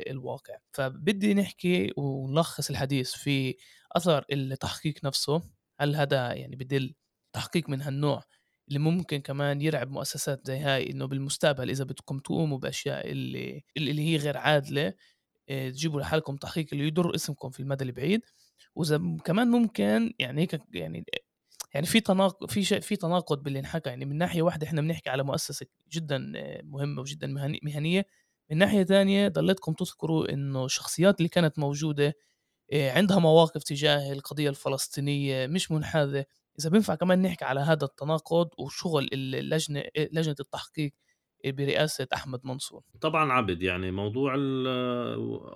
الواقع. 0.09 0.57
فبدي 0.71 1.33
نحكي 1.33 1.93
ونلخص 1.97 2.69
الحديث 2.69 3.11
في 3.11 3.55
أثر 3.91 4.25
التحقيق 4.31 4.95
نفسه. 5.03 5.41
هل 5.79 5.95
هذا 5.95 6.33
يعني 6.33 6.55
بدل 6.55 6.93
تحقيق 7.33 7.69
من 7.69 7.81
هالنوع 7.81 8.23
اللي 8.67 8.79
ممكن 8.79 9.17
كمان 9.17 9.61
يرعب 9.61 9.91
مؤسسات 9.91 10.47
زي 10.47 10.57
هاي 10.57 10.89
إنه 10.89 11.05
بالمستقبل 11.05 11.69
إذا 11.69 11.83
بدكم 11.83 12.19
تقوموا 12.19 12.57
بأشياء 12.57 13.11
اللي 13.11 13.63
اللي 13.77 14.01
هي 14.01 14.17
غير 14.17 14.37
عادلة 14.37 14.93
تجيبوا 15.47 16.01
لحالكم 16.01 16.35
تحقيق 16.37 16.67
اللي 16.73 16.87
يضر 16.87 17.15
اسمكم 17.15 17.49
في 17.49 17.59
المدى 17.59 17.83
البعيد؟ 17.83 18.21
وإذا 18.75 19.01
كمان 19.25 19.47
ممكن 19.47 20.13
يعني 20.19 20.41
هيك 20.41 20.61
يعني 20.73 21.05
يعني 21.73 21.85
في 21.87 21.99
تناقض 21.99 22.49
في 22.49 22.63
شيء 22.63 22.79
في 22.79 22.95
تناقض 22.95 23.43
باللي 23.43 23.59
انحكى 23.59 23.89
يعني 23.89 24.05
من 24.05 24.17
ناحية 24.17 24.41
واحدة 24.41 24.67
إحنا 24.67 24.81
بنحكي 24.81 25.09
على 25.09 25.23
مؤسسة 25.23 25.65
جدا 25.91 26.33
مهمة 26.63 27.01
وجدا 27.01 27.27
مهنية. 27.63 28.05
من 28.51 28.57
ناحية 28.57 28.83
ثانية 28.83 29.27
ضليتكم 29.27 29.73
تذكروا 29.73 30.33
إنه 30.33 30.65
الشخصيات 30.65 31.17
اللي 31.19 31.29
كانت 31.29 31.59
موجودة 31.59 32.13
عندها 32.73 33.19
مواقف 33.19 33.63
تجاه 33.63 34.13
القضية 34.13 34.49
الفلسطينية 34.49 35.47
مش 35.47 35.71
منحازة. 35.71 36.25
إذا 36.59 36.69
بينفع 36.69 36.95
كمان 36.95 37.21
نحكي 37.21 37.45
على 37.45 37.59
هذا 37.59 37.85
التناقض 37.85 38.49
وشغل 38.59 39.09
اللجنه 39.13 39.83
لجنة 39.97 40.35
التحقيق. 40.39 40.93
برئاسة 41.45 42.07
أحمد 42.13 42.39
منصور. 42.43 42.83
طبعا 43.01 43.31
عبد 43.31 43.61
يعني 43.63 43.91
موضوع 43.91 44.35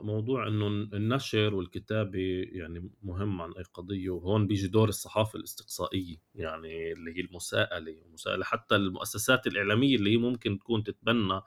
موضوع 0.02 0.48
إنه 0.48 0.68
النشر 0.68 1.56
والكتابة 1.56 2.46
يعني 2.52 2.92
مهم 3.04 3.42
عن 3.42 3.54
أي 3.54 3.64
قضية 3.74 4.10
وهون 4.10 4.48
بيجي 4.48 4.68
دور 4.68 4.90
الصحافة 4.90 5.40
الاستقصائية 5.40 6.18
يعني 6.36 6.92
اللي 6.92 7.18
هي 7.18 7.22
المساءلة 7.22 7.92
المساءلة 7.92 8.44
حتى 8.46 8.76
المؤسسات 8.76 9.48
الإعلامية 9.48 9.96
اللي 9.96 10.12
هي 10.14 10.18
ممكن 10.18 10.60
تكون 10.60 10.84
تتبنى 10.84 11.42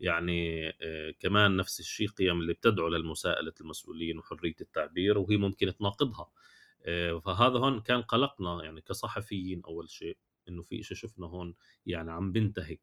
يعني 0.00 0.68
آه، 0.82 1.10
كمان 1.20 1.56
نفس 1.56 1.80
الشيء 1.80 2.08
قيم 2.08 2.40
اللي 2.40 2.52
بتدعو 2.52 2.88
للمساءلة 2.88 3.52
المسؤولين 3.60 4.18
وحرية 4.18 4.54
التعبير 4.60 5.18
وهي 5.18 5.36
ممكن 5.36 5.76
تناقضها. 5.76 6.30
آه، 6.86 7.18
فهذا 7.18 7.58
هون 7.58 7.80
كان 7.80 8.02
قلقنا 8.02 8.64
يعني 8.64 8.80
كصحفيين 8.80 9.62
أول 9.64 9.90
شيء 9.90 10.16
إنه 10.48 10.62
في 10.62 10.82
شيء 10.82 10.96
شفنا 10.96 11.26
هون 11.26 11.54
يعني 11.86 12.12
عم 12.12 12.32
بنتهك 12.32 12.80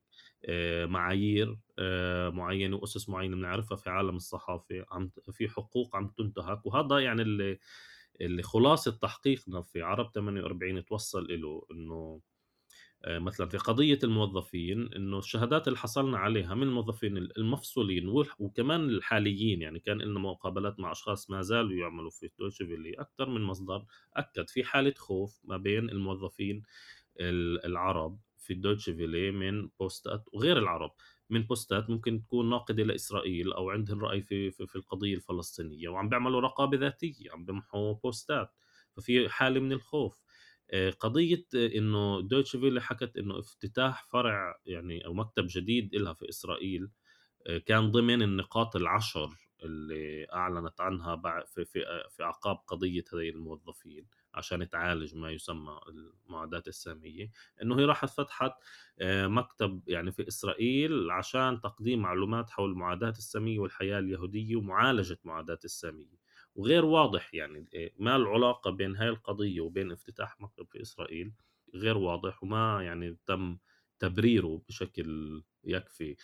معايير 0.86 1.58
آه، 1.80 2.30
معينه 2.30 2.76
وأسس 2.76 3.10
معينه 3.10 3.36
بنعرفها 3.36 3.78
في 3.78 3.89
عالم 3.89 4.16
الصحافة 4.16 4.86
عم 4.91 5.12
في 5.32 5.50
حقوق 5.50 5.96
عم 5.96 6.08
تنتهك 6.08 6.66
وهذا 6.66 7.00
يعني 7.00 7.22
اللي 7.22 7.60
اللي 8.22 8.44
خلاصة 8.44 8.91
تحقيقنا 8.91 9.62
في 9.62 9.82
عرب 9.82 10.12
48 10.12 10.86
توصل 10.86 11.41
له 11.41 11.66
إنه 11.72 12.22
آه، 13.06 13.20
مثلا 13.20 13.48
في 13.48 13.58
قضية 13.58 14.00
الموظفين 14.04 14.94
إنه 14.94 15.20
الشهادات 15.20 15.68
اللي 15.68 15.80
حصلنا 15.80 16.18
عليها 16.18 16.56
من 16.56 16.64
الموظفين 16.64 17.18
المفصولين 17.18 18.08
وكمان 18.39 18.89
الحاليين 18.89 19.62
يعني 19.62 19.80
كان 19.80 19.98
لنا 19.98 20.20
مقابلات 20.20 20.80
مع 20.80 20.91
أشخاص 20.91 21.30
ما 21.30 21.41
زالوا 21.41 21.74
يعملوا 21.74 22.10
في 22.10 22.30
دويتشفيلي 22.39 22.94
أكثر 22.94 23.30
من 23.30 23.41
مصدر 23.41 23.86
أكد 24.14 24.50
في 24.50 24.64
حالة 24.64 24.94
خوف 24.98 25.41
ما 25.44 25.58
بين 25.58 25.89
الموظفين 25.89 26.64
العرب. 27.20 28.20
في 28.44 28.54
الدوتش 28.54 28.89
فيلي 28.89 29.32
من 29.32 29.70
بوستات 29.80 30.24
وغير 30.34 30.58
العرب 30.58 30.91
من 31.30 31.44
بوستات 31.44 31.89
ممكن 31.89 32.24
تكون 32.24 32.50
ناقدة 32.50 32.84
لإسرائيل 32.84 33.54
أو 33.54 33.70
عندهم 33.70 34.00
رأي 34.02 34.22
في, 34.22 34.52
في, 34.52 34.68
في 34.68 34.76
القضية 34.76 35.16
الفلسطينية 35.16 35.89
وعم 35.89 36.10
بيعملوا 36.10 36.41
رقابة 36.41 36.78
ذاتية 36.78 37.32
عم 37.32 37.46
بيمحوا 37.46 37.94
بوستات 37.94 38.50
ففي 38.98 39.30
حالة 39.30 39.60
من 39.60 39.72
الخوف. 39.72 40.22
آه، 40.72 40.89
قضية 40.89 41.46
إنه 41.56 42.22
دويتش 42.22 42.56
فيلي 42.56 42.82
حكت 42.82 43.18
إنه 43.18 43.39
افتتاح 43.39 44.06
فرع 44.12 44.60
يعني 44.66 45.06
أو 45.06 45.14
مكتب 45.14 45.46
جديد 45.50 45.96
إلها 45.96 46.14
في 46.14 46.30
إسرائيل 46.30 46.89
آه، 47.48 47.58
كان 47.58 47.91
ضمن 47.91 48.22
النقاط 48.22 48.76
العشر 48.76 49.30
اللي 49.64 50.28
أعلنت 50.34 50.82
عنها 50.82 51.22
في 51.46 51.66
في 51.66 51.86
في 52.10 52.24
أعقاب 52.24 52.58
قضية 52.68 53.04
هذه 53.14 53.30
الموظفين. 53.30 54.08
عشان 54.34 54.70
تعالج 54.70 55.16
ما 55.16 55.32
يسمى 55.32 55.80
المعاداة 55.90 56.64
السامية 56.68 57.32
إنه 57.62 57.80
هي 57.80 57.86
راحت 57.86 58.10
فتحت 58.10 58.52
آه، 59.00 59.28
مكتب 59.28 59.82
يعني 59.88 60.12
في 60.12 60.28
إسرائيل 60.28 61.12
عشان 61.12 61.62
تقديم 61.62 62.02
معلومات 62.02 62.50
حول 62.50 62.70
المعاداة 62.72 63.10
السامية 63.10 63.60
والحياة 63.60 64.00
اليهودية 64.00 64.56
ومعالجة 64.56 65.18
معاداة 65.24 65.60
السامية. 65.66 66.24
وغير 66.56 66.86
واضح 66.86 67.34
يعني 67.34 67.68
آه، 67.76 67.92
ما 68.00 68.16
العلاقة 68.16 68.72
بين 68.72 68.96
هاي 68.96 69.10
القضية 69.10 69.62
وبين 69.62 69.92
افتتاح 69.92 70.42
مكتب 70.42 70.68
في 70.72 70.82
إسرائيل 70.82 71.34
غير 71.76 71.98
واضح 71.98 72.44
وما 72.44 72.84
يعني 72.84 73.18
تم 73.26 73.58
تبريره 74.00 74.62
بشكل 74.70 75.44
يكفي. 75.64 76.16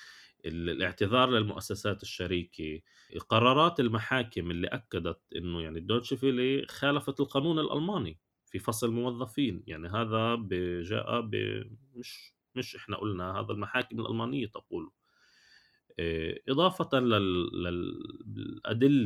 الاعتذار 0.45 1.29
للمؤسسات 1.29 2.03
الشريكة 2.03 2.81
قرارات 3.29 3.79
المحاكم 3.79 4.51
اللي 4.51 4.67
أكدت 4.67 5.19
أنه 5.35 5.61
يعني 5.61 5.79
الدوتش 5.79 6.13
فيلي 6.13 6.65
خالفت 6.67 7.19
القانون 7.19 7.59
الألماني 7.59 8.19
في 8.45 8.59
فصل 8.59 8.91
موظفين. 8.91 9.63
يعني 9.67 9.87
هذا 9.87 10.35
جاء 10.81 11.21
مش 11.95 12.33
مش 12.55 12.75
إحنا 12.75 12.97
قلنا 12.97 13.39
هذا 13.39 13.51
المحاكم 13.51 13.99
الألمانية 13.99 14.47
تقول. 14.47 14.91
إضافة 16.49 16.99
للأدلة 16.99 17.93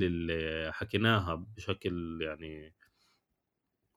اللي 0.07 0.71
حكيناها 0.73 1.35
بشكل 1.57 2.19
يعني 2.21 2.73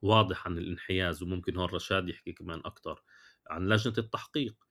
واضح 0.02 0.46
عن 0.46 0.58
الانحياز 0.58 1.22
وممكن 1.22 1.56
هون 1.56 1.68
رشاد 1.68 2.08
يحكي 2.08 2.32
كمان 2.32 2.60
أكثر 2.64 3.02
عن 3.50 3.68
لجنة 3.68 3.94
التحقيق. 3.98 4.54
آه، 4.54 4.65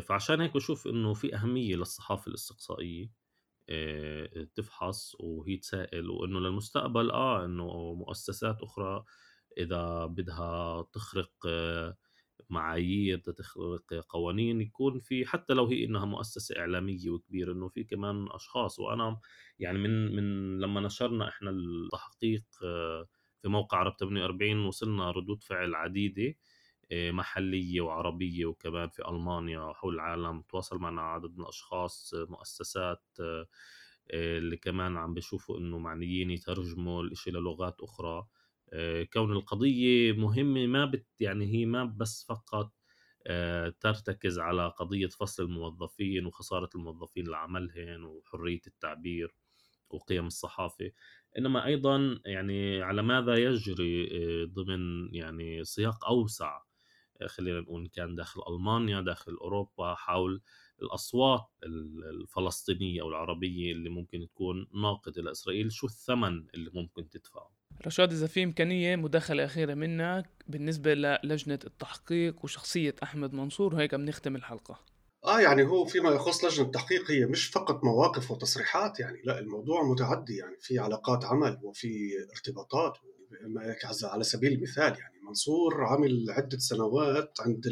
فعشان 0.00 0.40
هيك 0.40 0.54
بشوف 0.54 0.86
إنه 0.86 1.14
في 1.14 1.34
أهمية 1.34 1.76
للصحافة 1.76 2.28
الاستقصائية 2.28 3.10
آه، 3.70 4.48
تفحص 4.54 5.16
وهي 5.20 5.56
تسائل 5.56 6.10
وإنه 6.10 6.40
للمستقبل 6.40 7.10
آه 7.10 7.44
إنه 7.44 7.94
مؤسسات 7.94 8.62
أخرى 8.62 9.04
إذا 9.58 10.06
بدها 10.06 10.82
تخرق 10.92 11.32
آه، 11.48 11.96
معايير 12.50 13.18
بدها 13.18 13.34
تخلق 13.34 13.94
قوانين 14.08 14.60
يكون 14.60 15.00
في 15.00 15.26
حتى 15.26 15.54
لو 15.54 15.66
هي 15.66 15.84
إنها 15.84 16.04
مؤسسة 16.04 16.58
إعلامية 16.58 17.10
وكبيرة 17.10 17.52
إنه 17.52 17.68
في 17.68 17.84
كمان 17.84 18.26
أشخاص. 18.30 18.78
وأنا 18.80 19.20
يعني 19.58 19.78
من 19.78 20.16
من 20.16 20.58
لما 20.60 20.80
نشرنا 20.80 21.28
إحنا 21.28 21.50
التحقيق 21.50 22.44
آه، 22.64 23.06
في 23.42 23.48
موقع 23.48 23.78
عرب 23.78 23.96
48 24.00 24.66
وصلنا 24.66 25.10
ردود 25.10 25.42
فعل 25.42 25.74
عديدة. 25.74 26.34
آه، 26.92 27.10
محلية 27.10 27.80
وعربية 27.80 28.46
وكمان 28.46 28.88
في 28.88 29.08
ألمانيا 29.08 29.60
وحول 29.60 29.94
العالم 29.94 30.42
تواصل 30.42 30.78
معنا 30.78 31.02
عدد 31.02 31.30
من 31.36 31.40
الأشخاص 31.42 32.14
آه، 32.14 32.26
مؤسسات 32.30 33.02
اللي 34.14 34.56
كمان 34.56 34.96
عم 34.96 35.14
بيشوفوا 35.14 35.58
إنه 35.58 35.78
معنيين 35.78 36.30
يترجموا 36.30 37.02
الإشي 37.02 37.30
للغات 37.30 37.76
أخرى. 37.80 38.26
كون 39.12 39.32
القضية 39.32 40.12
مهمة 40.12 40.66
ما 40.66 40.84
بت 40.84 41.06
يعني 41.20 41.46
هي 41.46 41.66
ما 41.66 41.84
بس 41.84 42.24
فقط 42.28 42.72
ترتكز 43.80 44.38
على 44.38 44.68
قضية 44.68 45.06
فصل 45.06 45.42
الموظفين 45.42 46.26
وخسارة 46.26 46.70
الموظفين 46.74 47.28
لعملهم 47.28 48.04
وحرية 48.04 48.60
التعبير 48.66 49.34
وقيم 49.90 50.26
الصحافة 50.26 50.90
إنما 51.38 51.66
أيضا 51.66 52.20
يعني 52.26 52.82
على 52.82 53.02
ماذا 53.02 53.36
يجري 53.36 54.06
ضمن 54.46 55.14
يعني 55.14 55.64
سياق 55.64 56.04
أوسع؟ 56.06 56.60
خلينا 57.26 57.60
نقول 57.60 57.88
كان 57.88 58.14
داخل 58.14 58.40
ألمانيا 58.48 59.00
داخل 59.00 59.32
أوروبا 59.32 59.94
حول 59.94 60.42
الأصوات 60.82 61.46
الفلسطينية 62.20 63.02
أو 63.02 63.08
العربية 63.08 63.72
اللي 63.72 63.90
ممكن 63.90 64.26
تكون 64.26 64.66
ناقدة 64.82 65.22
لإسرائيل. 65.22 65.72
شو 65.72 65.86
الثمن 65.86 66.46
اللي 66.54 66.70
ممكن 66.74 67.08
تدفعه؟ 67.08 67.50
رشاد 67.86 68.12
إذا 68.12 68.26
في 68.26 68.44
إمكانية 68.44 68.96
مداخلة 68.96 69.44
أخيرة 69.44 69.74
منك 69.74 70.30
بالنسبة 70.46 70.94
للجنة 70.94 71.58
التحقيق 71.64 72.44
وشخصية 72.44 72.94
أحمد 73.02 73.34
منصور 73.34 73.74
وهيك 73.74 73.94
بنختم 73.94 74.36
الحلقة. 74.36 74.80
آه 75.24 75.40
يعني 75.40 75.62
هو 75.62 75.84
فيما 75.84 76.10
يخص 76.10 76.44
لجنة 76.44 76.66
التحقيق 76.66 77.10
هي 77.10 77.26
مش 77.26 77.46
فقط 77.46 77.84
مواقف 77.84 78.30
وتصريحات 78.30 79.00
يعني 79.00 79.22
لا 79.24 79.38
الموضوع 79.38 79.82
متعدي 79.82 80.36
يعني 80.36 80.56
في 80.60 80.78
علاقات 80.78 81.24
عمل 81.24 81.60
وفي 81.62 82.10
ارتباطات 82.30 82.98
على 84.04 84.24
سبيل 84.24 84.52
المثال 84.52 84.98
يعني 84.98 85.20
منصور 85.28 85.84
عمل 85.84 86.26
عدة 86.30 86.58
سنوات 86.58 87.38
عند 87.40 87.66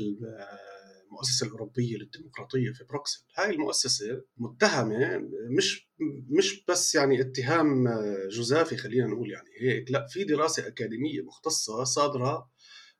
المؤسسة 1.12 1.46
الأوروبية 1.46 1.96
للديمقراطية 1.96 2.72
في 2.72 2.84
بروكسل. 2.84 3.24
هاي 3.36 3.50
المؤسسة 3.50 4.22
متهمة 4.36 5.28
مش 5.56 5.88
مش 6.38 6.64
بس 6.68 6.94
يعني 6.94 7.20
اتهام 7.20 7.88
جزافي 8.28 8.76
خلينا 8.76 9.06
نقول 9.06 9.30
يعني 9.30 9.48
هيك 9.60 9.90
لا 9.90 10.06
في 10.06 10.24
دراسة 10.24 10.66
أكاديمية 10.66 11.22
مختصة 11.22 11.84
صادرة 11.84 12.50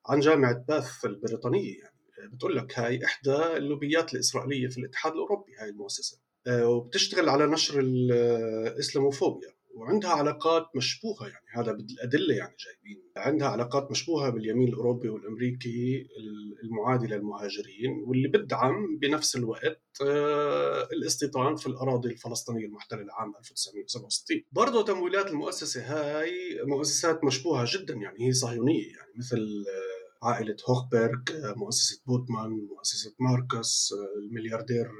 عن 0.06 0.20
جامعة 0.20 0.64
باث 0.68 1.04
البريطانية 1.04 1.78
يعني. 1.78 1.92
بتقول 2.32 2.56
لك 2.56 2.78
هاي 2.78 3.04
إحدى 3.04 3.36
اللوبيات 3.56 4.14
الإسرائيلية 4.14 4.68
في 4.68 4.78
الاتحاد 4.78 5.12
الأوروبي 5.12 5.52
هاي 5.58 5.68
المؤسسة. 5.68 6.18
آه، 6.46 6.68
وبتشتغل 6.68 7.28
على 7.28 7.46
نشر 7.46 7.80
الاسلاموفوبيا 7.80 9.48
وعندها 9.74 10.10
علاقات 10.10 10.66
مشبوهة 10.76 11.28
يعني 11.28 11.46
هذا 11.54 11.72
بالأدلة 11.72 12.34
يعني 12.34 12.56
جايبين. 12.64 13.02
عندها 13.16 13.48
علاقات 13.48 13.90
مشبوهة 13.90 14.30
باليمين 14.30 14.68
الأوروبي 14.68 15.08
والأمريكي 15.08 16.06
المعادي 16.64 17.06
للمهاجرين 17.06 18.04
واللي 18.06 18.28
بدعم 18.28 18.98
بنفس 18.98 19.36
الوقت 19.36 19.82
آه، 20.06 20.88
الاستيطان 20.92 21.56
في 21.56 21.66
الأراضي 21.66 22.08
الفلسطينية 22.08 22.66
المحتلة 22.66 23.06
عام 23.12 23.32
1967 23.38 24.42
برضه 24.52 24.84
تمويلات 24.84 25.26
المؤسسة 25.26 25.80
هاي 25.82 26.60
مؤسسات 26.66 27.24
مشبوهة 27.24 27.66
جدا 27.68 27.94
يعني 27.94 28.26
هي 28.28 28.32
صهيونية 28.32 28.86
يعني 28.86 29.12
مثل 29.18 29.64
آه، 29.68 30.26
عائلة 30.26 30.56
هوخبرغ 30.68 31.20
آه، 31.34 31.54
مؤسسة 31.56 32.02
بوتمان 32.06 32.50
مؤسسة 32.50 33.14
ماركس 33.20 33.94
الملياردير 34.16 34.90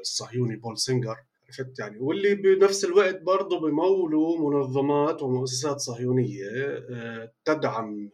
الصهيوني 0.00 0.56
بول 0.56 0.78
سينجر. 0.78 1.16
عرفت 1.60 1.78
يعني 1.78 1.98
واللي 1.98 2.34
بنفس 2.34 2.84
الوقت 2.84 3.22
برضه 3.22 3.60
بمولوا 3.60 4.50
منظمات 4.50 5.22
ومؤسسات 5.22 5.80
صهيونية 5.80 6.48
آه، 6.90 7.32
تدعم 7.44 8.10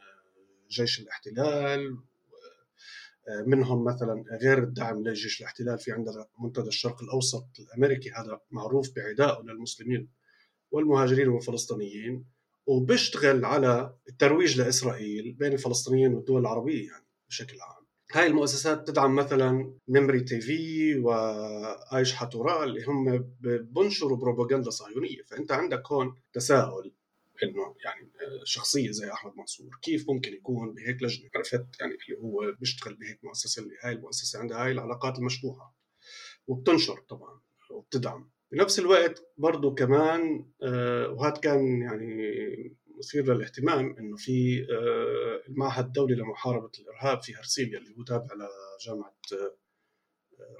جيش 0.70 1.01
الاحتلال 1.01 1.99
آه، 3.28 3.43
منهم 3.47 3.84
مثلا 3.84 4.24
غير 4.43 4.59
الدعم 4.59 5.03
لجيش 5.03 5.41
الاحتلال 5.41 5.78
في 5.78 5.93
عندنا 5.93 6.26
منتدى 6.38 6.68
الشرق 6.68 7.03
الأوسط 7.03 7.47
الأمريكي 7.61 8.11
هذا 8.11 8.41
معروف 8.51 8.97
بعدائه 8.97 9.43
للمسلمين 9.43 10.09
والمهاجرين 10.70 11.28
والفلسطينيين 11.28 12.24
وبيشتغل 12.66 13.45
على 13.45 13.95
الترويج 14.09 14.61
لإسرائيل 14.61 15.32
بين 15.32 15.53
الفلسطينيين 15.53 16.14
والدول 16.14 16.41
العربية 16.41 16.86
يعني 16.86 17.07
بشكل 17.28 17.61
عام. 17.61 17.80
هاي 18.12 18.26
المؤسسات 18.26 18.88
تدعم 18.88 19.14
مثلا 19.14 19.74
ميموري 19.88 20.20
تي 20.20 20.40
في 20.40 20.94
وآيش 20.99 22.14
هتوراه 22.14 22.64
اللي 22.64 22.84
هم 22.84 23.32
بنشروا 23.61 24.16
بروباغندا 24.16 24.70
صهيونية. 24.70 25.22
فأنت 25.26 25.52
عندك 25.52 25.92
هون 25.92 26.14
تساؤل 26.32 26.92
إنه 27.42 27.74
يعني 27.84 28.11
شخصية 28.44 28.90
زي 28.90 29.12
أحمد 29.12 29.32
منصور 29.36 29.78
كيف 29.82 30.11
ممكن 30.11 30.32
يكون 30.32 30.74
بهيك 30.74 31.02
لجنة؟ 31.02 31.30
عرفت؟ 31.36 31.66
يعني 31.80 31.92
اللي 31.92 32.18
هو 32.18 32.52
بيشتغل 32.61 32.94
بهيك 32.94 33.24
مؤسسة 33.24 33.62
اللي 33.62 33.74
هاي 33.82 33.92
المؤسسة 33.92 34.38
عندها 34.38 34.64
هاي 34.64 34.72
العلاقات 34.72 35.18
المشبوهة 35.18 35.74
وبتنشر 36.46 37.04
طبعا 37.08 37.40
وبتدعم. 37.70 38.30
بنفس 38.52 38.78
الوقت 38.78 39.26
برضه 39.38 39.74
كمان 39.74 40.46
آه، 40.62 41.08
وهذا 41.08 41.36
كان 41.36 41.82
يعني 41.82 42.76
مثير 43.01 43.34
للاهتمام 43.34 43.96
إنه 43.98 44.16
في 44.16 44.66
آه، 44.72 45.48
المعهد 45.48 45.84
الدولي 45.84 46.14
لمحاربة 46.14 46.70
الإرهاب 46.78 47.22
في 47.22 47.34
هرسيليا 47.34 47.78
اللي 47.78 47.96
هو 47.98 48.03
تابع 48.03 48.34
لجامعه 48.34 49.16
آه، 49.32 49.57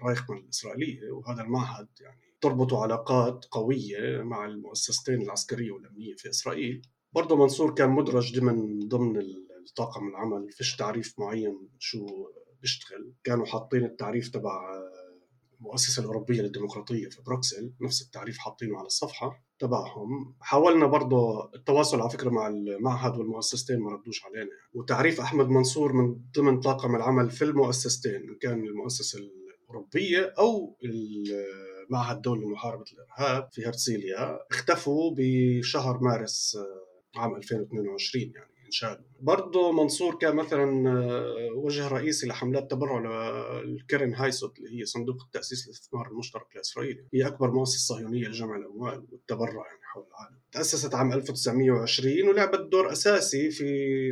رايخمان 0.07 0.39
الإسرائيلية. 0.39 1.11
وهذا 1.11 1.43
المعهد 1.43 1.89
يعني 2.01 2.21
تربطه 2.41 2.83
علاقات 2.83 3.45
قوية 3.51 4.23
مع 4.23 4.47
المؤسستين 4.47 5.23
العسكرية 5.23 5.71
والأمنية 5.71 6.15
في 6.15 6.31
إسرائيل. 6.31 6.83
برضه 7.13 7.37
منصور 7.37 7.75
كان 7.75 7.91
مدرج 7.91 8.39
ضمن 8.39 8.79
ضمن 8.89 9.23
الطاقم 9.67 10.09
العمل. 10.09 10.53
فيش 10.53 10.77
تعريف 10.77 11.15
معين 11.19 11.69
شو 11.79 12.07
بيشتغل. 12.61 13.15
كانوا 13.25 13.47
حاطين 13.47 13.85
التعريف 13.85 14.29
تبع 14.29 14.81
المؤسسة 15.61 16.01
الأوروبية 16.01 16.43
للديمقراطية 16.43 17.09
في 17.09 17.23
بروكسل. 17.23 17.73
نفس 17.81 18.03
التعريف 18.03 18.39
حاطينه 18.39 18.79
على 18.79 18.87
الصفحة. 18.87 19.50
تبعهم. 19.61 20.35
حاولنا 20.41 20.87
برضه 20.87 21.51
التواصل 21.55 22.01
على 22.01 22.11
فكرة 22.11 22.31
مع 22.31 22.49
المعهد 22.49 23.19
والمؤسستين 23.19 23.81
ما 23.81 23.91
ردوش 23.91 24.25
علينا. 24.25 24.39
يعني. 24.39 24.51
وتعريف 24.75 25.21
أحمد 25.21 25.49
منصور 25.49 25.93
من 25.93 26.17
ضمن 26.37 26.61
طاقم 26.61 26.97
العمل 26.97 27.31
في 27.31 27.45
المؤسستين 27.45 28.15
إن 28.15 28.37
كان 28.41 28.65
المؤسسة 28.65 29.19
الأوروبية 29.19 30.35
أو 30.39 30.77
المعهد 30.85 32.17
الدولي 32.17 32.47
لمحاربة 32.47 32.85
الإرهاب 32.93 33.49
في 33.53 33.67
هرسيليا 33.67 34.39
اختفوا 34.51 35.15
بشهر 35.17 35.99
مارس 36.01 36.59
عام 37.17 37.37
2022 37.37 38.33
يعني. 38.35 38.50
انشالوا 38.71 39.05
برضه 39.21 39.73
منصور 39.73 40.15
كان 40.15 40.37
مثلا 40.37 40.91
آه، 40.91 41.53
وجه 41.55 41.89
رئيسي 41.89 42.27
لحملات 42.27 42.71
تبرع 42.71 42.99
للكرن 43.65 44.15
هايسوت 44.15 44.59
اللي 44.59 44.81
هي 44.81 44.85
صندوق 44.85 45.23
التأسيس 45.23 45.67
الاستثمار 45.67 46.09
المشترك 46.09 46.47
الاسرائيلي 46.55 47.07
هي 47.15 47.27
أكبر 47.27 47.51
مؤسسة 47.51 47.95
صهيونية 47.95 48.29
لجمع 48.29 48.57
الأموال 48.57 49.07
والتبرع 49.13 49.67
يعني. 49.67 49.81
حول 49.93 50.07
العالم. 50.09 50.41
تأسست 50.53 50.95
عام 50.95 51.13
1920 51.13 52.29
ولعبت 52.29 52.61
دور 52.73 52.93
أساسي 52.93 53.51
في 53.51 53.67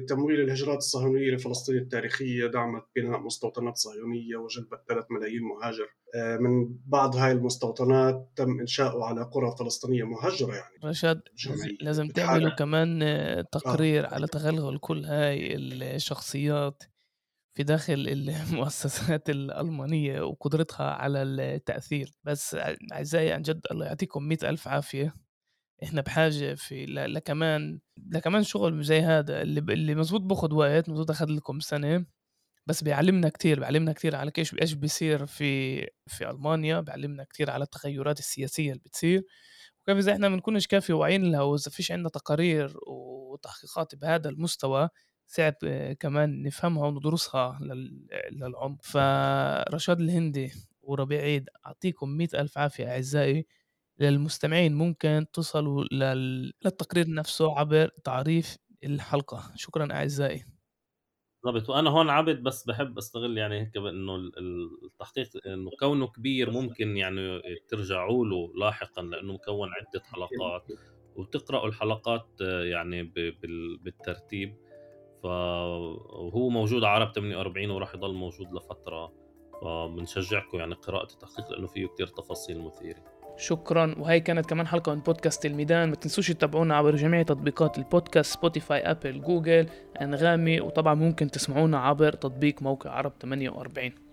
تمويل 0.09 0.41
الهجرات 0.41 0.79
الصهيونية 0.79 1.31
لفلسطين 1.31 1.77
التاريخية 1.77 2.47
دعمت 2.47 2.83
بناء 2.97 3.21
مستوطنات 3.21 3.77
صهيونية 3.77 4.37
وجلبت 4.37 4.81
3 4.89 5.07
ملايين 5.11 5.43
مهاجر. 5.43 5.89
آه، 6.15 6.37
من 6.37 6.77
بعض 6.87 7.17
هاي 7.17 7.33
المستوطنات 7.33 8.33
تم 8.37 8.61
إنشاؤه 8.61 9.05
على 9.05 9.23
قرى 9.23 9.55
فلسطينية 9.59 10.05
مهجرة 10.05 10.55
يعني. 10.55 10.75
رشاد 10.85 11.21
لازم 11.81 12.09
تعملوا 12.09 12.51
كمان 12.51 13.03
آه، 13.03 13.41
تقرير 13.41 14.07
آه. 14.07 14.15
على 14.15 14.27
تغلغل 14.27 14.79
كل 14.79 15.05
هاي 15.05 15.55
الشخصيات 15.57 16.83
في 17.57 17.63
داخل 17.63 18.09
المؤسسات 18.53 19.31
الألمانية 19.31 20.21
وقدرتها 20.21 20.91
على 20.91 21.23
التأثير. 21.23 22.13
بس 22.25 22.57
أعزائي 22.93 23.33
عن 23.33 23.43
جد 23.43 23.61
الله 23.71 23.87
يعطيكم 23.87 24.23
مئة 24.23 24.51
ألف 24.51 24.69
عافية. 24.69 25.15
إحنا 25.83 26.01
بحاجة 26.01 26.55
في 26.55 26.87
لكمان 26.87 27.81
لكمان 28.13 28.43
شغل 28.43 28.83
زي 28.83 29.01
هذا 29.01 29.43
اللي. 29.43 29.61
اللي 29.61 29.95
مزبوط 29.95 30.21
باخد 30.21 30.53
وقت 30.53 30.89
مزبوط 30.89 31.11
أخذ 31.11 31.27
لكم 31.31 31.61
سنة 31.61 32.07
بس 32.67 32.83
بيعلمنا 32.85 33.29
كتير 33.29 33.61
بيعلمنا 33.61 33.93
كتير 33.93 34.17
على 34.17 34.31
كيف 34.31 34.55
إيش 34.63 34.73
بيصير 34.75 35.27
في 35.27 35.81
في 36.07 36.31
ألمانيا 36.31 36.81
بيعلمنا 36.81 37.25
كتير 37.25 37.51
على 37.51 37.65
التغيرات 37.65 38.19
السياسية 38.19 38.73
اللي 38.73 38.83
بتصير 38.87 39.23
وكيف 39.83 39.99
إذا 39.99 40.13
إحنا 40.13 40.29
بنكونش 40.29 40.67
كافي 40.67 40.93
واعيين 40.93 41.31
لها 41.33 41.43
وإذا 41.43 41.71
فيش 41.71 41.93
عندنا 41.93 42.09
تقارير 42.09 42.77
وتحقيقات 42.87 43.95
بهذا 43.95 44.29
المستوى 44.29 44.89
ساعد 45.27 45.55
كمان 46.01 46.43
نفهمها 46.43 46.87
وندرسها 46.87 47.59
للعمق 48.33 48.83
فرشاد 48.85 50.01
الهندي 50.01 50.53
وربيع 50.83 51.21
عيد 51.21 51.49
أعطيكم 51.67 52.09
مئة 52.09 52.41
ألف 52.41 52.59
عافية 52.59 52.87
أعزائي 52.91 53.47
للمستمعين 54.01 54.75
ممكن 54.75 55.27
تصلوا 55.33 55.85
لل... 55.85 56.53
للتقرير 56.65 57.11
نفسه 57.11 57.59
عبر 57.59 57.91
تعريف 58.05 58.57
الحلقة. 58.85 59.53
شكرا 59.57 59.93
أعزائي. 59.93 60.45
بالضبط. 61.45 61.71
وأنا 61.71 61.91
هون 61.91 62.11
عبد 62.11 62.43
بس 62.43 62.65
بحب 62.65 62.99
أستغل 62.99 63.39
يعني 63.39 63.61
هيك 63.61 63.79
بانه 63.79 64.17
التحقيق 64.85 65.29
إنه 65.47 65.71
كونه 65.81 66.07
كبير 66.07 66.51
ممكن 66.51 66.97
يعني 66.97 67.41
ترجعوا 67.69 68.27
له 68.27 68.53
لاحقا 68.57 69.03
لأنه 69.03 69.33
مكون 69.33 69.69
عدة 69.69 70.03
حلقات 70.05 70.67
وتقرأوا 71.17 71.69
الحلقات 71.69 72.29
يعني 72.41 73.03
بالترتيب. 73.83 74.57
فهو 75.23 76.49
موجود 76.49 76.85
على 76.85 77.05
عرب 77.05 77.15
48 77.15 77.71
وراح 77.71 77.95
يضل 77.95 78.15
موجود 78.15 78.53
لفترة. 78.53 79.13
فبنشجعكم 79.63 80.59
يعني 80.59 80.75
قراءة 80.75 81.13
التحقيق 81.13 81.51
لأنه 81.53 81.67
فيه 81.67 81.87
كتير 81.87 82.07
تفاصيل 82.07 82.61
مثيرة. 82.61 83.18
شكرا. 83.39 83.95
وهي 83.99 84.21
كانت 84.21 84.47
كمان 84.47 84.67
حلقة 84.67 84.95
من 84.95 85.01
بودكاست 85.01 85.47
الميدان. 85.47 85.89
ما 85.89 85.95
تنسوش 85.95 86.29
تتابعونا 86.29 86.77
عبر 86.77 86.97
جميع 86.97 87.23
تطبيقات 87.23 87.79
البودكاست 87.79 88.35
سبوتيفاي 88.35 88.81
أبل 88.81 89.21
جوجل 89.21 89.67
أنغامي 90.01 90.61
وطبعا 90.61 90.95
ممكن 90.95 91.31
تسمعونا 91.31 91.79
عبر 91.79 92.13
تطبيق 92.13 92.63
موقع 92.63 92.91
عرب 92.91 93.13
48 93.23 94.08